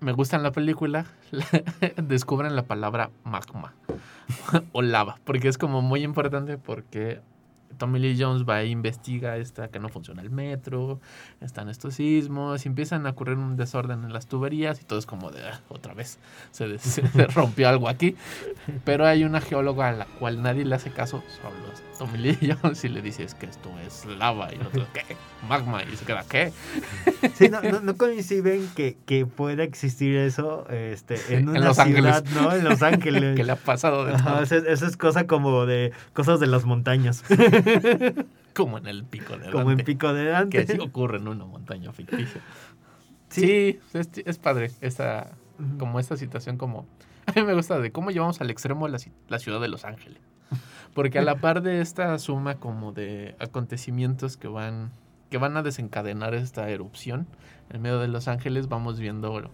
me 0.00 0.12
gustan 0.12 0.42
la 0.42 0.50
película, 0.50 1.06
descubren 1.96 2.56
la 2.56 2.64
palabra 2.64 3.10
magma 3.24 3.74
o 4.72 4.82
lava, 4.82 5.18
porque 5.24 5.48
es 5.48 5.58
como 5.58 5.80
muy 5.80 6.02
importante 6.02 6.58
porque 6.58 7.20
Tommy 7.78 7.98
Lee 7.98 8.16
Jones 8.18 8.44
va 8.48 8.62
e 8.62 8.68
investiga 8.68 9.36
esta 9.36 9.68
que 9.68 9.78
no 9.78 9.88
funciona 9.88 10.22
el 10.22 10.30
metro, 10.30 11.00
están 11.40 11.68
estos 11.68 11.94
sismos, 11.94 12.64
y 12.64 12.68
empiezan 12.68 13.06
a 13.06 13.10
ocurrir 13.10 13.36
un 13.36 13.56
desorden 13.56 14.04
en 14.04 14.12
las 14.12 14.26
tuberías 14.26 14.80
y 14.80 14.84
todo 14.84 14.98
es 14.98 15.06
como 15.06 15.30
de 15.30 15.42
ah, 15.46 15.60
otra 15.68 15.94
vez 15.94 16.18
se, 16.50 16.78
se, 16.78 17.02
rompió 17.28 17.68
algo 17.68 17.88
aquí. 17.88 18.16
Pero 18.84 19.06
hay 19.06 19.24
una 19.24 19.40
geóloga 19.40 19.88
a 19.88 19.92
la 19.92 20.06
cual 20.06 20.42
nadie 20.42 20.64
le 20.64 20.74
hace 20.74 20.90
caso, 20.90 21.22
solo 21.40 21.56
Tommy 21.98 22.18
Lee 22.18 22.56
Jones, 22.62 22.84
y 22.84 22.88
le 22.88 23.02
dice 23.02 23.24
es 23.24 23.34
que 23.34 23.46
esto 23.46 23.70
es 23.86 24.06
lava 24.06 24.52
y 24.52 24.56
el 24.56 24.66
otro, 24.66 24.86
¿qué? 24.92 25.16
Magma, 25.48 25.82
y 25.82 25.96
se 25.96 26.04
queda, 26.04 26.24
¿qué? 26.28 26.52
Sí, 27.34 27.48
no, 27.48 27.60
no, 27.60 27.96
coinciden 27.96 28.68
que, 28.76 28.96
que 29.06 29.26
pueda 29.26 29.64
existir 29.64 30.16
eso 30.16 30.66
este, 30.70 31.16
en 31.34 31.48
una 31.48 31.60
Los 31.60 31.76
ciudad, 31.76 32.16
Ángeles. 32.16 32.34
¿no? 32.34 32.52
En 32.52 32.64
Los 32.64 32.82
Ángeles. 32.82 33.36
¿Qué 33.36 33.44
le 33.44 33.52
ha 33.52 33.56
pasado 33.56 34.04
de 34.04 34.14
eso, 34.14 34.56
eso 34.56 34.86
es 34.86 34.96
cosa 34.96 35.26
como 35.26 35.66
de 35.66 35.92
cosas 36.12 36.40
de 36.40 36.46
las 36.46 36.64
montañas. 36.64 37.24
Como 38.54 38.78
en 38.78 38.86
el 38.86 39.04
pico 39.04 39.32
de 39.32 39.44
Dante. 39.44 39.52
Como 39.52 39.70
en 39.70 39.78
pico 39.78 40.12
de 40.12 40.26
Dante. 40.26 40.66
Que 40.66 40.72
sí 40.72 40.78
ocurre 40.78 41.18
en 41.18 41.28
una 41.28 41.46
montaña 41.46 41.92
ficticia. 41.92 42.40
Sí, 43.28 43.80
es, 43.94 44.38
padre 44.38 44.70
esta, 44.82 45.32
como 45.78 45.98
esta 45.98 46.16
situación 46.16 46.58
como... 46.58 46.86
A 47.26 47.32
mí 47.32 47.42
me 47.44 47.54
gusta 47.54 47.78
de 47.78 47.92
cómo 47.92 48.10
llevamos 48.10 48.40
al 48.40 48.50
extremo 48.50 48.88
la, 48.88 48.98
la 49.28 49.38
ciudad 49.38 49.60
de 49.60 49.68
Los 49.68 49.84
Ángeles. 49.84 50.20
Porque 50.92 51.18
a 51.18 51.22
la 51.22 51.36
par 51.36 51.62
de 51.62 51.80
esta 51.80 52.18
suma 52.18 52.56
como 52.56 52.92
de 52.92 53.36
acontecimientos 53.38 54.36
que 54.36 54.48
van, 54.48 54.90
que 55.30 55.38
van 55.38 55.56
a 55.56 55.62
desencadenar 55.62 56.34
esta 56.34 56.68
erupción 56.68 57.26
en 57.70 57.80
medio 57.80 57.98
de 58.00 58.08
Los 58.08 58.28
Ángeles, 58.28 58.68
vamos 58.68 59.00
viendo 59.00 59.50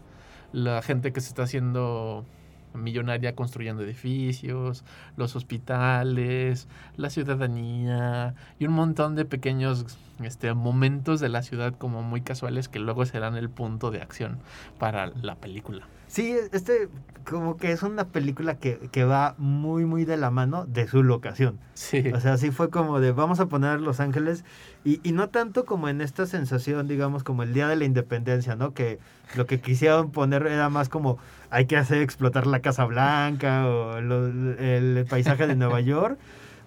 la 0.52 0.82
gente 0.82 1.12
que 1.12 1.20
se 1.20 1.28
está 1.28 1.44
haciendo 1.44 2.26
millonaria 2.74 3.34
construyendo 3.34 3.82
edificios, 3.82 4.84
los 5.16 5.36
hospitales, 5.36 6.68
la 6.96 7.10
ciudadanía 7.10 8.34
y 8.58 8.66
un 8.66 8.74
montón 8.74 9.14
de 9.16 9.24
pequeños 9.24 9.98
este, 10.22 10.52
momentos 10.54 11.20
de 11.20 11.28
la 11.28 11.42
ciudad 11.42 11.74
como 11.74 12.02
muy 12.02 12.20
casuales 12.20 12.68
que 12.68 12.78
luego 12.78 13.04
serán 13.06 13.36
el 13.36 13.50
punto 13.50 13.90
de 13.90 14.02
acción 14.02 14.38
para 14.78 15.08
la 15.08 15.36
película. 15.36 15.86
Sí, 16.08 16.34
este 16.52 16.88
como 17.28 17.58
que 17.58 17.72
es 17.72 17.82
una 17.82 18.06
película 18.08 18.58
que, 18.58 18.88
que, 18.90 19.04
va 19.04 19.34
muy, 19.36 19.84
muy 19.84 20.06
de 20.06 20.16
la 20.16 20.30
mano 20.30 20.64
de 20.64 20.88
su 20.88 21.02
locación. 21.02 21.58
Sí. 21.74 22.10
O 22.14 22.20
sea, 22.20 22.38
sí 22.38 22.50
fue 22.50 22.70
como 22.70 23.00
de 23.00 23.12
vamos 23.12 23.38
a 23.40 23.46
poner 23.46 23.82
Los 23.82 24.00
Ángeles 24.00 24.44
y, 24.84 25.00
y 25.02 25.12
no 25.12 25.28
tanto 25.28 25.64
como 25.64 25.88
en 25.88 26.00
esta 26.00 26.26
sensación, 26.26 26.88
digamos, 26.88 27.24
como 27.24 27.42
el 27.42 27.52
Día 27.52 27.68
de 27.68 27.76
la 27.76 27.84
Independencia, 27.84 28.56
¿no? 28.56 28.74
Que 28.74 28.98
lo 29.36 29.46
que 29.46 29.60
quisieron 29.60 30.10
poner 30.10 30.46
era 30.46 30.68
más 30.68 30.88
como 30.88 31.18
hay 31.50 31.66
que 31.66 31.76
hacer 31.76 32.02
explotar 32.02 32.46
la 32.46 32.60
Casa 32.60 32.84
Blanca 32.84 33.66
o 33.66 33.98
el 33.98 35.06
paisaje 35.08 35.46
de 35.46 35.56
Nueva 35.56 35.80
York. 35.80 36.18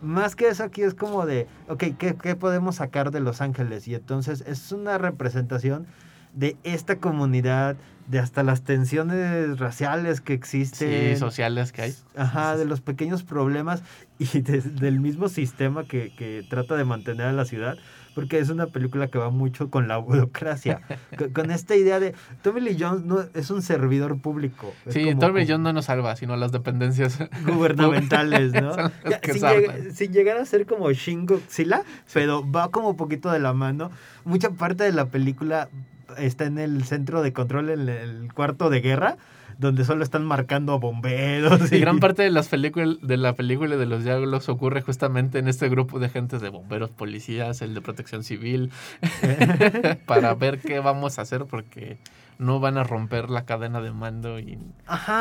Más 0.02 0.36
que 0.36 0.48
eso 0.48 0.64
aquí 0.64 0.82
es 0.82 0.96
como 0.96 1.26
de, 1.26 1.48
ok, 1.68 1.84
¿qué, 1.98 2.16
¿qué 2.16 2.36
podemos 2.36 2.78
sacar 2.78 3.12
de 3.12 3.20
Los 3.20 3.40
Ángeles? 3.40 3.88
Y 3.88 3.96
entonces 3.96 4.44
es 4.48 4.72
una 4.72 4.98
representación 4.98 5.86
de 6.34 6.58
esta 6.64 6.98
comunidad, 6.98 7.76
de 8.08 8.20
hasta 8.20 8.44
las 8.44 8.64
tensiones 8.64 9.60
raciales 9.60 10.22
que 10.22 10.34
existen. 10.34 11.14
Sí, 11.14 11.20
sociales 11.20 11.72
que 11.72 11.82
hay. 11.84 11.96
Ajá, 12.16 12.58
de 12.58 12.66
los 12.66 12.82
pequeños 12.82 13.24
problemas 13.24 13.84
y 14.18 14.42
del 14.42 15.00
mismo 15.00 15.30
sistema 15.30 15.84
que, 15.86 16.14
que, 16.16 16.46
trata 16.50 16.76
de 16.76 16.84
mantener 16.84 17.28
a 17.28 17.34
la 17.34 17.46
ciudad. 17.46 17.78
Porque 18.14 18.40
es 18.40 18.50
una 18.50 18.68
película 18.68 19.08
que 19.08 19.18
va 19.18 19.30
mucho 19.30 19.70
con 19.70 19.88
la 19.88 19.98
burocracia. 19.98 20.82
con, 21.34 21.52
esta 21.52 21.76
idea 21.76 22.00
de 22.00 22.14
Tommy 22.42 22.62
Lee 22.62 22.78
Jones 22.80 23.04
no, 23.04 23.24
es 23.34 23.50
un 23.52 23.62
servidor 23.62 24.20
público. 24.20 24.74
sí, 24.88 25.16
Tommy 25.20 25.42
Lee 25.42 25.48
Jones 25.48 25.64
no 25.64 25.74
nos 25.74 25.86
salva, 25.86 26.16
sino 26.16 26.36
las 26.36 26.52
dependencias 26.52 27.20
gubernamentales, 27.46 28.54
¿no? 28.62 28.76
sin, 29.94 30.14
llegar 30.14 30.38
a 30.38 30.46
ser 30.46 30.66
como 30.66 30.92
Shingo 30.92 31.36
Godzilla, 31.36 31.84
pero 32.14 32.50
va 32.50 32.70
como 32.70 32.98
poquito 32.98 33.32
de 33.32 33.40
la 33.40 33.54
mano. 33.54 33.92
Mucha 34.26 34.50
parte 34.50 34.84
de 34.84 34.92
la 34.92 35.06
película 35.06 35.70
está 36.18 36.46
en 36.46 36.58
el 36.58 36.84
centro 36.84 37.22
de 37.22 37.34
control, 37.34 37.70
en 37.70 37.90
el 37.90 38.34
cuarto 38.34 38.70
de 38.70 38.82
guerra, 38.82 39.18
donde 39.62 39.86
solo 39.86 40.04
están 40.04 40.26
marcando 40.26 40.80
bomberos. 40.80 41.62
Y, 41.72 41.80
gran 41.80 42.00
parte 42.00 42.24
de, 42.24 42.32
las 42.32 42.48
películas, 42.50 42.98
de 43.02 43.16
la 43.16 43.34
película 43.34 43.78
de 43.78 43.86
los 43.86 44.04
diálogos 44.04 44.50
ocurre 44.50 44.82
justamente 44.82 45.40
en 45.40 45.48
este 45.48 45.70
grupo 45.70 46.00
de 46.00 46.10
gente 46.10 46.40
de 46.40 46.50
bomberos, 46.50 46.90
policías, 46.90 47.62
el 47.62 47.74
de 47.74 47.82
protección 47.82 48.24
civil, 48.24 48.72
para 50.06 50.34
ver 50.34 50.60
qué 50.60 50.80
vamos 50.80 51.20
a 51.20 51.22
hacer 51.22 51.46
porque 51.46 51.98
no 52.40 52.60
van 52.60 52.78
a 52.78 52.84
romper 52.84 53.30
la 53.30 53.46
cadena 53.46 53.82
de 53.82 53.92
mando 53.92 54.40
y, 54.40 54.58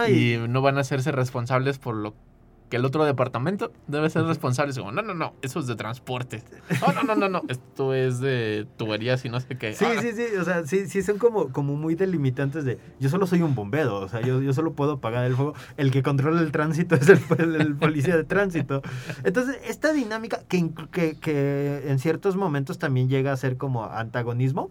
y, 0.09 0.37
no 0.49 0.63
van 0.63 0.79
a 0.79 0.81
hacerse 0.81 1.13
responsables 1.13 1.79
por 1.79 1.95
lo 1.95 2.13
que 2.13 2.30
el 2.77 2.85
otro 2.85 3.05
departamento 3.05 3.73
debe 3.87 4.11
ser 4.11 4.25
responsable. 4.25 4.73
no, 4.75 4.91
no, 4.91 5.15
no, 5.15 5.35
eso 5.43 5.61
es 5.61 5.67
de 5.67 5.77
transporte. 5.77 6.43
No, 6.81 6.93
no, 6.93 7.03
no, 7.03 7.15
no, 7.17 7.29
no, 7.29 7.43
esto 7.49 7.95
es 7.95 8.21
de 8.21 8.67
tuberías 8.77 9.25
y 9.25 9.29
no 9.29 9.41
sé 9.41 9.57
qué. 9.57 9.75
Sí, 9.75 9.85
ah. 9.85 10.01
sí, 10.01 10.13
sí, 10.13 10.25
o 10.39 10.45
sea, 10.45 10.67
sí, 10.67 10.87
sí 10.87 11.03
son 11.03 11.19
como, 11.19 11.53
como 11.53 11.77
muy 11.77 11.95
delimitantes 11.95 12.65
de, 12.65 12.79
yo 12.99 13.09
solo 13.09 13.27
soy 13.27 13.43
un 13.43 13.55
bombero, 13.55 13.97
o 13.97 14.09
sea, 14.09 14.21
yo, 14.21 14.41
yo 14.41 14.53
solo 14.53 14.73
puedo 14.73 14.93
apagar 14.93 15.25
el 15.25 15.35
fuego. 15.35 15.55
El 15.77 15.91
que 15.91 16.03
controla 16.03 16.41
el 16.41 16.53
tránsito 16.53 16.95
es 16.95 17.09
el, 17.09 17.77
policía 17.77 18.17
de 18.17 18.25
tránsito. 18.25 18.83
Entonces, 19.25 19.59
esta 19.67 19.93
dinámica 19.93 20.41
que, 20.49 20.71
que, 20.93 21.19
que, 21.19 21.85
en 21.87 21.99
ciertos 21.99 22.37
momentos 22.37 22.79
también 22.79 23.09
llega 23.09 23.33
a 23.33 23.37
ser 23.37 23.57
como 23.57 23.85
antagonismo, 23.85 24.71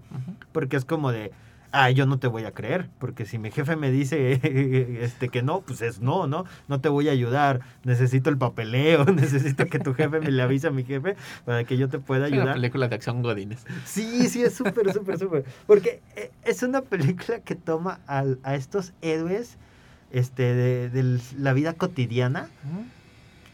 porque 0.52 0.78
es 0.78 0.86
como 0.86 1.12
de 1.12 1.32
ah, 1.72 1.90
yo 1.90 2.06
no 2.06 2.20
te 2.20 2.28
voy 2.28 2.46
a 2.46 2.52
creer, 2.52 2.90
porque 3.00 3.26
si 3.26 3.38
mi 3.38 3.52
jefe 3.52 3.76
me 3.76 3.92
dice 3.92 4.40
este, 5.04 5.30
que 5.30 5.42
no, 5.42 5.62
pues 5.62 5.82
es 5.82 6.02
no, 6.02 6.28
¿no? 6.28 6.46
No 6.68 6.82
te 6.82 6.90
voy 6.90 7.10
a 7.10 7.12
ayudar, 7.12 7.62
necesito 7.84 8.30
el 8.30 8.38
papeleo, 8.38 9.06
necesito 9.14 9.66
que 9.66 9.80
tu 9.80 9.94
jefe 9.94 10.20
me 10.20 10.32
le 10.32 10.42
avise 10.42 10.68
a 10.68 10.72
mi 10.72 10.84
jefe 10.84 11.16
para 11.46 11.64
que 11.64 11.78
yo 11.78 11.90
te 11.90 12.00
pueda 12.00 12.26
ayudar. 12.26 12.42
Es 12.42 12.46
una 12.46 12.54
película 12.54 12.88
de 12.88 12.96
acción 12.96 13.22
Godines. 13.22 13.66
Sí, 13.86 14.28
sí, 14.30 14.44
es 14.44 14.54
súper, 14.54 14.92
súper, 14.94 15.20
súper. 15.20 15.46
Porque 15.68 16.02
eh, 16.16 16.32
es 16.44 16.64
una 16.64 16.82
película 16.82 17.40
que 17.40 17.56
toma 17.56 18.00
a, 18.08 18.24
a 18.44 18.56
estos 18.56 18.94
héroes 19.02 19.58
este, 20.12 20.54
de, 20.54 20.90
de 20.90 21.20
la 21.38 21.54
vida 21.54 21.74
cotidiana 21.74 22.50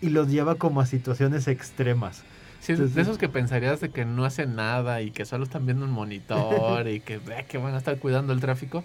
y 0.02 0.10
los 0.10 0.30
lleva 0.30 0.56
como 0.56 0.82
a 0.82 0.86
situaciones 0.86 1.48
extremas 1.48 2.24
de 2.74 3.02
esos 3.02 3.18
que 3.18 3.30
pensarías 3.30 3.80
de 3.80 3.90
que 3.90 4.06
no 4.06 4.26
hacen 4.26 4.56
nada 4.56 5.02
y 5.02 5.12
que 5.12 5.26
solo 5.26 5.44
están 5.44 5.66
viendo 5.66 5.86
un 5.86 5.92
monitor 5.92 6.88
y 6.88 7.00
que, 7.00 7.20
que 7.48 7.58
van 7.58 7.74
a 7.76 7.78
estar 7.78 7.98
cuidando 8.00 8.34
el 8.34 8.40
tráfico, 8.40 8.84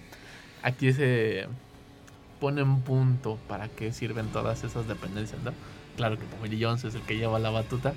aquí 0.62 0.92
se 0.92 1.46
pone 2.40 2.62
un 2.62 2.82
punto 2.82 3.38
para 3.48 3.68
qué 3.68 3.92
sirven 3.92 4.26
todas 4.28 4.64
esas 4.64 4.86
dependencias, 4.86 5.40
¿no? 5.42 5.52
Claro 5.96 6.18
que 6.18 6.24
Tommy 6.24 6.62
Jones 6.62 6.84
es 6.84 6.94
el 6.94 7.02
que 7.02 7.16
lleva 7.16 7.38
la 7.38 7.50
batuta 7.50 7.94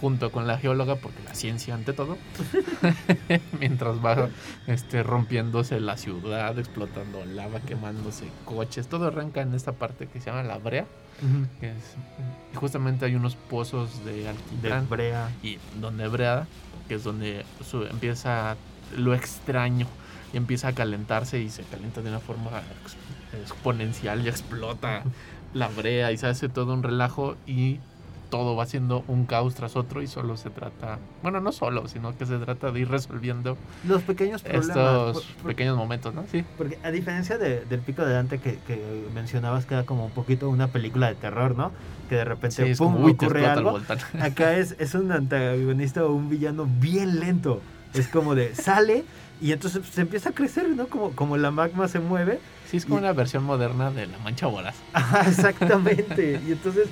junto 0.00 0.32
con 0.32 0.46
la 0.46 0.56
geóloga, 0.56 0.96
porque 0.96 1.22
la 1.24 1.34
ciencia 1.34 1.74
ante 1.74 1.92
todo, 1.92 2.16
mientras 3.60 4.04
va 4.04 4.30
este, 4.66 5.02
rompiéndose 5.02 5.78
la 5.80 5.96
ciudad, 5.96 6.58
explotando 6.58 7.24
lava, 7.26 7.60
quemándose 7.60 8.24
coches, 8.44 8.88
todo 8.88 9.08
arranca 9.08 9.42
en 9.42 9.54
esta 9.54 9.72
parte 9.72 10.06
que 10.06 10.20
se 10.20 10.30
llama 10.30 10.42
la 10.42 10.58
brea, 10.58 10.86
y 12.52 12.56
justamente 12.56 13.04
hay 13.04 13.14
unos 13.14 13.36
pozos 13.36 14.04
de 14.04 14.28
alquitrán. 14.28 14.88
brea. 14.88 15.30
Y 15.42 15.58
donde 15.80 16.08
brea, 16.08 16.46
que 16.88 16.94
es 16.94 17.04
donde 17.04 17.44
empieza 17.90 18.56
lo 18.96 19.14
extraño 19.14 19.86
y 20.32 20.36
empieza 20.36 20.68
a 20.68 20.72
calentarse 20.72 21.40
y 21.40 21.50
se 21.50 21.62
calienta 21.64 22.00
de 22.02 22.08
una 22.08 22.20
forma 22.20 22.50
exponencial 23.40 24.24
y 24.24 24.28
explota 24.28 25.02
la 25.52 25.68
brea 25.68 26.12
y 26.12 26.16
se 26.16 26.26
hace 26.26 26.48
todo 26.48 26.72
un 26.72 26.82
relajo 26.82 27.36
y 27.46 27.80
todo 28.30 28.56
va 28.56 28.66
siendo 28.66 29.04
un 29.08 29.26
caos 29.26 29.54
tras 29.54 29.76
otro 29.76 30.02
y 30.02 30.06
solo 30.06 30.36
se 30.36 30.50
trata, 30.50 30.98
bueno, 31.22 31.40
no 31.40 31.52
solo, 31.52 31.88
sino 31.88 32.16
que 32.16 32.24
se 32.26 32.38
trata 32.38 32.70
de 32.70 32.80
ir 32.80 32.88
resolviendo 32.88 33.56
los 33.86 34.02
pequeños 34.02 34.42
problemas. 34.42 34.68
Estos 34.68 35.24
pequeños 35.44 35.76
momentos, 35.76 36.14
¿no? 36.14 36.24
Sí. 36.30 36.44
Porque 36.56 36.78
a 36.82 36.90
diferencia 36.90 37.36
de, 37.36 37.64
del 37.64 37.80
Pico 37.80 38.04
de 38.04 38.14
Dante 38.14 38.38
que, 38.38 38.58
que, 38.66 38.80
mencionabas 39.14 39.66
que 39.66 39.74
era 39.74 39.84
como 39.84 40.06
un 40.06 40.12
poquito 40.12 40.48
una 40.48 40.68
película 40.68 41.08
de 41.08 41.16
terror, 41.16 41.56
¿no? 41.56 41.72
Que 42.08 42.16
de 42.16 42.24
repente 42.24 42.74
pum, 42.76 43.04
ocurre 43.04 43.46
algo. 43.46 43.78
Acá 44.20 44.56
es, 44.56 44.76
es 44.78 44.94
un 44.94 45.12
antagonista 45.12 46.04
o 46.04 46.12
un 46.12 46.30
villano 46.30 46.66
bien 46.66 47.20
lento 47.20 47.60
Es 47.94 48.08
como 48.08 48.34
de 48.34 48.54
sale 48.54 49.04
y 49.40 49.52
entonces 49.52 49.86
se 49.86 50.02
empieza 50.02 50.30
a 50.30 50.32
crecer, 50.32 50.68
¿no? 50.68 50.86
Como, 50.88 51.12
como 51.12 51.36
la 51.36 51.50
magma 51.50 51.88
se 51.88 51.98
mueve. 51.98 52.40
Sí, 52.70 52.76
es 52.76 52.84
como 52.84 52.98
una 52.98 53.12
versión 53.12 53.42
moderna 53.42 53.90
de 53.90 54.06
la 54.06 54.18
mancha 54.18 54.46
voraz. 54.46 54.76
Exactamente. 55.26 56.40
y 56.46 56.52
entonces, 56.52 56.88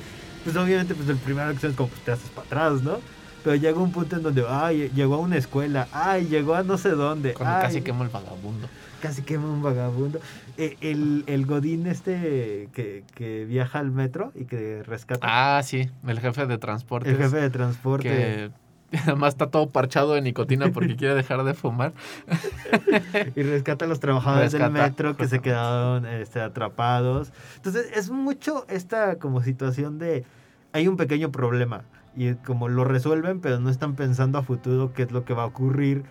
pues 0.49 0.65
obviamente, 0.65 0.95
pues 0.95 1.07
el 1.11 1.19
primer 1.19 1.47
acción 1.47 1.73
es 1.73 1.77
como 1.77 1.91
pues, 1.91 2.01
te 2.01 2.13
haces 2.13 2.31
para 2.31 2.47
atrás, 2.47 2.83
¿no? 2.83 3.01
Pero 3.45 3.57
llega 3.57 3.79
un 3.79 3.93
punto 3.93 4.17
en 4.17 4.23
donde, 4.23 4.47
ay, 4.49 4.91
llegó 4.95 5.17
a 5.17 5.19
una 5.19 5.37
escuela, 5.37 5.89
ay, 5.93 6.25
llegó 6.25 6.55
a 6.55 6.63
no 6.63 6.79
sé 6.79 6.89
dónde. 6.93 7.35
Cuando 7.35 7.61
casi 7.61 7.83
quema 7.83 8.05
el 8.05 8.11
vagabundo. 8.11 8.67
Casi 9.03 9.21
quema 9.21 9.45
un 9.45 9.63
vagabundo. 9.63 10.21
E, 10.57 10.79
el, 10.81 11.25
el, 11.27 11.45
Godín 11.45 11.87
este 11.87 12.71
que, 12.73 13.05
que, 13.15 13.45
viaja 13.45 13.79
al 13.79 13.91
metro 13.91 14.33
y 14.35 14.47
que 14.47 14.83
rescata. 14.85 15.27
Ah, 15.29 15.63
sí, 15.63 15.91
el 16.07 16.19
jefe 16.19 16.47
de 16.47 16.57
transporte. 16.57 17.11
El 17.11 17.19
jefe 17.19 17.37
de 17.37 17.51
transporte. 17.51 18.09
Que 18.09 18.51
además 19.03 19.35
está 19.35 19.51
todo 19.51 19.69
parchado 19.69 20.15
de 20.15 20.23
nicotina 20.23 20.71
porque 20.71 20.97
quiere 20.97 21.15
dejar 21.15 21.45
de 21.45 21.55
fumar. 21.55 21.93
y 23.37 23.43
rescata 23.43 23.85
a 23.85 23.89
los 23.89 24.01
trabajadores 24.01 24.53
del 24.53 24.71
metro 24.71 25.17
que 25.17 25.29
se 25.29 25.41
quedaron 25.41 26.07
este, 26.07 26.41
atrapados. 26.41 27.33
Entonces 27.57 27.91
es 27.95 28.11
mucho 28.11 28.67
esta 28.69 29.19
como 29.19 29.43
situación 29.43 29.99
de 29.99 30.25
hay 30.73 30.89
un 30.89 30.97
pequeño 30.97 31.31
problema 31.31 31.83
y 32.17 32.35
como 32.35 32.69
lo 32.69 32.85
resuelven 32.85 33.41
pero 33.41 33.61
no 33.61 33.71
están 33.71 33.95
pensando 33.95 34.39
a 34.39 34.43
futuro 34.43 34.93
qué 34.93 35.03
es 35.03 35.13
lo 35.13 35.25
que 35.25 35.35
va 35.35 35.45
a 35.45 35.47
ocurrir 35.47 36.05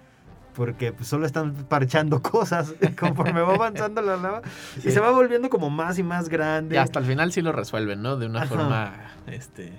porque 0.56 0.92
pues, 0.92 1.08
solo 1.08 1.26
están 1.26 1.54
parchando 1.54 2.22
cosas 2.22 2.74
conforme 3.00 3.42
va 3.42 3.56
avanzando 3.56 4.02
la 4.02 4.18
lava 4.18 4.42
y 4.78 4.92
se 4.92 5.00
va 5.00 5.12
volviendo 5.12 5.50
como 5.50 5.70
más 5.70 6.00
y 6.00 6.04
más 6.04 6.30
grande. 6.30 6.76
Y 6.76 6.78
hasta 6.78 7.00
el 7.00 7.06
final 7.06 7.32
sí 7.32 7.42
lo 7.42 7.52
resuelven, 7.52 8.02
¿no? 8.02 8.18
De 8.18 8.26
una 8.26 8.46
forma 8.46 8.94
este 9.28 9.72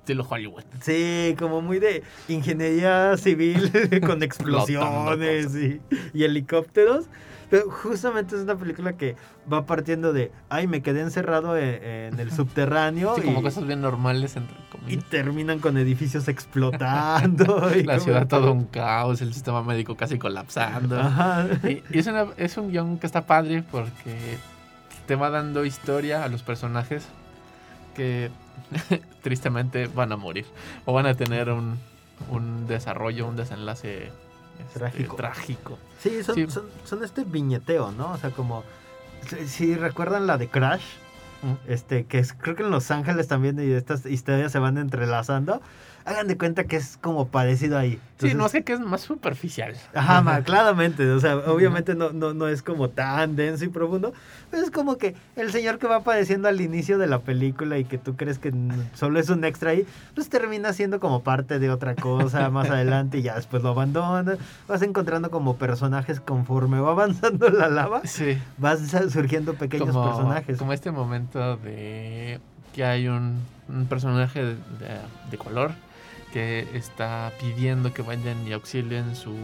estilo 0.00 0.26
Hollywood. 0.28 0.64
Sí, 0.80 1.34
como 1.38 1.60
muy 1.60 1.78
de 1.78 2.02
ingeniería 2.28 3.16
civil 3.16 3.70
con 4.06 4.22
explosiones 4.22 5.54
y, 5.54 5.80
y, 6.12 6.24
helicópteros. 6.24 7.06
Pero 7.50 7.68
justamente 7.68 8.36
es 8.36 8.42
una 8.42 8.54
película 8.54 8.92
que 8.92 9.16
va 9.52 9.66
partiendo 9.66 10.12
de, 10.12 10.30
ay, 10.48 10.68
me 10.68 10.82
quedé 10.82 11.00
encerrado 11.00 11.56
e, 11.56 12.06
en, 12.06 12.20
el 12.20 12.30
subterráneo. 12.30 13.16
Sí, 13.16 13.22
como 13.22 13.42
cosas 13.42 13.66
bien 13.66 13.80
normales, 13.80 14.36
entre 14.36 14.56
comillas. 14.70 15.04
Y 15.04 15.10
terminan 15.10 15.58
con 15.58 15.76
edificios 15.76 16.28
explotando. 16.28 17.68
y 17.76 17.82
La 17.82 17.98
ciudad 17.98 18.28
todo 18.28 18.52
un 18.52 18.66
caos, 18.66 19.20
el 19.20 19.34
sistema 19.34 19.64
médico 19.64 19.96
casi 19.96 20.16
colapsando. 20.16 20.98
Ajá. 21.00 21.48
Y, 21.64 21.82
es, 21.90 22.06
una, 22.06 22.26
es 22.36 22.56
un 22.56 22.70
guion 22.70 22.98
que 22.98 23.06
está 23.06 23.26
padre 23.26 23.64
porque 23.68 24.38
te 25.06 25.16
va 25.16 25.28
dando 25.30 25.64
historia 25.64 26.22
a 26.22 26.28
los 26.28 26.44
personajes 26.44 27.04
que 27.96 28.30
tristemente 29.22 29.86
van 29.86 30.12
a 30.12 30.16
morir 30.16 30.46
o 30.84 30.92
van 30.92 31.06
a 31.06 31.14
tener 31.14 31.50
un, 31.50 31.78
un 32.30 32.66
desarrollo, 32.66 33.26
un 33.26 33.36
desenlace 33.36 34.10
este, 34.66 35.04
trágico. 35.16 35.78
Sí 36.00 36.22
son, 36.22 36.68
Son, 36.84 37.04
este 37.04 37.24
viñeteo, 37.24 37.92
¿no? 37.92 38.12
O 38.12 38.16
sea, 38.18 38.30
como 38.30 38.64
si, 39.46 39.74
recuerdan 39.74 40.26
la 40.26 40.38
de 40.38 40.48
Crash, 40.48 40.84
este 41.66 42.04
que 42.04 42.18
es, 42.18 42.32
creo 42.34 42.56
que 42.56 42.62
en 42.62 42.70
Los 42.70 42.90
Ángeles 42.90 43.28
también 43.28 43.58
y 43.58 43.72
estas 43.72 44.04
historias 44.06 44.52
se 44.52 44.58
van 44.58 44.78
entrelazando 44.78 45.60
hagan 46.04 46.28
de 46.28 46.36
cuenta 46.36 46.64
que 46.64 46.76
es 46.76 46.98
como 47.00 47.28
parecido 47.28 47.78
ahí. 47.78 48.00
sí, 48.18 48.34
no 48.34 48.48
sé 48.48 48.62
que 48.62 48.72
es 48.72 48.80
más 48.80 49.00
superficial. 49.00 49.74
Ajá, 49.94 50.42
claramente. 50.42 51.08
O 51.10 51.20
sea, 51.20 51.36
obviamente 51.36 51.94
no, 51.94 52.10
no, 52.12 52.34
no 52.34 52.48
es 52.48 52.62
como 52.62 52.88
tan 52.88 53.36
denso 53.36 53.64
y 53.64 53.68
profundo. 53.68 54.12
Pero 54.50 54.62
es 54.62 54.70
como 54.70 54.96
que 54.96 55.14
el 55.36 55.52
señor 55.52 55.78
que 55.78 55.86
va 55.86 55.96
apareciendo 55.96 56.48
al 56.48 56.60
inicio 56.60 56.98
de 56.98 57.06
la 57.06 57.20
película 57.20 57.78
y 57.78 57.84
que 57.84 57.98
tú 57.98 58.16
crees 58.16 58.38
que 58.38 58.52
solo 58.94 59.20
es 59.20 59.28
un 59.30 59.44
extra 59.44 59.70
ahí, 59.70 59.86
pues 60.14 60.28
termina 60.28 60.72
siendo 60.72 61.00
como 61.00 61.22
parte 61.22 61.58
de 61.58 61.70
otra 61.70 61.94
cosa 61.94 62.50
más 62.50 62.68
adelante 62.70 63.18
y 63.18 63.22
ya 63.22 63.36
después 63.36 63.62
lo 63.62 63.70
abandona. 63.70 64.36
Vas 64.68 64.82
encontrando 64.82 65.30
como 65.30 65.56
personajes 65.56 66.20
conforme 66.20 66.80
va 66.80 66.90
avanzando 66.90 67.48
la 67.50 67.68
lava. 67.68 68.02
Sí. 68.04 68.38
Vas 68.58 68.80
surgiendo 69.10 69.54
pequeños 69.54 69.96
personajes. 69.96 70.58
Como 70.58 70.72
este 70.72 70.90
momento 70.90 71.56
de 71.58 72.40
que 72.74 72.84
hay 72.84 73.08
un, 73.08 73.38
personaje 73.88 74.42
de 74.44 75.38
color 75.38 75.72
que 76.32 76.68
está 76.74 77.32
pidiendo 77.40 77.92
que 77.92 78.02
vayan 78.02 78.46
y 78.46 78.52
auxilien 78.52 79.16
su, 79.16 79.34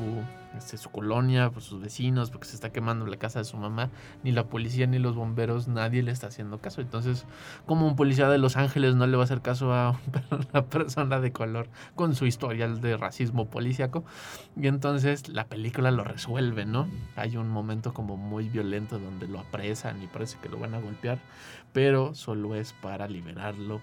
este, 0.56 0.78
su 0.78 0.90
colonia, 0.90 1.50
pues 1.50 1.64
sus 1.64 1.80
vecinos, 1.80 2.30
porque 2.30 2.46
se 2.46 2.54
está 2.54 2.70
quemando 2.70 3.06
la 3.06 3.16
casa 3.16 3.40
de 3.40 3.44
su 3.44 3.56
mamá. 3.56 3.90
Ni 4.22 4.32
la 4.32 4.44
policía 4.44 4.86
ni 4.86 4.98
los 4.98 5.14
bomberos, 5.14 5.68
nadie 5.68 6.02
le 6.02 6.12
está 6.12 6.28
haciendo 6.28 6.58
caso. 6.58 6.80
Entonces, 6.80 7.26
como 7.66 7.86
un 7.86 7.96
policía 7.96 8.28
de 8.28 8.38
Los 8.38 8.56
Ángeles 8.56 8.94
no 8.94 9.06
le 9.06 9.16
va 9.16 9.22
a 9.22 9.24
hacer 9.24 9.42
caso 9.42 9.72
a 9.72 9.98
una 10.52 10.64
persona 10.66 11.20
de 11.20 11.32
color 11.32 11.68
con 11.94 12.14
su 12.14 12.26
historial 12.26 12.80
de 12.80 12.96
racismo 12.96 13.46
policíaco. 13.46 14.04
Y 14.56 14.68
entonces 14.68 15.28
la 15.28 15.46
película 15.46 15.90
lo 15.90 16.04
resuelve, 16.04 16.66
¿no? 16.66 16.88
Hay 17.16 17.36
un 17.36 17.48
momento 17.48 17.92
como 17.92 18.16
muy 18.16 18.48
violento 18.48 18.98
donde 18.98 19.28
lo 19.28 19.40
apresan 19.40 20.02
y 20.02 20.06
parece 20.06 20.38
que 20.38 20.48
lo 20.48 20.58
van 20.58 20.74
a 20.74 20.80
golpear, 20.80 21.18
pero 21.72 22.14
solo 22.14 22.54
es 22.54 22.72
para 22.74 23.08
liberarlo 23.08 23.80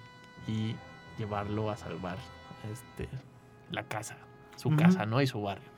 y 0.47 0.75
llevarlo 1.17 1.69
a 1.69 1.77
salvar 1.77 2.17
este, 2.72 3.09
la 3.72 3.84
casa, 3.84 4.18
su 4.55 4.76
casa, 4.76 5.05
¿no? 5.05 5.22
Y 5.22 5.28
su 5.28 5.41
barrio. 5.41 5.70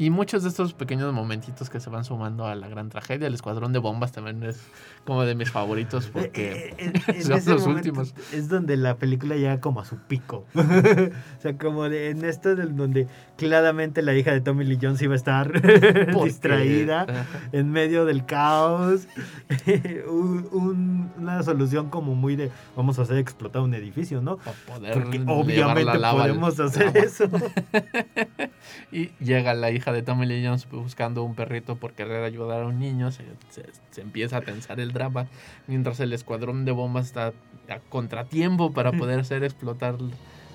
Y 0.00 0.08
muchos 0.08 0.42
de 0.44 0.48
estos 0.48 0.72
pequeños 0.72 1.12
momentitos 1.12 1.68
que 1.68 1.78
se 1.78 1.90
van 1.90 2.04
sumando 2.04 2.46
a 2.46 2.54
la 2.54 2.68
gran 2.68 2.88
tragedia, 2.88 3.26
el 3.26 3.34
escuadrón 3.34 3.74
de 3.74 3.80
bombas 3.80 4.12
también 4.12 4.42
es 4.44 4.58
como 5.04 5.24
de 5.24 5.34
mis 5.34 5.50
favoritos 5.50 6.06
eh, 6.06 6.10
porque 6.10 6.74
eh, 6.78 6.92
eh, 7.06 7.22
son 7.22 7.44
los 7.44 7.66
últimos. 7.66 8.14
Es 8.32 8.48
donde 8.48 8.78
la 8.78 8.96
película 8.96 9.36
llega 9.36 9.60
como 9.60 9.78
a 9.78 9.84
su 9.84 9.98
pico. 9.98 10.46
o 10.54 11.40
sea, 11.42 11.58
como 11.58 11.84
en 11.84 12.24
esto 12.24 12.56
del 12.56 12.74
donde 12.76 13.08
claramente 13.36 14.00
la 14.00 14.14
hija 14.14 14.32
de 14.32 14.40
Tommy 14.40 14.64
Lee 14.64 14.78
Jones 14.80 15.02
iba 15.02 15.12
a 15.12 15.16
estar 15.16 15.60
distraída 16.24 17.26
en 17.52 17.70
medio 17.70 18.06
del 18.06 18.24
caos. 18.24 19.06
una 20.50 21.42
solución 21.42 21.90
como 21.90 22.14
muy 22.14 22.36
de 22.36 22.50
vamos 22.74 22.98
a 22.98 23.02
hacer 23.02 23.18
explotar 23.18 23.60
un 23.60 23.74
edificio, 23.74 24.22
¿no? 24.22 24.38
porque 24.94 25.22
obviamente 25.26 25.98
podemos 25.98 26.58
hacer 26.58 26.96
eso. 26.96 27.28
y 28.92 29.10
llega 29.20 29.54
la 29.54 29.70
hija 29.70 29.92
de 29.92 30.02
Tommy 30.02 30.26
Lee 30.26 30.44
Jones 30.44 30.68
buscando 30.70 31.22
un 31.22 31.34
perrito 31.34 31.76
por 31.76 31.92
querer 31.92 32.24
ayudar 32.24 32.62
a 32.62 32.66
un 32.66 32.78
niño. 32.78 33.10
Se, 33.10 33.24
empieza 34.00 34.38
a 34.38 34.40
tensar 34.40 34.80
el 34.80 34.92
drama 34.92 35.26
mientras 35.66 36.00
el 36.00 36.12
escuadrón 36.12 36.64
de 36.64 36.72
bombas 36.72 37.06
está 37.06 37.32
a 37.68 37.78
contratiempo 37.88 38.72
para 38.72 38.92
poder 38.92 39.20
hacer 39.20 39.44
explotar 39.44 39.96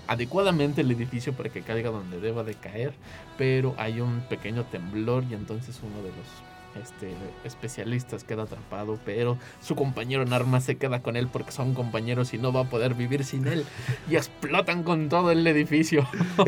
adecuadamente 0.07 0.81
el 0.81 0.91
edificio 0.91 1.33
para 1.33 1.49
que 1.49 1.61
caiga 1.61 1.89
donde 1.89 2.19
deba 2.19 2.43
de 2.43 2.55
caer. 2.55 2.93
Pero 3.37 3.75
hay 3.77 4.01
un 4.01 4.21
pequeño 4.21 4.63
temblor 4.65 5.23
y 5.29 5.33
entonces 5.33 5.79
uno 5.83 5.97
de 5.97 6.09
los 6.09 6.54
este, 6.81 7.13
especialistas 7.43 8.23
queda 8.23 8.43
atrapado, 8.43 8.99
pero 9.05 9.37
su 9.61 9.75
compañero 9.75 10.23
en 10.23 10.33
armas 10.33 10.63
se 10.63 10.77
queda 10.77 11.01
con 11.01 11.15
él 11.15 11.27
porque 11.27 11.51
son 11.51 11.73
compañeros 11.73 12.33
y 12.33 12.37
no 12.37 12.51
va 12.51 12.61
a 12.61 12.69
poder 12.69 12.93
vivir 12.93 13.23
sin 13.23 13.47
él. 13.47 13.65
Y 14.09 14.15
explotan 14.15 14.83
con 14.83 15.09
todo 15.09 15.31
el 15.31 15.45
edificio. 15.47 16.07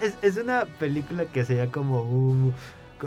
es, 0.00 0.14
es 0.22 0.36
una 0.36 0.66
película 0.78 1.24
que 1.26 1.44
sería 1.44 1.70
como 1.70 2.02
un 2.02 2.54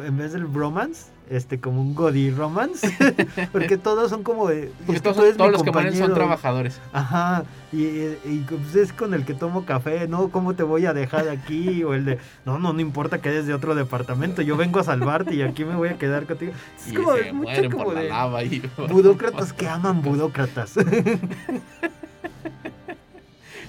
en 0.05 0.18
vez 0.18 0.34
del 0.34 0.45
bromance, 0.45 1.11
este, 1.30 1.60
como 1.60 1.82
un 1.82 1.96
Godi 1.96 2.32
romance. 2.32 2.90
porque 3.52 3.78
todos 3.78 4.10
son 4.10 4.24
como 4.24 4.48
de. 4.48 4.72
Todos, 5.02 5.38
los 5.38 5.64
que 5.64 5.72
mueren 5.72 5.96
son 5.96 6.14
trabajadores. 6.14 6.80
Ajá. 6.94 7.44
Y, 7.72 7.84
y, 7.84 8.46
pues 8.48 8.76
es 8.76 8.94
con 8.94 9.14
el 9.14 9.26
que 9.26 9.34
tomo 9.34 9.66
café, 9.66 10.08
¿no? 10.08 10.30
¿Cómo 10.30 10.54
te 10.54 10.64
voy 10.64 10.86
a 10.86 10.94
dejar 10.94 11.28
aquí? 11.28 11.84
O 11.84 11.94
el 11.94 12.06
de, 12.06 12.20
no, 12.46 12.60
no, 12.60 12.74
no 12.74 12.80
importa 12.80 13.20
que 13.20 13.30
eres 13.30 13.46
de 13.46 13.54
otro 13.54 13.76
departamento, 13.76 14.42
yo 14.42 14.56
vengo 14.56 14.80
a 14.80 14.84
salvarte 14.84 15.36
y 15.36 15.42
aquí 15.42 15.66
me 15.66 15.76
voy 15.76 15.90
a 15.90 15.98
quedar 15.98 16.26
contigo. 16.26 16.54
Es 16.88 16.94
como, 16.94 17.16
se 17.16 17.34
mucho 17.34 17.70
como 17.70 17.94
de. 17.94 18.10
lava 18.10 18.44
y... 18.44 18.62
Budócratas 18.90 19.52
que 19.54 19.68
aman 19.68 20.02
budócratas. 20.02 20.76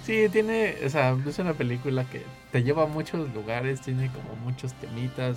Sí, 0.08 0.26
tiene, 0.32 0.74
o 0.86 0.88
sea, 0.88 1.14
es 1.26 1.38
una 1.38 1.52
película 1.52 2.02
que 2.04 2.22
te 2.50 2.62
lleva 2.62 2.84
a 2.84 2.86
muchos 2.86 3.30
lugares, 3.34 3.82
tiene 3.82 4.08
como 4.08 4.36
muchos 4.42 4.72
temitas, 4.72 5.36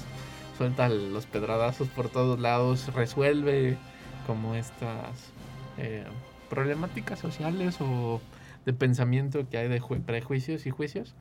suelta 0.62 0.90
los 0.90 1.26
pedradazos 1.26 1.88
por 1.88 2.10
todos 2.10 2.40
lados, 2.40 2.94
resuelve 2.94 3.80
como 4.28 4.54
estas 4.54 5.34
eh, 5.80 6.04
problemáticas 6.52 7.18
sociales 7.18 7.78
o 7.82 8.22
de 8.68 8.72
pensamiento 8.72 9.50
que 9.50 9.58
hay 9.58 9.68
de 9.68 9.82
prejuicios 10.06 10.68
y 10.68 10.70
juicios 10.70 11.16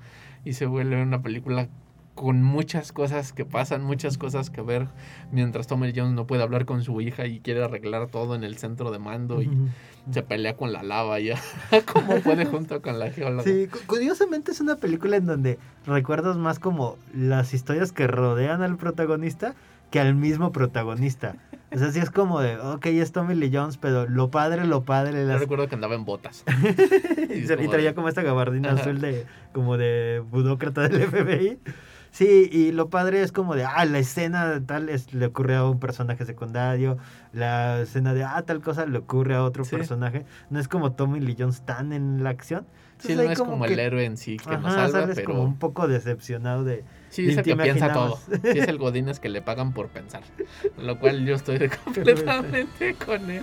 y 0.44 0.52
se 0.52 0.66
vuelve 0.66 1.00
una 1.00 1.22
película 1.22 1.68
con 2.20 2.42
muchas 2.42 2.92
cosas 2.92 3.32
que 3.32 3.46
pasan, 3.46 3.82
muchas 3.82 4.18
cosas 4.18 4.50
que 4.50 4.60
ver, 4.60 4.88
mientras 5.32 5.66
Tommy 5.66 5.90
Jones 5.96 6.12
no 6.12 6.26
puede 6.26 6.42
hablar 6.42 6.66
con 6.66 6.82
su 6.82 7.00
hija 7.00 7.26
y 7.26 7.40
quiere 7.40 7.64
arreglar 7.64 8.08
todo 8.08 8.34
en 8.34 8.44
el 8.44 8.58
centro 8.58 8.90
de 8.90 8.98
mando 8.98 9.40
y 9.40 9.48
se 10.12 10.22
pelea 10.22 10.54
con 10.54 10.70
la 10.70 10.82
lava 10.82 11.18
ya, 11.18 11.40
como 11.90 12.16
puede 12.16 12.44
junto 12.44 12.82
con 12.82 12.98
la 12.98 13.10
geóloga. 13.10 13.44
Sí, 13.44 13.68
curiosamente 13.86 14.52
es 14.52 14.60
una 14.60 14.76
película 14.76 15.16
en 15.16 15.24
donde 15.24 15.58
recuerdas 15.86 16.36
más 16.36 16.58
como 16.58 16.98
las 17.14 17.54
historias 17.54 17.90
que 17.90 18.06
rodean 18.06 18.60
al 18.60 18.76
protagonista 18.76 19.54
que 19.90 19.98
al 19.98 20.14
mismo 20.14 20.52
protagonista. 20.52 21.36
O 21.72 21.78
sea, 21.78 21.90
sí 21.90 22.00
es 22.00 22.10
como 22.10 22.42
de, 22.42 22.58
ok, 22.58 22.84
es 22.84 23.12
Tommy 23.12 23.34
Lee 23.34 23.50
Jones, 23.50 23.78
pero 23.78 24.06
lo 24.06 24.30
padre, 24.30 24.66
lo 24.66 24.82
padre. 24.82 25.24
Yo 25.26 25.38
recuerdo 25.38 25.68
que 25.68 25.74
andaba 25.74 25.94
en 25.94 26.04
botas. 26.04 26.44
y, 27.30 27.68
traía 27.68 27.94
como 27.94 28.10
esta 28.10 28.22
gabardina 28.22 28.72
azul 28.72 29.00
de, 29.00 29.24
como 29.54 29.78
de 29.78 30.22
budócrata 30.30 30.86
del 30.86 31.08
FBI. 31.08 31.58
Sí, 32.10 32.48
y 32.50 32.72
lo 32.72 32.90
padre 32.90 33.22
es 33.22 33.30
como 33.30 33.54
de, 33.54 33.64
ah, 33.64 33.84
la 33.84 33.98
escena 33.98 34.60
tal 34.66 34.88
es, 34.88 35.14
le 35.14 35.26
ocurre 35.26 35.56
a 35.56 35.64
un 35.64 35.78
personaje 35.78 36.24
secundario, 36.24 36.98
la 37.32 37.82
escena 37.82 38.14
de, 38.14 38.24
ah, 38.24 38.42
tal 38.42 38.60
cosa 38.60 38.84
le 38.86 38.98
ocurre 38.98 39.36
a 39.36 39.44
otro 39.44 39.64
personaje. 39.64 40.24
No 40.50 40.58
es 40.58 40.66
como 40.66 40.92
Tommy 40.92 41.20
Lee 41.20 41.36
Jones 41.38 41.62
tan 41.62 41.92
en 41.92 42.24
la 42.24 42.30
acción. 42.30 42.66
sí, 42.98 43.14
no 43.14 43.22
es 43.22 43.38
como, 43.38 43.64
el 43.64 43.78
héroe 43.78 44.04
en 44.04 44.16
sí 44.16 44.38
que 44.38 44.56
nos 44.58 44.74
salva, 44.74 45.06
pero... 45.14 45.24
como 45.24 45.42
un 45.44 45.58
poco 45.58 45.86
decepcionado 45.86 46.64
de... 46.64 46.84
Sí, 47.10 47.28
es 47.28 47.36
el 47.36 47.44
que 47.44 47.56
piensa 47.56 47.92
todo. 47.92 48.18
Sí, 48.28 48.58
es 48.58 48.68
el 48.68 48.78
Godínez 48.78 49.20
que 49.20 49.28
le 49.28 49.40
pagan 49.40 49.72
por 49.72 49.88
pensar. 49.88 50.22
Lo 50.78 50.98
cual 50.98 51.24
yo 51.24 51.36
estoy 51.36 51.68
completamente 51.84 52.94
con 52.94 53.30
él. 53.30 53.42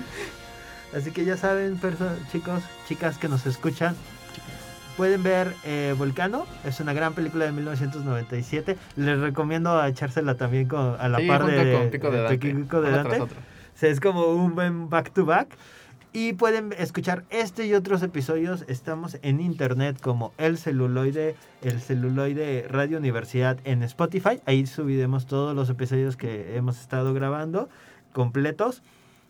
Así 0.95 1.11
que 1.11 1.25
ya 1.25 1.37
saben, 1.37 1.79
chicos, 2.31 2.63
chicas 2.87 3.17
que 3.17 3.27
nos 3.27 3.45
escuchan, 3.45 3.95
pueden 4.97 5.21
ver 5.21 5.53
eh, 5.63 5.93
Volcano, 5.95 6.45
es 6.65 6.79
una 6.79 6.91
gran 6.91 7.13
película 7.13 7.45
de 7.45 7.51
1997. 7.51 8.75
Les 8.95 9.19
recomiendo 9.19 9.85
echársela 9.85 10.35
también 10.35 10.67
con, 10.67 10.95
a 10.99 11.07
la 11.07 11.19
par 11.25 11.45
de, 11.45 11.87
Pico 11.91 12.09
de 12.09 12.21
Dante. 12.21 12.37
Pico 12.39 12.81
de 12.81 12.91
Dante. 12.91 13.27
es 13.79 13.99
como 13.99 14.25
un 14.25 14.55
buen 14.55 14.89
back 14.89 15.13
to 15.13 15.23
back. 15.23 15.49
Y 16.13 16.33
pueden 16.33 16.73
escuchar 16.79 17.25
este 17.29 17.67
y 17.67 17.75
otros 17.75 18.01
episodios. 18.01 18.65
Estamos 18.67 19.19
en 19.21 19.39
internet 19.39 19.97
como 20.01 20.33
El 20.39 20.57
Celuloide, 20.57 21.35
El 21.61 21.79
Celuloide 21.79 22.67
Radio 22.67 22.97
Universidad 22.97 23.59
en 23.65 23.83
Spotify. 23.83 24.41
Ahí 24.47 24.65
subiremos 24.65 25.27
todos 25.27 25.55
los 25.55 25.69
episodios 25.69 26.17
que 26.17 26.55
hemos 26.55 26.81
estado 26.81 27.13
grabando 27.13 27.69
completos. 28.13 28.81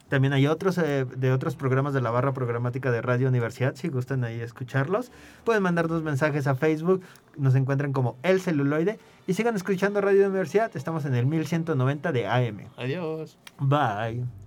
También 0.10 0.34
hay 0.34 0.48
otros 0.48 0.78
eh, 0.78 1.06
de 1.06 1.32
otros 1.32 1.56
programas 1.56 1.94
de 1.94 2.02
la 2.02 2.12
barra 2.12 2.34
programática 2.34 2.92
de 2.92 3.02
Radio 3.02 3.28
Universidad, 3.28 3.76
si 3.76 3.90
gustan 3.90 4.24
ahí 4.24 4.40
escucharlos. 4.40 5.12
Pueden 5.44 5.64
mandarnos 5.64 6.04
mensajes 6.04 6.48
a 6.48 6.56
Facebook, 6.56 7.02
nos 7.36 7.56
encuentran 7.56 7.94
como 7.94 8.18
El 8.24 8.42
Celuloide 8.42 9.00
y 9.28 9.34
sigan 9.34 9.56
escuchando 9.56 10.02
Radio 10.02 10.28
Universidad, 10.28 10.72
estamos 10.76 11.06
en 11.06 11.16
el 11.16 11.26
1190 11.26 12.12
de 12.12 12.28
AM. 12.28 12.60
Adiós. 12.78 13.38
Bye. 13.60 14.47